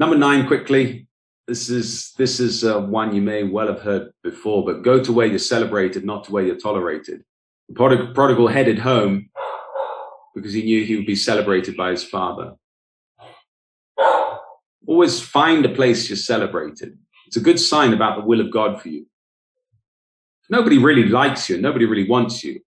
Number 0.00 0.16
nine, 0.16 0.48
quickly. 0.48 1.05
This 1.46 1.70
is 1.70 2.12
this 2.18 2.40
is 2.40 2.64
uh, 2.64 2.80
one 2.80 3.14
you 3.14 3.22
may 3.22 3.44
well 3.44 3.68
have 3.68 3.80
heard 3.80 4.10
before, 4.22 4.64
but 4.64 4.82
go 4.82 5.02
to 5.02 5.12
where 5.12 5.26
you're 5.26 5.38
celebrated, 5.38 6.04
not 6.04 6.24
to 6.24 6.32
where 6.32 6.44
you're 6.44 6.56
tolerated. 6.58 7.22
The 7.68 7.74
prodigal, 7.74 8.14
prodigal 8.14 8.48
headed 8.48 8.80
home 8.80 9.30
because 10.34 10.52
he 10.52 10.62
knew 10.62 10.84
he 10.84 10.96
would 10.96 11.06
be 11.06 11.16
celebrated 11.16 11.76
by 11.76 11.90
his 11.90 12.04
father. 12.04 12.54
Always 14.86 15.20
find 15.20 15.64
a 15.64 15.74
place 15.74 16.08
you're 16.08 16.16
celebrated. 16.16 16.98
It's 17.26 17.36
a 17.36 17.40
good 17.40 17.58
sign 17.58 17.92
about 17.92 18.18
the 18.18 18.24
will 18.24 18.40
of 18.40 18.52
God 18.52 18.80
for 18.80 18.88
you. 18.88 19.06
Nobody 20.50 20.78
really 20.78 21.04
likes 21.04 21.48
you, 21.48 21.58
nobody 21.58 21.86
really 21.86 22.08
wants 22.08 22.44
you, 22.44 22.60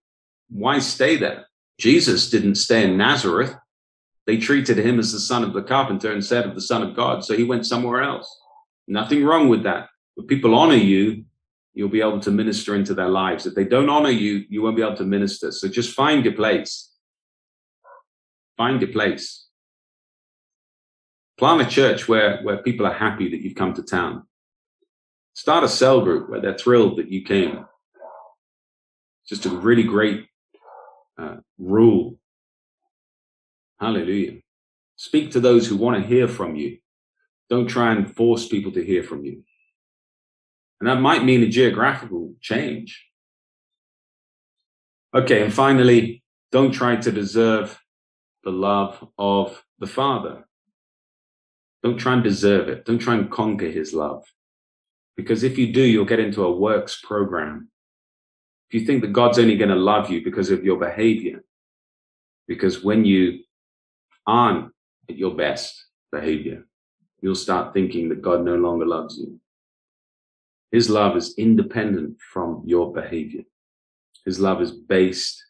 why 0.49 0.79
stay 0.79 1.15
there? 1.15 1.47
Jesus 1.79 2.29
didn't 2.29 2.55
stay 2.55 2.83
in 2.83 2.97
Nazareth. 2.97 3.55
They 4.25 4.37
treated 4.37 4.77
him 4.77 4.99
as 4.99 5.11
the 5.11 5.19
son 5.19 5.43
of 5.43 5.53
the 5.53 5.61
carpenter 5.63 6.11
instead 6.11 6.45
of 6.45 6.55
the 6.55 6.61
son 6.61 6.83
of 6.83 6.95
God, 6.95 7.23
so 7.23 7.35
he 7.35 7.43
went 7.43 7.65
somewhere 7.65 8.01
else. 8.01 8.29
Nothing 8.89 9.23
wrong 9.23 9.49
with 9.49 9.63
that. 9.63 9.87
If 10.17 10.25
people 10.25 10.55
honor 10.55 10.73
you, 10.73 11.23
you'll 11.73 11.89
be 11.89 12.01
able 12.01 12.19
to 12.21 12.31
minister 12.31 12.75
into 12.75 12.95
their 12.95 13.07
lives. 13.07 13.45
If 13.45 13.53
they 13.53 13.63
don't 13.63 13.87
honor 13.87 14.09
you, 14.09 14.43
you 14.49 14.63
won't 14.63 14.75
be 14.75 14.81
able 14.81 14.97
to 14.97 15.03
minister. 15.03 15.51
So 15.51 15.67
just 15.67 15.93
find 15.93 16.25
your 16.25 16.33
place. 16.33 16.91
Find 18.57 18.81
your 18.81 18.91
place. 18.91 19.45
Plant 21.37 21.61
a 21.61 21.65
church 21.65 22.07
where, 22.07 22.41
where 22.41 22.57
people 22.57 22.87
are 22.87 22.93
happy 22.93 23.29
that 23.29 23.41
you've 23.41 23.55
come 23.55 23.75
to 23.75 23.83
town. 23.83 24.23
Start 25.35 25.63
a 25.63 25.69
cell 25.69 26.01
group 26.01 26.27
where 26.27 26.41
they're 26.41 26.57
thrilled 26.57 26.97
that 26.97 27.09
you 27.09 27.23
came. 27.23 27.65
Just 29.27 29.45
a 29.45 29.49
really 29.49 29.83
great 29.83 30.25
uh, 31.17 31.37
rule. 31.59 32.17
Hallelujah. 33.79 34.39
Speak 34.95 35.31
to 35.31 35.39
those 35.39 35.67
who 35.67 35.77
want 35.77 36.01
to 36.01 36.07
hear 36.07 36.27
from 36.27 36.55
you. 36.55 36.79
Don't 37.49 37.67
try 37.67 37.91
and 37.91 38.15
force 38.15 38.47
people 38.47 38.71
to 38.73 38.85
hear 38.85 39.03
from 39.03 39.25
you. 39.25 39.43
And 40.79 40.89
that 40.89 41.01
might 41.01 41.23
mean 41.25 41.43
a 41.43 41.47
geographical 41.47 42.33
change. 42.39 43.05
Okay. 45.13 45.43
And 45.43 45.53
finally, 45.53 46.23
don't 46.51 46.71
try 46.71 46.95
to 46.95 47.11
deserve 47.11 47.81
the 48.43 48.51
love 48.51 49.05
of 49.17 49.63
the 49.79 49.87
Father. 49.87 50.45
Don't 51.83 51.97
try 51.97 52.13
and 52.13 52.23
deserve 52.23 52.69
it. 52.69 52.85
Don't 52.85 52.99
try 52.99 53.15
and 53.15 53.31
conquer 53.31 53.67
his 53.67 53.93
love. 53.93 54.23
Because 55.17 55.43
if 55.43 55.57
you 55.57 55.73
do, 55.73 55.81
you'll 55.81 56.05
get 56.05 56.19
into 56.19 56.43
a 56.43 56.51
works 56.51 57.01
program. 57.03 57.69
If 58.69 58.79
you 58.79 58.85
think 58.85 59.01
that 59.01 59.13
God's 59.13 59.39
only 59.39 59.57
going 59.57 59.69
to 59.69 59.75
love 59.75 60.09
you 60.09 60.23
because 60.23 60.49
of 60.49 60.63
your 60.63 60.77
behavior, 60.77 61.43
because 62.47 62.83
when 62.83 63.03
you 63.03 63.39
aren't 64.27 64.71
at 65.09 65.17
your 65.17 65.35
best 65.35 65.85
behavior, 66.11 66.65
you'll 67.21 67.35
start 67.35 67.73
thinking 67.73 68.09
that 68.09 68.21
God 68.21 68.43
no 68.43 68.55
longer 68.55 68.85
loves 68.85 69.17
you. 69.17 69.39
His 70.71 70.89
love 70.89 71.17
is 71.17 71.33
independent 71.37 72.17
from 72.33 72.63
your 72.65 72.93
behavior. 72.93 73.43
His 74.25 74.39
love 74.39 74.61
is 74.61 74.71
based 74.71 75.43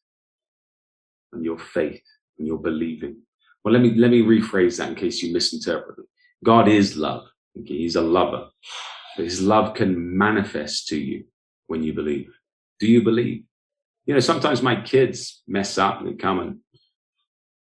on 1.34 1.43
your 1.43 1.59
faith 1.59 2.03
and 2.38 2.47
your 2.47 2.57
believing. 2.57 3.17
Well, 3.63 3.74
let 3.74 3.82
me, 3.82 3.93
let 3.95 4.11
me 4.11 4.22
rephrase 4.22 4.78
that 4.78 4.89
in 4.89 4.95
case 4.95 5.22
you 5.22 5.34
misinterpreted. 5.34 6.05
God 6.43 6.67
is 6.67 6.95
love. 6.95 7.26
Okay? 7.59 7.78
He's 7.78 7.97
a 7.97 8.01
lover. 8.01 8.47
But 9.17 9.26
his 9.26 9.41
love 9.41 9.74
can 9.74 10.17
manifest 10.17 10.88
to 10.88 10.97
you 10.97 11.26
when 11.67 11.84
you 11.84 11.93
believe. 11.93 12.32
Do 12.80 12.88
you 12.88 13.03
believe? 13.03 13.43
You 14.05 14.13
know, 14.13 14.22
sometimes 14.22 14.61
my 14.61 14.82
kids 14.82 15.43
mess 15.47 15.78
up 15.78 15.99
and 15.99 16.09
they 16.09 16.13
come 16.13 16.39
and 16.39 16.59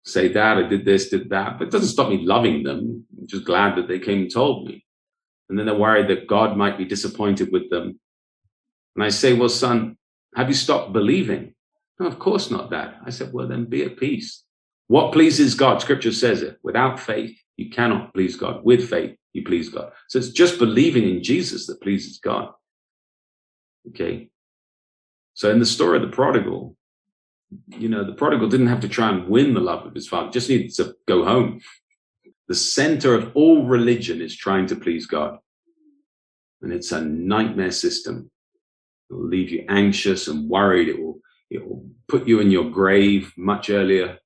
say, 0.06 0.32
Dad, 0.32 0.58
I 0.58 0.64
did 0.68 0.86
this, 0.86 1.10
did 1.10 1.30
that. 1.32 1.58
But 1.58 1.68
it 1.68 1.72
doesn't 1.72 1.90
stop 1.90 2.10
me 2.10 2.20
loving 2.24 2.64
them. 2.64 3.06
Just 3.30 3.46
glad 3.46 3.76
that 3.78 3.88
they 3.88 4.00
came 4.00 4.22
and 4.22 4.34
told 4.34 4.68
me. 4.68 4.86
And 5.50 5.58
then 5.58 5.66
they're 5.66 5.76
worried 5.76 6.08
that 6.10 6.28
God 6.28 6.58
might 6.58 6.78
be 6.78 6.86
disappointed 6.86 7.52
with 7.52 7.70
them. 7.70 8.00
And 8.96 9.04
I 9.04 9.10
say, 9.10 9.34
Well, 9.34 9.50
son, 9.50 9.98
have 10.36 10.48
you 10.48 10.54
stopped 10.54 10.94
believing? 10.94 11.54
No, 12.00 12.08
of 12.08 12.20
course 12.20 12.50
not, 12.50 12.72
Dad. 12.72 12.96
I 13.06 13.10
said, 13.10 13.34
Well, 13.34 13.48
then 13.48 13.66
be 13.66 13.84
at 13.84 13.98
peace. 13.98 14.44
What 14.88 15.14
pleases 15.14 15.54
God? 15.54 15.82
Scripture 15.82 16.12
says 16.12 16.42
it. 16.42 16.58
Without 16.64 17.00
faith, 17.00 17.38
you 17.58 17.70
cannot 17.70 18.14
please 18.14 18.36
God. 18.36 18.64
With 18.64 18.90
faith, 18.90 19.16
you 19.34 19.44
please 19.44 19.70
God. 19.70 19.92
So 20.08 20.18
it's 20.18 20.30
just 20.30 20.60
believing 20.60 21.04
in 21.04 21.24
Jesus 21.24 21.68
that 21.68 21.82
pleases 21.82 22.18
God. 22.18 22.50
Okay. 23.90 24.30
So 25.34 25.52
in 25.52 25.60
the 25.60 25.66
story 25.66 25.98
of 25.98 26.02
the 26.02 26.16
prodigal, 26.16 26.76
you 27.68 27.90
know, 27.90 28.04
the 28.04 28.14
prodigal 28.14 28.50
didn't 28.50 28.68
have 28.68 28.82
to 28.82 28.90
try 28.90 29.10
and 29.10 29.28
win 29.28 29.54
the 29.54 29.60
love 29.60 29.86
of 29.86 29.94
his 29.94 30.08
father, 30.08 30.32
just 30.32 30.50
needed 30.50 30.74
to 30.76 30.96
go 31.08 31.24
home. 31.24 31.62
The 32.50 32.56
center 32.56 33.14
of 33.14 33.32
all 33.36 33.66
religion 33.66 34.22
is 34.22 34.36
trying 34.36 34.66
to 34.68 34.76
please 34.76 35.06
God. 35.06 35.38
And 36.64 36.74
it's 36.74 36.92
a 36.92 37.00
nightmare 37.00 37.72
system. 37.72 38.32
It 39.10 39.14
will 39.14 39.28
leave 39.28 39.52
you 39.52 39.66
anxious 39.70 40.28
and 40.28 40.50
worried. 40.50 40.90
It 40.90 41.00
will, 41.00 41.22
it 41.52 41.66
will 41.66 41.86
put 42.08 42.28
you 42.28 42.40
in 42.40 42.50
your 42.50 42.70
grave 42.70 43.32
much 43.38 43.70
earlier 43.70 44.18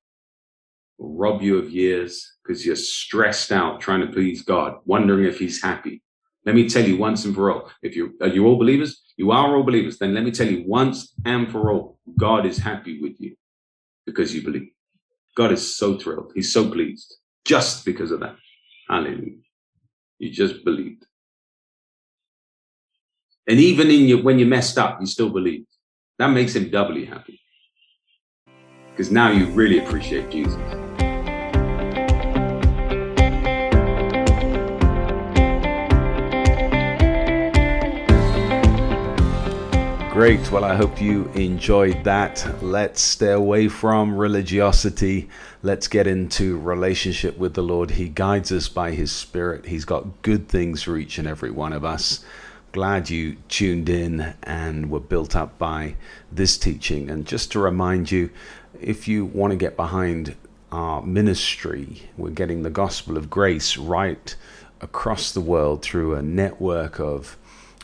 will 0.97 1.15
rob 1.15 1.41
you 1.41 1.57
of 1.57 1.69
years 1.69 2.35
because 2.41 2.65
you're 2.65 2.75
stressed 2.77 3.51
out 3.51 3.81
trying 3.81 4.01
to 4.01 4.07
please 4.07 4.41
God, 4.41 4.77
wondering 4.85 5.25
if 5.25 5.37
he's 5.37 5.61
happy. 5.61 6.01
Let 6.45 6.55
me 6.55 6.69
tell 6.69 6.85
you 6.85 6.97
once 6.97 7.25
and 7.25 7.35
for 7.35 7.51
all, 7.51 7.71
if 7.81 7.95
you 7.95 8.15
are 8.21 8.27
you 8.27 8.45
all 8.45 8.57
believers? 8.57 9.01
You 9.17 9.31
are 9.31 9.55
all 9.55 9.63
believers. 9.63 9.97
Then 9.97 10.13
let 10.13 10.23
me 10.23 10.31
tell 10.31 10.47
you 10.47 10.63
once 10.65 11.13
and 11.25 11.51
for 11.51 11.71
all, 11.71 11.99
God 12.17 12.45
is 12.45 12.57
happy 12.57 13.01
with 13.01 13.19
you 13.19 13.35
because 14.05 14.33
you 14.33 14.43
believe. 14.43 14.69
God 15.35 15.51
is 15.51 15.75
so 15.75 15.97
thrilled. 15.97 16.31
He's 16.35 16.53
so 16.53 16.69
pleased 16.69 17.15
just 17.45 17.85
because 17.85 18.11
of 18.11 18.19
that. 18.21 18.35
Hallelujah. 18.89 19.37
You 20.19 20.29
just 20.29 20.63
believed. 20.63 21.05
And 23.47 23.59
even 23.59 23.91
in 23.91 24.07
your, 24.07 24.21
when 24.21 24.39
you 24.39 24.45
messed 24.45 24.77
up, 24.77 24.99
you 25.01 25.05
still 25.05 25.29
believe. 25.29 25.65
That 26.19 26.27
makes 26.27 26.55
him 26.55 26.69
doubly 26.69 27.05
happy. 27.05 27.41
Because 28.91 29.11
now 29.11 29.31
you 29.31 29.47
really 29.47 29.79
appreciate 29.79 30.29
Jesus. 30.29 30.55
Great. 40.13 40.51
Well, 40.51 40.63
I 40.63 40.75
hope 40.75 41.01
you 41.01 41.25
enjoyed 41.29 42.03
that. 42.03 42.47
Let's 42.61 43.01
stay 43.01 43.31
away 43.31 43.67
from 43.67 44.15
religiosity. 44.15 45.27
Let's 45.63 45.87
get 45.87 46.05
into 46.05 46.59
relationship 46.59 47.35
with 47.39 47.55
the 47.55 47.63
Lord. 47.63 47.89
He 47.89 48.09
guides 48.09 48.51
us 48.51 48.69
by 48.69 48.91
His 48.91 49.11
Spirit. 49.11 49.65
He's 49.65 49.85
got 49.85 50.21
good 50.21 50.47
things 50.47 50.83
for 50.83 50.97
each 50.97 51.17
and 51.17 51.27
every 51.27 51.49
one 51.49 51.73
of 51.73 51.83
us. 51.83 52.23
Glad 52.73 53.09
you 53.09 53.37
tuned 53.49 53.89
in 53.89 54.35
and 54.43 54.91
were 54.91 54.99
built 54.99 55.35
up 55.35 55.57
by 55.57 55.95
this 56.31 56.59
teaching. 56.59 57.09
And 57.09 57.25
just 57.25 57.51
to 57.53 57.59
remind 57.59 58.11
you, 58.11 58.29
if 58.79 59.07
you 59.07 59.25
want 59.25 59.49
to 59.49 59.57
get 59.57 59.75
behind 59.75 60.35
our 60.71 61.01
ministry, 61.01 62.03
we're 62.17 62.29
getting 62.29 62.61
the 62.61 62.69
gospel 62.69 63.17
of 63.17 63.31
grace 63.31 63.77
right 63.77 64.35
across 64.79 65.31
the 65.31 65.41
world 65.41 65.81
through 65.81 66.13
a 66.13 66.21
network 66.21 66.99
of 66.99 67.35